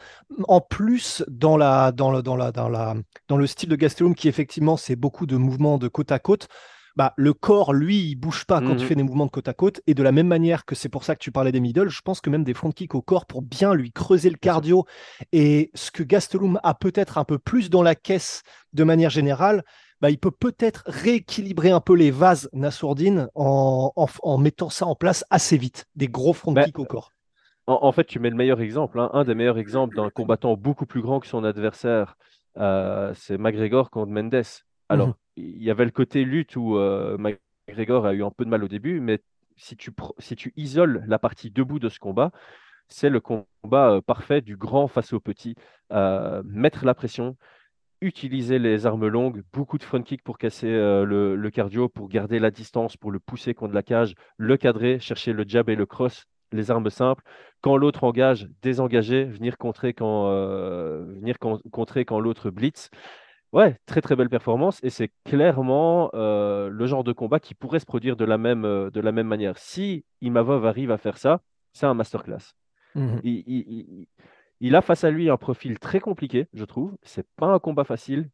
en 0.48 0.62
plus, 0.62 1.24
dans, 1.28 1.58
la, 1.58 1.91
dans, 1.91 2.12
le, 2.12 2.22
dans, 2.22 2.38
la, 2.38 2.52
dans, 2.52 2.69
la, 2.69 2.95
dans 3.28 3.36
le 3.36 3.45
style 3.45 3.67
de 3.67 3.76
Gastelum, 3.76 4.15
qui 4.15 4.30
effectivement, 4.30 4.78
c'est 4.78 4.95
beaucoup 4.95 5.26
de 5.26 5.36
mouvements 5.36 5.78
de 5.78 5.89
côte 5.89 6.13
à 6.13 6.19
côte, 6.19 6.48
bah, 6.95 7.13
le 7.15 7.34
corps, 7.34 7.74
lui, 7.74 8.10
il 8.10 8.15
bouge 8.15 8.45
pas 8.45 8.60
quand 8.60 8.76
tu 8.76 8.84
mmh 8.84 8.88
fais 8.88 8.95
des 8.95 9.04
mouvements 9.04 9.26
de 9.26 9.32
côte 9.32 9.48
à 9.48 9.54
côte. 9.54 9.82
Et 9.88 9.93
de 9.93 10.04
la 10.04 10.12
même 10.12 10.28
manière 10.28 10.65
que 10.65 10.76
c'est 10.76 10.89
pour 10.89 11.04
ça 11.04 11.15
que 11.15 11.22
tu 11.22 11.32
parlais 11.32 11.52
des 11.52 11.60
middle, 11.62 11.89
je 11.89 12.02
pense 12.02 12.19
que 12.19 12.30
même 12.30 12.43
des 12.43 12.54
front 12.54 12.72
kicks 12.72 12.95
au 12.95 13.02
corps 13.02 13.26
pour 13.26 13.41
bien 13.41 13.74
lui 13.74 13.91
creuser 13.91 14.30
le 14.30 14.38
cardio. 14.38 14.86
Et 15.32 15.72
ce 15.76 15.91
que 15.91 16.04
Gastelum 16.04 16.60
a 16.63 16.74
peut-être 16.74 17.17
un 17.17 17.24
peu 17.24 17.39
plus 17.39 17.69
dans 17.69 17.84
la 17.84 17.95
caisse 17.95 18.43
de 18.74 18.84
manière 18.84 19.10
générale, 19.10 19.63
bah, 20.02 20.10
il 20.10 20.18
peut 20.18 20.32
peut-être 20.32 20.84
rééquilibrer 20.86 21.72
un 21.72 21.82
peu 21.82 21.96
les 21.96 22.12
vases 22.12 22.50
Nassourdine 22.54 23.30
en, 23.36 23.92
en, 23.96 24.38
mettant 24.38 24.70
ça 24.70 24.86
en 24.86 24.96
place 24.96 25.26
assez 25.30 25.58
vite, 25.58 25.86
des 25.96 26.08
gros 26.08 26.34
front 26.34 26.54
bah, 26.54 26.64
kicks 26.64 26.80
au 26.80 26.86
corps. 26.86 27.12
En, 27.68 27.92
fait, 27.92 28.06
tu 28.06 28.20
mets 28.20 28.32
le 28.32 28.36
meilleur 28.36 28.62
exemple, 28.62 29.00
hein. 29.00 29.12
un 29.14 29.24
des 29.24 29.36
meilleurs 29.36 29.60
exemples 29.60 29.96
d'un 29.96 30.10
combattant 30.10 30.56
beaucoup 30.56 30.88
plus 30.88 31.02
grand 31.02 31.20
que 31.20 31.28
son 31.28 31.44
adversaire, 31.44 32.18
euh, 32.58 33.14
c'est 33.14 33.38
McGregor 33.38 33.92
contre 33.92 34.12
Mendes. 34.12 34.44
Alors, 34.88 35.10
mhm. 35.10 35.14
il 35.38 35.64
y 35.64 35.70
avait 35.70 35.86
le 35.86 35.92
côté 35.92 36.24
lutte 36.24 36.56
où 36.56 36.78
euh, 36.78 37.16
McGregor 37.20 38.08
a 38.08 38.14
eu 38.14 38.24
un 38.24 38.32
peu 38.32 38.44
de 38.44 38.50
mal 38.50 38.64
au 38.64 38.68
début, 38.68 39.00
mais 39.02 39.20
si 39.56 39.76
tu, 39.76 39.92
si 40.18 40.36
tu 40.36 40.52
isoles 40.56 41.04
la 41.08 41.20
partie 41.20 41.52
debout 41.52 41.78
de 41.78 41.90
ce 41.90 42.00
combat, 42.00 42.32
c'est 42.88 43.10
le 43.10 43.20
combat 43.20 43.92
euh, 43.92 44.02
parfait 44.02 44.42
du 44.42 44.58
grand 44.58 44.88
face 44.88 45.14
au 45.14 45.20
petit. 45.20 45.54
mettre 45.92 46.86
la 46.86 46.96
pression, 46.96 47.38
utiliser 48.02 48.60
les 48.60 48.86
armes 48.86 49.08
longues, 49.08 49.44
beaucoup 49.54 49.78
de 49.78 49.84
front 49.84 50.02
kick 50.02 50.24
pour 50.24 50.38
casser 50.38 50.70
euh, 50.70 51.06
le, 51.06 51.50
cardio, 51.50 51.90
pour 51.90 52.08
garder 52.08 52.40
la 52.40 52.52
distance, 52.52 52.98
pour 52.98 53.12
le 53.12 53.20
pousser 53.20 53.54
contre 53.54 53.74
la 53.74 53.84
cage, 53.84 54.16
le 54.38 54.58
cadrer, 54.58 55.00
chercher 55.00 55.34
le 55.34 55.44
jab 55.48 55.70
et 55.70 55.76
le 55.76 55.86
cross, 55.86 56.26
les 56.52 56.72
armes 56.72 56.90
simples. 56.90 57.24
Quand 57.62 57.78
l'autre 57.78 58.04
engage, 58.04 58.48
désengager, 58.62 59.26
venir 59.26 59.58
contrer 59.58 59.94
quand, 59.94 60.30
euh, 60.30 61.06
venir 61.16 61.38
contrer 61.40 62.06
quand 62.06 62.20
l'autre 62.20 62.50
blitz. 62.50 62.90
Ouais, 63.52 63.78
très 63.88 64.02
très 64.02 64.16
belle 64.16 64.30
performance 64.30 64.80
et 64.84 64.92
c'est 64.92 65.12
clairement 65.26 66.12
euh, 66.14 66.70
le 66.70 66.86
genre 66.86 67.04
de 67.04 67.12
combat 67.12 67.40
qui 67.40 67.56
pourrait 67.56 67.80
se 67.80 67.86
produire 67.86 68.16
de 68.16 68.24
la 68.24 68.38
même, 68.38 68.62
de 68.62 69.00
la 69.02 69.12
même 69.12 69.28
manière. 69.28 69.58
Si 69.58 70.06
Imavov 70.22 70.68
arrive 70.68 70.92
à 70.92 71.00
faire 71.00 71.18
ça, 71.18 71.42
c'est 71.74 71.88
un 71.88 71.96
masterclass. 71.96 72.54
Mmh 72.96 73.18
il, 73.24 73.44
il 73.48 74.08
a 74.76 74.82
face 74.82 75.04
à 75.04 75.12
lui 75.12 75.30
un 75.30 75.38
profil 75.38 75.80
très 75.80 76.00
compliqué, 76.00 76.48
je 76.54 76.65
trouve. 76.65 76.95
C'est 77.02 77.28
pas 77.36 77.48
un 77.48 77.60
combat 77.60 77.84
facile. 77.84 78.30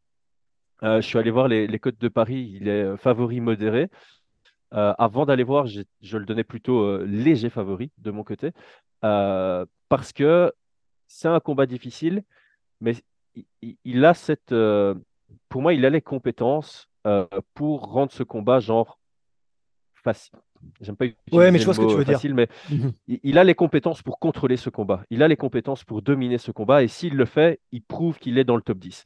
Euh, 0.82 1.00
je 1.00 1.06
suis 1.06 1.18
allé 1.18 1.30
voir 1.30 1.48
les, 1.48 1.78
cotes 1.78 1.98
de 1.98 2.08
Paris. 2.08 2.52
Il 2.54 2.68
est 2.68 2.82
euh, 2.82 2.96
favori 2.96 3.40
modéré. 3.40 3.90
Euh, 4.74 4.92
avant 4.98 5.26
d'aller 5.26 5.44
voir, 5.44 5.66
je, 5.66 5.82
le 6.16 6.24
donnais 6.26 6.44
plutôt 6.44 6.98
léger 7.04 7.50
favori 7.50 7.92
de 7.98 8.10
mon 8.10 8.24
côté. 8.24 8.52
parce 9.00 10.12
que 10.12 10.52
c'est 11.06 11.28
un 11.28 11.40
combat 11.40 11.66
difficile, 11.66 12.24
mais 12.80 12.94
il, 13.84 14.04
a 14.04 14.14
cette. 14.14 14.54
pour 15.48 15.62
moi, 15.62 15.74
il 15.74 15.84
a 15.86 15.90
les 15.90 16.02
compétences 16.02 16.88
pour 17.54 17.82
rendre 17.92 18.12
ce 18.12 18.24
combat 18.24 18.58
genre 18.60 18.98
facile 19.94 20.38
J'aime 20.80 20.96
pas 20.96 21.06
utiliser 21.06 21.36
ouais, 21.36 21.50
mais 21.50 21.58
je 21.58 21.64
vois 21.64 21.74
ce 21.74 21.80
que 21.80 21.88
tu 21.88 21.96
veux 21.96 22.04
facile, 22.04 22.34
mais 22.34 22.48
mhm. 22.70 22.92
il, 23.06 23.38
a 23.38 23.44
les 23.44 23.54
compétences 23.54 24.02
pour 24.02 24.18
contrôler 24.18 24.56
ce 24.56 24.70
combat. 24.70 25.02
Il 25.10 25.22
a 25.22 25.28
les 25.28 25.36
compétences 25.36 25.84
pour 25.84 26.02
dominer 26.02 26.38
ce 26.38 26.50
combat. 26.50 26.82
Et 26.82 26.88
s'il 26.88 27.16
le 27.16 27.24
fait, 27.24 27.60
il 27.72 27.82
prouve 27.82 28.18
qu'il 28.18 28.38
est 28.38 28.44
dans 28.44 28.56
le 28.56 28.62
top 28.62 28.78
10. 28.78 29.04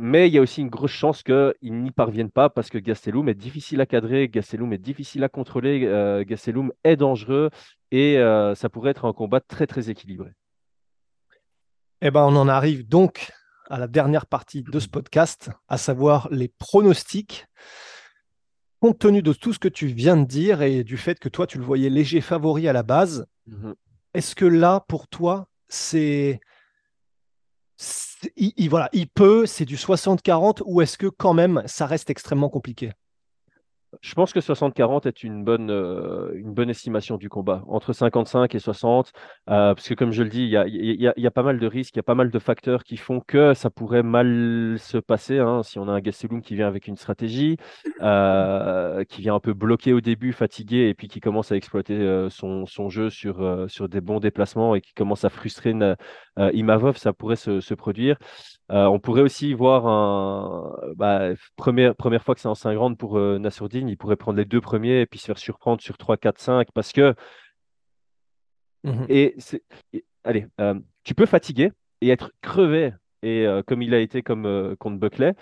Mais 0.00 0.28
il 0.28 0.34
y 0.34 0.38
a 0.38 0.40
aussi 0.40 0.60
une 0.60 0.68
grosse 0.68 0.92
chance 0.92 1.24
qu'il 1.24 1.54
n'y 1.62 1.90
parvienne 1.90 2.30
pas 2.30 2.48
parce 2.50 2.70
que 2.70 2.78
Gastelum 2.78 3.28
est 3.28 3.34
difficile 3.34 3.80
à 3.80 3.86
cadrer, 3.86 4.28
Gastelum 4.28 4.72
est 4.72 4.78
difficile 4.78 5.24
à 5.24 5.28
contrôler, 5.28 5.86
euh, 5.86 6.24
Gastelum 6.24 6.72
est 6.84 6.94
dangereux 6.94 7.50
et 7.90 8.18
euh, 8.18 8.54
ça 8.54 8.68
pourrait 8.68 8.92
être 8.92 9.06
un 9.06 9.12
combat 9.12 9.40
très 9.40 9.66
très 9.66 9.90
équilibré. 9.90 10.30
Eh 12.00 12.12
ben, 12.12 12.22
on 12.22 12.36
en 12.36 12.46
arrive 12.46 12.86
donc 12.86 13.32
à 13.68 13.78
la 13.78 13.88
dernière 13.88 14.26
partie 14.26 14.62
de 14.62 14.78
ce 14.78 14.88
podcast, 14.88 15.50
à 15.66 15.78
savoir 15.78 16.28
les 16.30 16.48
pronostics 16.48 17.46
compte 18.80 18.98
tenu 18.98 19.22
de 19.22 19.32
tout 19.32 19.52
ce 19.52 19.58
que 19.58 19.68
tu 19.68 19.86
viens 19.86 20.16
de 20.16 20.24
dire 20.24 20.62
et 20.62 20.84
du 20.84 20.96
fait 20.96 21.18
que 21.18 21.28
toi, 21.28 21.46
tu 21.46 21.58
le 21.58 21.64
voyais 21.64 21.90
léger 21.90 22.20
favori 22.20 22.68
à 22.68 22.72
la 22.72 22.82
base, 22.82 23.26
mhm. 23.46 23.74
est-ce 24.14 24.34
que 24.34 24.44
là, 24.44 24.84
pour 24.88 25.08
toi, 25.08 25.48
c'est. 25.68 26.40
Il, 28.36 28.68
voilà, 28.68 28.88
il 28.92 29.08
peut, 29.08 29.46
c'est 29.46 29.64
du 29.64 29.76
60-40 29.76 30.62
ou 30.66 30.82
est-ce 30.82 30.98
que 30.98 31.06
quand 31.06 31.34
même 31.34 31.62
ça 31.66 31.86
reste 31.86 32.10
extrêmement 32.10 32.48
compliqué? 32.48 32.92
Je 34.02 34.14
pense 34.14 34.32
que 34.32 34.40
60-40 34.40 35.06
est 35.06 35.22
une 35.22 35.44
bonne, 35.44 35.70
euh, 35.70 36.30
une 36.34 36.52
bonne 36.52 36.70
estimation 36.70 37.16
du 37.16 37.28
combat, 37.28 37.64
entre 37.68 37.92
55 37.92 38.54
et 38.54 38.58
60, 38.58 39.12
euh, 39.48 39.74
parce 39.74 39.88
que 39.88 39.94
comme 39.94 40.12
je 40.12 40.22
le 40.22 40.28
dis, 40.28 40.42
il 40.42 41.00
y 41.00 41.26
a, 41.26 41.30
pas 41.30 41.42
mal 41.42 41.58
de 41.58 41.66
risques, 41.66 41.94
il 41.94 41.98
y 41.98 42.00
a 42.00 42.04
pas 42.04 42.14
mal 42.14 42.30
de 42.30 42.38
facteurs 42.38 42.84
qui 42.84 42.96
font 42.96 43.20
que 43.20 43.54
ça 43.54 43.70
pourrait 43.70 44.02
mal 44.02 44.76
se 44.78 44.98
passer. 44.98 45.38
Hein, 45.38 45.62
si 45.62 45.78
on 45.78 45.88
a 45.88 45.92
un 45.92 46.00
Gastelum 46.00 46.42
qui 46.42 46.54
vient 46.54 46.68
avec 46.68 46.86
une 46.86 46.96
stratégie, 46.96 47.56
euh, 48.02 49.04
qui 49.04 49.22
vient 49.22 49.34
un 49.34 49.40
peu 49.40 49.54
bloqué 49.54 49.92
au 49.92 50.00
début, 50.00 50.32
fatigué, 50.32 50.88
et 50.88 50.94
puis 50.94 51.08
qui 51.08 51.20
commence 51.20 51.52
à 51.52 51.56
exploiter 51.56 52.28
son, 52.30 52.66
jeu 52.88 53.10
sur, 53.10 53.88
des 53.88 54.00
bons 54.00 54.20
déplacements 54.20 54.74
et 54.74 54.80
qui 54.80 54.92
commence 54.94 55.24
à 55.24 55.30
frustrer 55.30 55.74
Imavov, 56.36 56.96
ça 56.96 57.12
pourrait 57.12 57.36
se 57.36 57.74
produire. 57.74 58.16
Euh, 58.70 58.84
on 58.84 58.98
pourrait 58.98 59.22
aussi 59.22 59.54
voir 59.54 59.86
un 59.86 60.76
bah, 60.96 61.30
première, 61.56 61.94
première 61.96 62.22
fois 62.22 62.34
que 62.34 62.40
c'est 62.40 62.48
en 62.48 62.54
5 62.54 62.76
rounds 62.76 62.98
pour 62.98 63.16
euh, 63.16 63.40
il 63.72 63.96
pourrait 63.96 64.16
prendre 64.16 64.36
les 64.36 64.44
deux 64.44 64.60
premiers 64.60 65.00
et 65.00 65.06
puis 65.06 65.18
se 65.18 65.26
faire 65.26 65.38
surprendre 65.38 65.80
sur 65.80 65.96
3, 65.96 66.18
4, 66.18 66.38
5 66.38 66.68
parce 66.72 66.92
que 66.92 67.14
mmh 68.84 69.06
et 69.08 69.36
allez, 70.22 70.46
euh, 70.60 70.78
tu 71.02 71.14
peux 71.14 71.24
fatiguer 71.24 71.72
et 72.02 72.10
être 72.10 72.32
crevé 72.42 72.92
et 73.22 73.46
euh, 73.46 73.62
comme 73.62 73.80
il 73.80 73.94
a 73.94 74.00
été 74.00 74.22
comme 74.22 74.76
contre 74.78 74.98
Buckley, 74.98 75.32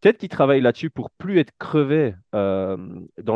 peut-être 0.00 0.18
qu'il 0.18 0.28
travaille 0.28 0.60
là-dessus 0.60 0.90
pour 0.90 1.10
plus 1.10 1.40
être 1.40 1.52
crevé 1.58 2.14
dans 2.32 2.76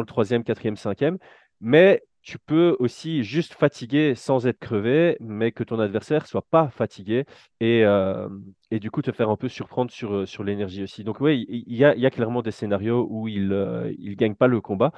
le 0.00 0.04
troisième, 0.06 0.44
quatrième, 0.44 0.76
cinquième, 0.76 1.18
mais 1.60 2.04
tu 2.22 2.38
peux 2.38 2.76
aussi 2.78 3.22
juste 3.24 3.54
fatiguer 3.54 4.14
sans 4.14 4.46
être 4.46 4.58
crevé, 4.58 5.16
mais 5.20 5.52
que 5.52 5.64
ton 5.64 5.78
adversaire 5.80 6.26
soit 6.26 6.44
pas 6.50 6.68
fatigué 6.70 7.24
et, 7.60 7.84
euh, 7.84 8.28
et 8.70 8.80
du 8.80 8.90
coup 8.90 9.02
te 9.02 9.12
faire 9.12 9.30
un 9.30 9.36
peu 9.36 9.48
surprendre 9.48 9.90
sur, 9.90 10.26
sur 10.28 10.44
l'énergie 10.44 10.82
aussi. 10.82 11.04
Donc 11.04 11.20
oui, 11.20 11.46
il 11.48 11.76
y 11.76 11.84
a, 11.84 11.94
y 11.96 12.06
a, 12.06 12.10
clairement 12.10 12.42
des 12.42 12.50
scénarios 12.50 13.06
où 13.10 13.28
il 13.28 13.48
ne 13.48 13.92
il 13.98 14.16
gagne 14.16 14.34
pas 14.34 14.46
le 14.48 14.60
combat. 14.60 14.92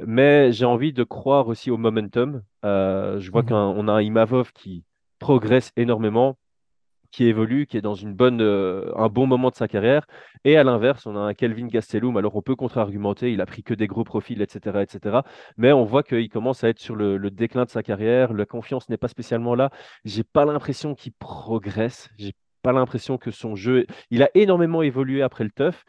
Mais 0.00 0.52
j'ai 0.52 0.64
envie 0.64 0.92
de 0.92 1.04
croire 1.04 1.48
aussi 1.48 1.70
au 1.70 1.76
momentum. 1.76 2.42
Euh, 2.64 3.18
je 3.20 3.30
vois 3.30 3.42
Mhm. 3.42 3.48
qu'on 3.48 3.88
a 3.88 3.92
un 3.92 4.02
Imavov 4.02 4.52
qui 4.52 4.84
progresse 5.18 5.72
énormément, 5.76 6.38
qui 7.10 7.24
évolue, 7.24 7.66
qui 7.66 7.76
est 7.76 7.82
dans 7.82 7.94
une 7.94 8.14
bonne, 8.14 8.40
euh, 8.40 8.92
un 8.96 9.08
bon 9.08 9.26
moment 9.26 9.50
de 9.50 9.54
sa 9.54 9.68
carrière. 9.68 10.06
Et 10.44 10.56
à 10.56 10.64
l'inverse, 10.64 11.06
on 11.06 11.16
a 11.16 11.20
un 11.20 11.34
Kelvin 11.34 11.66
Gastelum. 11.66 12.16
Alors 12.16 12.36
on 12.36 12.42
peut 12.42 12.56
contre-argumenter, 12.56 13.32
il 13.32 13.40
a 13.40 13.46
pris 13.46 13.62
que 13.62 13.74
des 13.74 13.86
gros 13.86 14.04
profils, 14.04 14.40
etc., 14.42 14.80
etc. 14.82 15.20
Mais 15.56 15.72
on 15.72 15.84
voit 15.84 16.02
qu'il 16.02 16.28
commence 16.28 16.64
à 16.64 16.68
être 16.68 16.78
sur 16.78 16.96
le, 16.96 17.18
déclin 17.30 17.64
de 17.64 17.70
sa 17.70 17.82
carrière. 17.82 18.32
La 18.32 18.46
confiance 18.46 18.88
n'est 18.88 18.96
pas 18.96 19.08
spécialement 19.08 19.54
là. 19.54 19.70
J'ai 20.04 20.24
pas 20.24 20.44
l'impression 20.44 20.94
qu'il 20.94 21.12
progresse. 21.12 22.10
J'ai 22.18 22.34
pas 22.62 22.72
l'impression 22.72 23.18
que 23.18 23.30
son 23.30 23.54
jeu. 23.54 23.86
Il 24.10 24.22
a 24.22 24.30
énormément 24.34 24.82
évolué 24.82 25.22
après 25.22 25.44
le 25.44 25.50
TUF. 25.50 25.84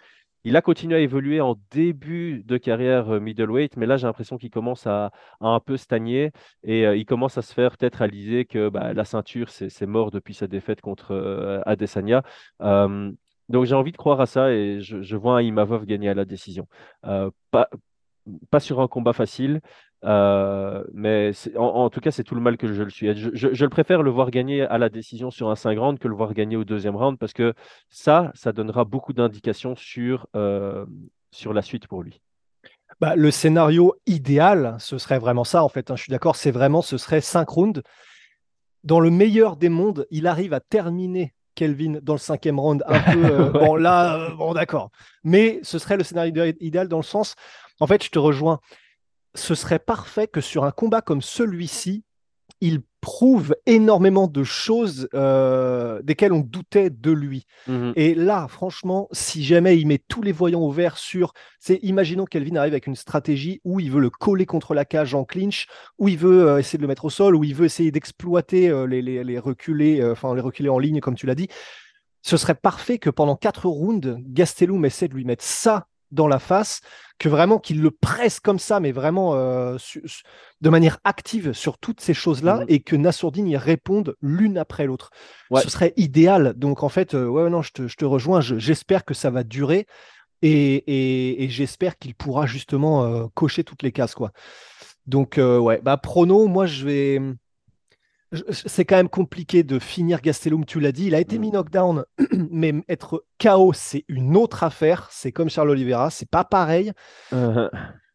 Il 0.45 0.55
a 0.55 0.61
continué 0.61 0.95
à 0.95 0.99
évoluer 0.99 1.41
en 1.41 1.55
début 1.71 2.43
de 2.45 2.57
carrière 2.57 3.09
euh, 3.15 3.19
middleweight, 3.19 3.75
mais 3.77 3.85
là 3.85 3.97
j'ai 3.97 4.07
l'impression 4.07 4.37
qu'il 4.37 4.49
commence 4.49 4.87
à, 4.87 5.11
un 5.41 5.59
peu 5.59 5.75
stagner 5.75 6.31
et 6.63 6.85
euh, 6.85 6.95
il 6.95 7.05
commence 7.05 7.37
à 7.37 7.41
se 7.41 7.53
faire 7.53 7.77
peut-être 7.77 7.95
réaliser 7.97 8.45
que 8.45 8.69
bah, 8.69 8.93
la 8.93 9.05
ceinture 9.05 9.49
c'est 9.49 9.85
mort 9.85 10.11
depuis 10.11 10.33
sa 10.33 10.47
défaite 10.47 10.81
contre 10.81 11.11
euh, 11.11 11.61
Adesanya. 11.65 12.23
Donc 13.49 13.65
j'ai 13.65 13.73
envie 13.75 13.91
de 13.91 13.97
croire 13.97 14.21
à 14.21 14.27
ça 14.27 14.51
et 14.51 14.79
je, 14.79 15.15
vois 15.15 15.37
un 15.37 15.41
Imavov 15.41 15.85
gagner 15.85 16.09
à 16.09 16.13
la 16.13 16.23
décision. 16.25 16.67
Pas 18.51 18.59
sur 18.59 18.79
un 18.79 18.87
combat 18.87 19.13
facile, 19.13 19.61
euh, 20.05 20.83
mais 20.93 21.31
en, 21.57 21.63
en 21.63 21.89
tout 21.89 21.99
cas, 21.99 22.11
c'est 22.11 22.23
tout 22.23 22.35
le 22.35 22.41
mal 22.41 22.57
que 22.57 22.71
je 22.71 22.83
le 22.83 22.89
suis. 22.89 23.15
Je, 23.15 23.29
je- 23.33 23.53
je 23.53 23.63
le 23.65 23.69
préfère 23.69 24.01
le 24.03 24.09
voir 24.11 24.31
gagner 24.31 24.61
à 24.61 24.77
la 24.77 24.89
décision 24.89 25.29
sur 25.31 25.49
un 25.49 25.55
5 25.55 25.77
round 25.77 25.99
que 25.99 26.07
le 26.07 26.15
voir 26.15 26.33
gagner 26.33 26.55
au 26.55 26.63
deuxième 26.63 26.95
round 26.95 27.17
parce 27.17 27.33
que 27.33 27.53
ça, 27.89 28.31
ça 28.33 28.51
donnera 28.51 28.85
beaucoup 28.85 29.13
d'indications 29.13 29.75
sur, 29.75 30.27
euh, 30.35 30.85
sur 31.31 31.53
la 31.53 31.61
suite 31.61 31.87
pour 31.87 32.01
lui. 32.03 32.21
Bah, 33.01 33.15
le 33.15 33.31
scénario 33.31 33.95
idéal, 34.07 34.75
ce 34.79 34.97
serait 34.97 35.19
vraiment 35.19 35.43
ça, 35.43 35.63
en 35.63 35.69
fait. 35.69 35.91
hein, 35.91 35.95
je 35.95 36.03
suis 36.03 36.11
d'accord, 36.11 36.35
c'est 36.35 36.51
vraiment, 36.51 36.81
ce 36.81 36.97
serait 36.97 37.21
5 37.21 37.47
rounds. 37.49 37.81
Dans 38.83 38.99
le 38.99 39.09
meilleur 39.09 39.57
des 39.57 39.69
mondes, 39.69 40.05
il 40.11 40.25
arrive 40.27 40.53
à 40.53 40.59
terminer 40.61 41.33
Kelvin 41.55 41.99
dans 42.01 42.13
le 42.13 42.19
cinquième 42.19 42.59
round 42.59 42.83
un 42.87 42.99
peu. 43.13 43.29
euh, 43.31 43.51
bon, 43.51 43.75
là, 43.75 44.29
bon, 44.37 44.53
d'accord. 44.53 44.89
Mais 45.23 45.59
ce 45.63 45.77
serait 45.79 45.97
le 45.97 46.03
scénario 46.03 46.31
idé- 46.31 46.57
idéal 46.61 46.87
dans 46.87 46.97
le 46.97 47.03
sens, 47.03 47.35
en 47.81 47.87
fait, 47.87 48.03
je 48.03 48.09
te 48.09 48.19
rejoins. 48.19 48.59
Ce 49.35 49.55
serait 49.55 49.79
parfait 49.79 50.27
que 50.27 50.41
sur 50.41 50.63
un 50.63 50.71
combat 50.71 51.01
comme 51.01 51.21
celui-ci, 51.21 52.03
il 52.61 52.81
prouve 53.01 53.55
énormément 53.65 54.27
de 54.27 54.43
choses 54.43 55.07
euh, 55.13 56.01
desquelles 56.03 56.33
on 56.33 56.41
doutait 56.41 56.89
de 56.89 57.11
lui. 57.11 57.45
Mhm. 57.67 57.93
Et 57.95 58.13
là, 58.13 58.47
franchement, 58.49 59.07
si 59.11 59.43
jamais 59.43 59.77
il 59.79 59.87
met 59.87 59.99
tous 59.99 60.21
les 60.21 60.33
voyants 60.33 60.61
au 60.61 60.71
vert 60.71 60.97
sur, 60.97 61.31
c'est 61.59 61.79
imaginons 61.81 62.25
que 62.25 62.31
Kelvin 62.31 62.57
arrive 62.57 62.73
avec 62.73 62.87
une 62.87 62.95
stratégie 62.95 63.61
où 63.63 63.79
il 63.79 63.91
veut 63.91 64.01
le 64.01 64.09
coller 64.09 64.45
contre 64.45 64.73
la 64.73 64.83
cage 64.83 65.15
en 65.15 65.23
clinch, 65.23 65.67
où 65.97 66.09
il 66.09 66.17
veut 66.17 66.49
euh, 66.49 66.57
essayer 66.57 66.77
de 66.77 66.83
le 66.83 66.89
mettre 66.89 67.05
au 67.05 67.09
sol, 67.09 67.35
où 67.35 67.43
il 67.43 67.55
veut 67.55 67.65
essayer 67.65 67.91
d'exploiter 67.91 68.69
euh, 68.69 68.85
les, 68.85 69.01
les, 69.01 69.23
les 69.23 69.39
reculés, 69.39 70.03
enfin 70.03 70.35
les 70.35 70.41
reculés 70.41 70.69
en 70.69 70.79
ligne, 70.79 70.99
comme 70.99 71.15
tu 71.15 71.25
l'as 71.25 71.35
dit. 71.35 71.47
Ce 72.21 72.35
serait 72.35 72.55
parfait 72.55 72.97
que 72.97 73.09
pendant 73.09 73.37
quatre 73.37 73.67
rounds, 73.67 74.17
Gastelum 74.19 74.83
essaie 74.83 75.07
de 75.07 75.13
lui 75.13 75.23
mettre 75.23 75.43
ça 75.45 75.87
dans 76.11 76.27
la 76.27 76.39
face, 76.39 76.81
que 77.19 77.29
vraiment 77.29 77.59
qu'il 77.59 77.81
le 77.81 77.91
presse 77.91 78.39
comme 78.39 78.59
ça, 78.59 78.79
mais 78.79 78.91
vraiment 78.91 79.33
euh, 79.35 79.77
su- 79.77 80.01
su- 80.05 80.23
de 80.61 80.69
manière 80.69 80.97
active 81.03 81.53
sur 81.53 81.77
toutes 81.77 82.01
ces 82.01 82.13
choses-là, 82.13 82.59
Mhm. 82.61 82.65
et 82.69 82.79
que 82.79 82.95
Nassourdine 82.95 83.47
y 83.47 83.57
réponde 83.57 84.15
l'une 84.21 84.57
après 84.57 84.85
l'autre. 84.85 85.09
Ouais. 85.51 85.61
Ce 85.61 85.69
serait 85.69 85.93
idéal. 85.97 86.53
Donc 86.55 86.83
en 86.83 86.89
fait, 86.89 87.13
euh, 87.13 87.27
ouais, 87.27 87.49
non, 87.49 87.61
je 87.61 87.71
te, 87.71 87.87
je 87.87 87.95
te 87.95 88.05
rejoins. 88.05 88.41
Je- 88.41 88.57
J'espère 88.57 89.05
que 89.05 89.13
ça 89.13 89.29
va 89.29 89.43
durer 89.43 89.85
et, 90.41 90.75
et- 90.87 91.43
et 91.43 91.49
j'espère 91.49 91.97
qu'il 91.97 92.15
pourra 92.15 92.45
justement 92.45 93.03
euh, 93.03 93.25
cocher 93.33 93.63
toutes 93.63 93.83
les 93.83 93.91
cases, 93.91 94.15
quoi. 94.15 94.31
Donc 95.05 95.37
ouais, 95.37 95.79
bah 95.83 95.97
prono, 95.97 96.47
moi 96.47 96.65
je 96.65 96.85
vais. 96.85 97.21
C'est 98.51 98.85
quand 98.85 98.95
même 98.97 99.09
compliqué 99.09 99.63
de 99.63 99.79
finir 99.79 100.21
Gastelum, 100.21 100.63
tu 100.65 100.79
l'as 100.79 100.91
dit. 100.91 101.07
Il 101.07 101.15
a 101.15 101.19
été 101.19 101.37
Mm. 101.37 101.41
mis 101.41 101.51
knockdown, 101.51 102.05
mais 102.51 102.73
être 102.87 103.25
KO, 103.41 103.73
c'est 103.73 104.05
une 104.07 104.37
autre 104.37 104.63
affaire. 104.63 105.07
C'est 105.11 105.31
comme 105.31 105.49
Charles 105.49 105.71
Oliveira, 105.71 106.09
c'est 106.11 106.29
pas 106.29 106.43
pareil. 106.43 106.91
Euh, 107.33 107.69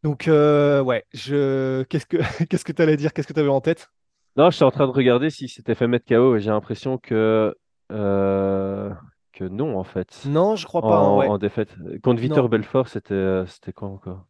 Donc 0.05 0.29
euh, 0.29 0.81
ouais, 0.83 1.05
je. 1.12 1.83
Qu'est-ce 1.85 2.07
que 2.07 2.18
qu'est-ce 2.48 2.64
que 2.64 2.72
tu 2.72 2.83
allais 2.83 2.96
dire? 2.96 3.12
Qu'est-ce 3.12 3.27
que 3.27 3.33
tu 3.33 3.40
avais 3.40 3.48
en 3.48 3.61
tête? 3.61 3.88
Non, 4.37 4.50
je 4.50 4.57
suis 4.57 4.64
en 4.64 4.70
train 4.70 4.87
de 4.87 4.92
regarder 4.92 5.31
s'il 5.31 5.48
s'était 5.48 5.74
fait 5.74 5.87
mettre 5.88 6.07
KO 6.07 6.37
et 6.37 6.40
j'ai 6.40 6.50
l'impression 6.50 6.98
que, 6.98 7.55
euh, 7.92 8.90
que 9.33 9.44
non, 9.44 9.79
en 9.79 9.85
fait. 9.85 10.22
Non, 10.27 10.57
je 10.57 10.66
crois 10.66 10.83
En, 10.85 10.88
pas. 10.88 10.96
hein, 10.98 11.16
ouais. 11.18 11.27
en 11.29 11.38
défaite. 11.38 11.74
Contre 12.03 12.20
Victor 12.20 12.44
Non. 12.44 12.48
Belfort, 12.48 12.88
c'était 12.88 13.14
euh, 13.14 13.46
c'était 13.46 13.72
quand 13.72 13.88
encore? 13.92 14.27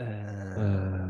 Euh, 0.00 1.06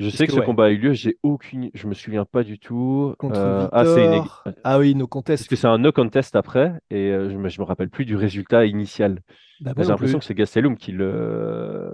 Je 0.00 0.06
Parce 0.06 0.16
sais 0.16 0.24
que, 0.26 0.30
que, 0.30 0.34
ce 0.36 0.40
ouais. 0.40 0.46
combat 0.46 0.64
a 0.64 0.70
eu 0.70 0.78
lieu, 0.78 0.92
j'ai 0.94 1.18
aucune, 1.22 1.70
je 1.74 1.86
me 1.86 1.92
souviens 1.94 2.24
pas 2.24 2.42
du 2.42 2.58
tout. 2.58 3.14
Contre 3.18 3.38
Euh, 3.38 3.68
ah, 3.70 3.84
c'est 3.84 4.02
une- 4.06 4.12
Victor. 4.14 4.44
Ah 4.64 4.78
oui, 4.78 4.94
nos 4.94 5.04
Parce 5.06 5.10
contests. 5.10 5.48
que 5.48 5.56
c'est 5.56 5.66
un 5.66 5.76
no 5.76 5.92
contest 5.92 6.34
après 6.36 6.72
et 6.90 7.10
euh, 7.10 7.28
je 7.30 7.36
me, 7.36 7.48
je 7.50 7.60
me 7.60 7.66
rappelle 7.66 7.90
plus 7.90 8.06
du 8.06 8.16
résultat 8.16 8.64
initial. 8.64 9.20
Bah, 9.60 9.72
J'ai 9.76 9.84
l'impression 9.84 10.18
que 10.18 10.24
c'est 10.24 10.34
Gastelum 10.34 10.76
qui 10.78 10.92
le. 10.92 11.92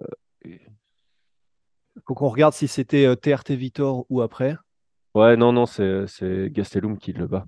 Faut 2.07 2.15
qu'on 2.15 2.29
regarde 2.29 2.55
si 2.55 2.69
c'était 2.69 3.07
euh, 3.07 3.17
TRT 3.17 3.53
Victor 3.57 4.07
ou 4.09 4.21
après. 4.23 4.57
Ouais, 5.17 5.37
non, 5.37 5.53
non, 5.53 5.67
c'est 5.67 6.07
c'est 6.07 6.49
Gastelum 6.53 6.99
qui 6.99 7.13
le 7.13 7.27
bat. 7.27 7.47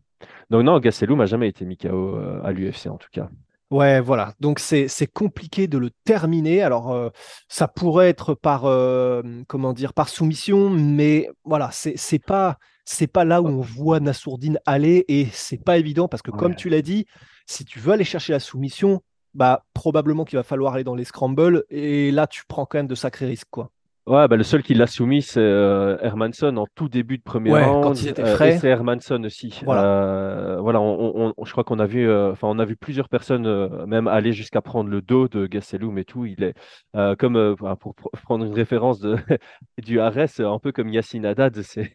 Donc 0.51 0.65
non, 0.65 0.81
Gastelum 0.81 1.21
a 1.21 1.27
jamais 1.27 1.49
été 1.49 1.65
mis 1.67 1.77
KO 1.77 2.17
euh, 2.17 2.41
à 2.43 2.51
l'UFC 2.51 2.89
en 2.89 2.97
tout 2.97 3.11
cas. 3.13 3.31
Ouais, 3.71 4.01
voilà. 4.01 4.33
Donc 4.41 4.61
c'est 4.61 4.89
compliqué 5.13 5.69
de 5.69 5.77
le 5.77 5.91
terminer. 6.05 6.63
Alors 6.63 6.91
euh, 6.93 7.11
ça 7.49 7.69
pourrait 7.69 8.09
être 8.09 8.33
par 8.35 8.65
euh, 8.65 9.23
comment 9.47 9.75
dire 9.75 9.93
par 9.93 10.09
soumission, 10.09 10.71
mais 10.71 11.29
voilà, 11.45 11.71
c'est 11.71 11.95
c'est 11.99 12.19
pas 12.19 12.59
c'est 12.87 13.07
pas 13.07 13.27
là 13.27 13.43
où 13.43 13.49
on 13.49 13.61
voit 13.61 14.01
Nassourdine 14.01 14.59
aller 14.65 15.05
et 15.09 15.27
c'est 15.33 15.63
pas 15.63 15.77
évident 15.77 16.09
parce 16.09 16.23
que 16.23 16.31
comme 16.31 16.53
Ouais. 16.53 16.55
tu 16.55 16.71
l'as 16.71 16.81
dit, 16.81 17.05
si 17.47 17.67
tu 17.67 17.79
veux 17.79 17.93
aller 17.93 18.05
chercher 18.05 18.33
la 18.33 18.41
soumission, 18.41 19.03
bah 19.35 19.67
probablement 19.75 20.25
qu'il 20.25 20.39
va 20.39 20.43
falloir 20.45 20.73
aller 20.73 20.85
dans 20.85 20.95
les 20.95 21.05
scrambles 21.05 21.65
et 21.69 22.11
là 22.11 22.27
tu 22.27 22.45
prends 22.49 22.65
quand 22.65 22.79
même 22.79 22.87
de 22.87 22.95
sacrés 22.95 23.27
risques 23.27 23.49
quoi. 23.51 23.71
Ouais, 24.09 24.27
bah, 24.27 24.37
le 24.37 24.43
seul 24.43 24.63
qui 24.63 24.73
l'a 24.73 24.87
soumis, 24.87 25.21
c'est 25.21 25.39
euh, 25.41 25.99
Hermanson 26.01 26.57
en 26.57 26.67
tout 26.75 26.89
début 26.89 27.19
de 27.19 27.23
premier 27.23 27.51
Ouais, 27.53 27.63
round. 27.65 27.85
quand 27.85 28.01
il 28.01 28.09
était 28.09 28.23
euh, 28.23 28.35
frais. 28.35 28.55
et 28.55 28.59
c'est 28.59 28.69
Hermanson 28.69 29.23
aussi. 29.25 29.61
Voilà. 29.67 29.85
Euh, 29.85 30.61
voilà, 30.61 30.81
on, 30.81 31.27
on- 31.29 31.35
on- 31.37 31.45
je 31.45 31.53
crois 31.53 31.63
qu'on 31.63 31.79
a 31.79 31.85
vu, 31.85 32.09
euh, 32.09 32.33
enfin, 32.33 32.49
on 32.51 32.59
a 32.59 32.65
vu 32.65 32.75
plusieurs 32.75 33.11
personnes 33.11 33.47
euh, 33.47 33.85
même 33.85 34.09
aller 34.09 34.33
jusqu'à 34.33 34.63
prendre 34.63 34.89
le 34.89 35.03
dos 35.03 35.29
de 35.29 35.47
Gastelum 35.47 35.99
et 35.99 36.07
tout. 36.07 36.25
Il 36.25 36.43
est 36.43 36.55
euh, 36.97 37.17
comme 37.17 37.37
euh, 37.37 37.55
pour, 37.79 37.95
prendre 38.23 38.47
une 38.47 38.55
référence 38.55 38.99
de, 38.99 39.17
du 39.85 40.01
Ares, 40.01 40.41
un 40.41 40.59
peu 40.59 40.73
comme 40.73 40.89
Yacine 40.89 41.27
Haddad. 41.27 41.61
C'est 41.61 41.95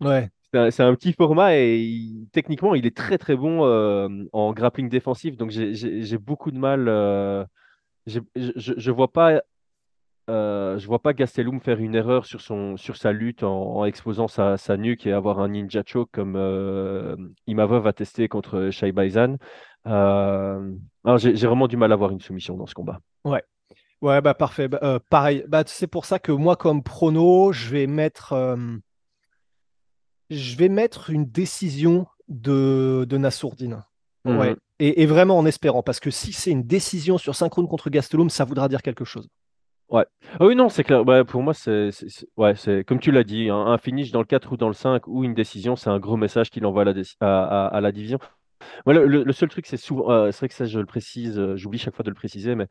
Ouais. 0.00 0.30
c'est 0.52 0.80
un, 0.82 0.94
petit 0.96 1.12
format 1.12 1.54
et 1.56 1.78
il- 1.78 2.26
techniquement, 2.32 2.74
il 2.74 2.86
est 2.86 2.96
très 2.96 3.18
très 3.18 3.36
bon 3.36 3.64
euh, 3.64 4.08
en 4.32 4.52
grappling 4.52 4.88
défensif. 4.88 5.36
Donc 5.36 5.50
j'ai 5.52 6.18
beaucoup 6.18 6.50
de 6.50 6.58
mal. 6.58 6.88
euh, 6.88 7.44
je, 8.06 8.18
je 8.34 8.72
je 8.76 8.90
vois 8.90 9.12
pas 9.12 9.42
euh, 10.30 10.78
je 10.78 10.86
vois 10.86 11.00
pas 11.00 11.12
Gastelum 11.12 11.60
faire 11.60 11.78
une 11.78 11.94
erreur 11.94 12.26
sur, 12.26 12.40
son, 12.40 12.76
sur 12.76 12.96
sa 12.96 13.12
lutte 13.12 13.42
en, 13.42 13.76
en 13.76 13.84
exposant 13.84 14.28
sa, 14.28 14.56
sa 14.56 14.76
nuque 14.76 15.06
et 15.06 15.12
avoir 15.12 15.40
un 15.40 15.48
ninja 15.48 15.82
choke 15.84 16.10
comme 16.12 16.36
euh, 16.36 17.16
Imavov 17.46 17.86
a 17.86 17.92
testé 17.92 18.28
contre 18.28 18.70
Shai 18.70 18.92
Baizan. 18.92 19.36
Euh, 19.86 20.72
alors 21.04 21.18
j'ai 21.18 21.46
vraiment 21.46 21.66
du 21.66 21.76
mal 21.76 21.90
à 21.90 21.94
avoir 21.94 22.10
une 22.10 22.20
soumission 22.20 22.56
dans 22.56 22.66
ce 22.66 22.74
combat. 22.74 23.00
Ouais. 23.24 23.42
Ouais, 24.00 24.20
bah 24.20 24.34
parfait. 24.34 24.66
Bah, 24.66 24.80
euh, 24.82 24.98
pareil. 25.10 25.44
Bah, 25.48 25.62
c'est 25.66 25.86
pour 25.86 26.06
ça 26.06 26.18
que 26.18 26.32
moi, 26.32 26.56
comme 26.56 26.82
prono, 26.82 27.52
je 27.52 27.68
vais 27.68 27.86
mettre, 27.86 28.32
euh, 28.32 28.56
je 30.28 30.56
vais 30.56 30.68
mettre 30.68 31.10
une 31.10 31.24
décision 31.24 32.06
de, 32.28 33.06
de 33.08 33.16
Nassourdine. 33.16 33.84
Ouais. 34.24 34.50
Mhm. 34.50 34.56
Et, 34.80 35.02
et 35.02 35.06
vraiment 35.06 35.38
en 35.38 35.46
espérant, 35.46 35.84
parce 35.84 36.00
que 36.00 36.10
si 36.10 36.32
c'est 36.32 36.50
une 36.50 36.64
décision 36.64 37.16
sur 37.16 37.36
synchrone 37.36 37.68
contre 37.68 37.90
Gastelum, 37.90 38.28
ça 38.28 38.44
voudra 38.44 38.68
dire 38.68 38.82
quelque 38.82 39.04
chose. 39.04 39.28
Ah 40.40 40.46
oui, 40.46 40.54
non, 40.56 40.68
c'est 40.68 40.84
clair. 40.84 41.06
Ouais, 41.06 41.24
pour 41.24 41.42
moi, 41.42 41.52
c'est 41.54 41.90
ouais, 42.36 42.54
c'est 42.54 42.84
comme 42.84 42.98
tu 42.98 43.10
l'as 43.12 43.24
dit, 43.24 43.50
un, 43.50 43.56
un 43.56 43.78
finish 43.78 44.10
dans 44.10 44.20
le 44.20 44.24
4 44.26 44.52
ou 44.52 44.56
dans 44.56 44.68
le 44.68 44.74
5 44.74 45.06
ou 45.06 45.24
une 45.24 45.34
décision, 45.34 45.76
c'est 45.76 45.90
un 45.90 45.98
gros 45.98 46.16
message 46.16 46.50
qu'il 46.50 46.64
envoie 46.64 46.82
à 46.82 46.84
la, 46.86 46.92
déci- 46.94 47.16
à, 47.20 47.66
à- 47.66 47.66
à 47.68 47.80
la 47.80 47.92
division. 47.92 48.18
Le, 48.86 49.32
seul 49.32 49.48
truc, 49.48 49.66
c'est 49.66 49.76
souvent, 49.76 50.10
euh, 50.10 50.30
c'est 50.30 50.40
vrai 50.40 50.48
que 50.48 50.54
ça, 50.54 50.64
je 50.66 50.78
le 50.78 50.86
précise, 50.86 51.38
euh, 51.38 51.56
j'oublie 51.56 51.78
chaque 51.78 51.94
fois 51.94 52.04
de 52.04 52.10
le 52.10 52.14
préciser, 52.14 52.54
mais 52.54 52.66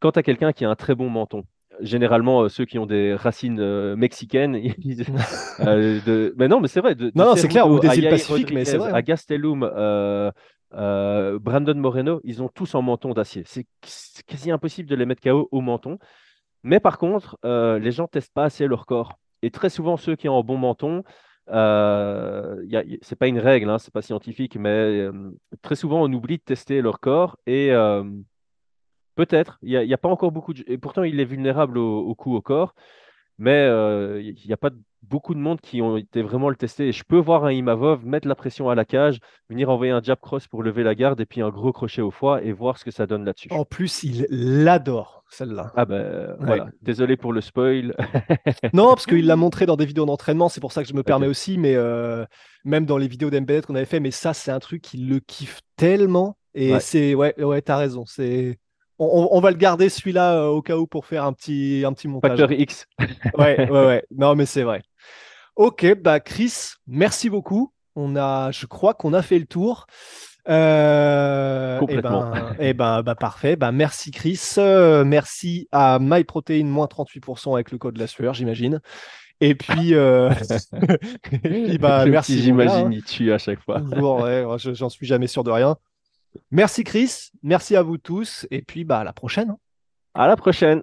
quand 0.00 0.12
tu 0.12 0.18
as 0.18 0.22
quelqu'un 0.22 0.52
qui 0.52 0.64
a 0.64 0.70
un 0.70 0.74
très 0.74 0.94
bon 0.94 1.08
menton, 1.08 1.44
généralement 1.80 2.42
euh, 2.42 2.48
ceux 2.48 2.64
qui 2.64 2.78
ont 2.78 2.86
des 2.86 3.14
racines 3.14 3.60
euh, 3.60 3.96
mexicaines, 3.96 4.56
ils- 4.78 5.04
euh, 5.60 6.00
de- 6.04 6.34
mais 6.36 6.48
non, 6.48 6.60
mais 6.60 6.68
c'est 6.68 6.80
vrai. 6.80 6.94
De, 6.94 7.06
de 7.06 7.12
Non, 7.14 7.26
non, 7.26 7.36
c'est 7.36 7.48
clair, 7.48 7.68
ou 7.68 7.78
des 7.80 7.98
îles 7.98 8.08
Pacifiques, 8.10 8.52
mais 8.52 8.64
c'est 8.64 8.76
vrai, 8.78 8.90
hein. 8.90 8.94
À 8.94 9.02
Gastelum, 9.02 9.60
Brandon 10.72 11.74
Moreno, 11.76 12.20
ils 12.24 12.42
ont 12.42 12.48
tous 12.48 12.74
en 12.74 12.82
menton 12.82 13.12
d'acier. 13.14 13.44
C'est 13.46 13.66
quasi 14.26 14.50
impossible 14.50 14.88
de 14.88 14.94
les 14.96 15.06
mettre 15.06 15.22
KO 15.22 15.48
au 15.52 15.60
menton. 15.60 15.98
Mais 16.66 16.80
par 16.80 16.98
contre, 16.98 17.38
euh, 17.44 17.78
les 17.78 17.92
gens 17.92 18.08
testent 18.08 18.34
pas 18.34 18.44
assez 18.44 18.66
leur 18.66 18.86
corps. 18.86 19.20
Et 19.42 19.52
très 19.52 19.70
souvent, 19.70 19.96
ceux 19.96 20.16
qui 20.16 20.28
ont 20.28 20.36
un 20.36 20.42
bon 20.42 20.58
menton, 20.58 21.04
euh, 21.50 22.56
ce 22.68 23.14
n'est 23.14 23.16
pas 23.16 23.28
une 23.28 23.38
règle, 23.38 23.70
hein, 23.70 23.78
ce 23.78 23.86
n'est 23.86 23.92
pas 23.92 24.02
scientifique, 24.02 24.56
mais 24.56 24.68
euh, 24.68 25.12
très 25.62 25.76
souvent, 25.76 26.02
on 26.02 26.12
oublie 26.12 26.38
de 26.38 26.42
tester 26.42 26.82
leur 26.82 26.98
corps. 26.98 27.38
Et 27.46 27.70
peut-être, 29.14 29.58
il 29.62 29.78
n'y 29.78 29.94
a, 29.94 29.98
pas 29.98 30.08
encore 30.08 30.32
beaucoup 30.32 30.54
de... 30.54 30.64
Et 30.66 30.76
pourtant, 30.76 31.04
il 31.04 31.20
est 31.20 31.24
vulnérable 31.24 31.78
au, 31.78 32.00
au 32.00 32.14
coup 32.16 32.34
au 32.34 32.42
corps. 32.42 32.74
Mais 33.38 33.66
il 34.20 34.34
n'y 34.44 34.52
a 34.52 34.56
pas 34.56 34.70
de 34.70 34.78
beaucoup 35.08 35.34
de 35.34 35.40
monde 35.40 35.60
qui 35.60 35.82
ont 35.82 35.96
été 35.96 36.22
vraiment 36.22 36.48
le 36.48 36.56
tester. 36.56 36.88
Et 36.88 36.92
je 36.92 37.04
peux 37.04 37.18
voir 37.18 37.44
un 37.44 37.52
Imavov 37.52 38.04
mettre 38.04 38.28
la 38.28 38.34
pression 38.34 38.68
à 38.68 38.74
la 38.74 38.84
cage, 38.84 39.20
venir 39.48 39.70
envoyer 39.70 39.92
un 39.92 40.02
jab 40.02 40.18
cross 40.20 40.46
pour 40.48 40.62
lever 40.62 40.82
la 40.82 40.94
garde 40.94 41.20
et 41.20 41.26
puis 41.26 41.40
un 41.40 41.50
gros 41.50 41.72
crochet 41.72 42.02
au 42.02 42.10
foie 42.10 42.42
et 42.42 42.52
voir 42.52 42.78
ce 42.78 42.84
que 42.84 42.90
ça 42.90 43.06
donne 43.06 43.24
là-dessus. 43.24 43.48
En 43.50 43.64
plus, 43.64 44.02
il 44.02 44.26
l'adore, 44.30 45.24
celle-là. 45.30 45.72
Ah 45.76 45.84
ben 45.84 46.36
voilà, 46.40 46.68
désolé 46.82 47.16
pour 47.16 47.32
le 47.32 47.40
spoil. 47.40 47.94
non, 48.72 48.88
parce 48.88 49.06
qu'il 49.06 49.26
l'a 49.26 49.36
montré 49.36 49.66
dans 49.66 49.76
des 49.76 49.86
vidéos 49.86 50.06
d'entraînement, 50.06 50.48
c'est 50.48 50.60
pour 50.60 50.72
ça 50.72 50.82
que 50.82 50.88
je 50.88 50.94
me 50.94 51.02
permets 51.02 51.28
aussi, 51.28 51.58
mais 51.58 51.74
euh, 51.76 52.24
même 52.64 52.86
dans 52.86 52.98
les 52.98 53.08
vidéos 53.08 53.30
d'MBNet 53.30 53.62
qu'on 53.62 53.74
avait 53.74 53.84
fait, 53.84 54.00
mais 54.00 54.10
ça, 54.10 54.34
c'est 54.34 54.50
un 54.50 54.60
truc 54.60 54.82
qu'il 54.82 55.08
le 55.08 55.20
kiffe 55.20 55.60
tellement. 55.76 56.36
Et 56.54 56.78
c'est, 56.80 57.14
ouais, 57.14 57.38
ouais, 57.42 57.60
t'as 57.60 57.76
raison, 57.76 58.04
c'est 58.06 58.58
on, 58.98 59.40
va 59.40 59.50
le 59.50 59.56
garder 59.56 59.88
celui-là 59.88 60.34
euh, 60.34 60.46
au 60.46 60.62
cas 60.62 60.76
où 60.76 60.86
pour 60.86 61.06
faire 61.06 61.24
un 61.24 61.32
petit, 61.32 61.84
un 61.86 61.92
petit 61.92 62.08
montage. 62.08 62.30
Facteur 62.30 62.52
X. 62.52 62.86
ouais, 63.38 63.70
ouais, 63.70 63.86
ouais. 63.86 64.04
Non, 64.16 64.34
mais 64.34 64.46
c'est 64.46 64.62
vrai. 64.62 64.82
Ok, 65.56 65.86
bah 66.00 66.20
Chris, 66.20 66.74
merci 66.86 67.30
beaucoup. 67.30 67.72
On 67.94 68.16
a, 68.16 68.50
je 68.52 68.66
crois 68.66 68.94
qu'on 68.94 69.14
a 69.14 69.22
fait 69.22 69.38
le 69.38 69.46
tour. 69.46 69.86
Euh, 70.48 71.80
Et 71.80 71.94
eh 71.94 72.00
ben, 72.00 72.32
et 72.58 72.68
eh 72.68 72.74
ben 72.74 73.02
bah, 73.02 73.14
parfait. 73.14 73.56
Bah, 73.56 73.72
merci 73.72 74.10
Chris. 74.10 74.40
Euh, 74.58 75.04
merci 75.04 75.68
à 75.72 75.98
MyProtein, 76.00 76.64
moins 76.64 76.86
38% 76.86 77.54
avec 77.54 77.72
le 77.72 77.78
code 77.78 77.96
la 77.98 78.06
sueur, 78.06 78.34
j'imagine. 78.34 78.80
Et 79.40 79.54
puis, 79.54 79.94
euh... 79.94 80.30
bah, 81.80 82.06
merci. 82.06 82.40
J'imagine, 82.40 82.92
il 82.92 83.02
tue 83.02 83.32
à 83.32 83.38
chaque 83.38 83.60
fois. 83.60 83.80
ouais, 83.80 84.44
j'en 84.58 84.88
suis 84.88 85.06
jamais 85.06 85.26
sûr 85.26 85.44
de 85.44 85.50
rien. 85.50 85.76
Merci 86.50 86.84
Chris, 86.84 87.30
merci 87.42 87.76
à 87.76 87.82
vous 87.82 87.98
tous, 87.98 88.46
et 88.50 88.62
puis 88.62 88.84
bah, 88.84 89.00
à 89.00 89.04
la 89.04 89.12
prochaine. 89.12 89.56
À 90.14 90.26
la 90.26 90.36
prochaine. 90.36 90.82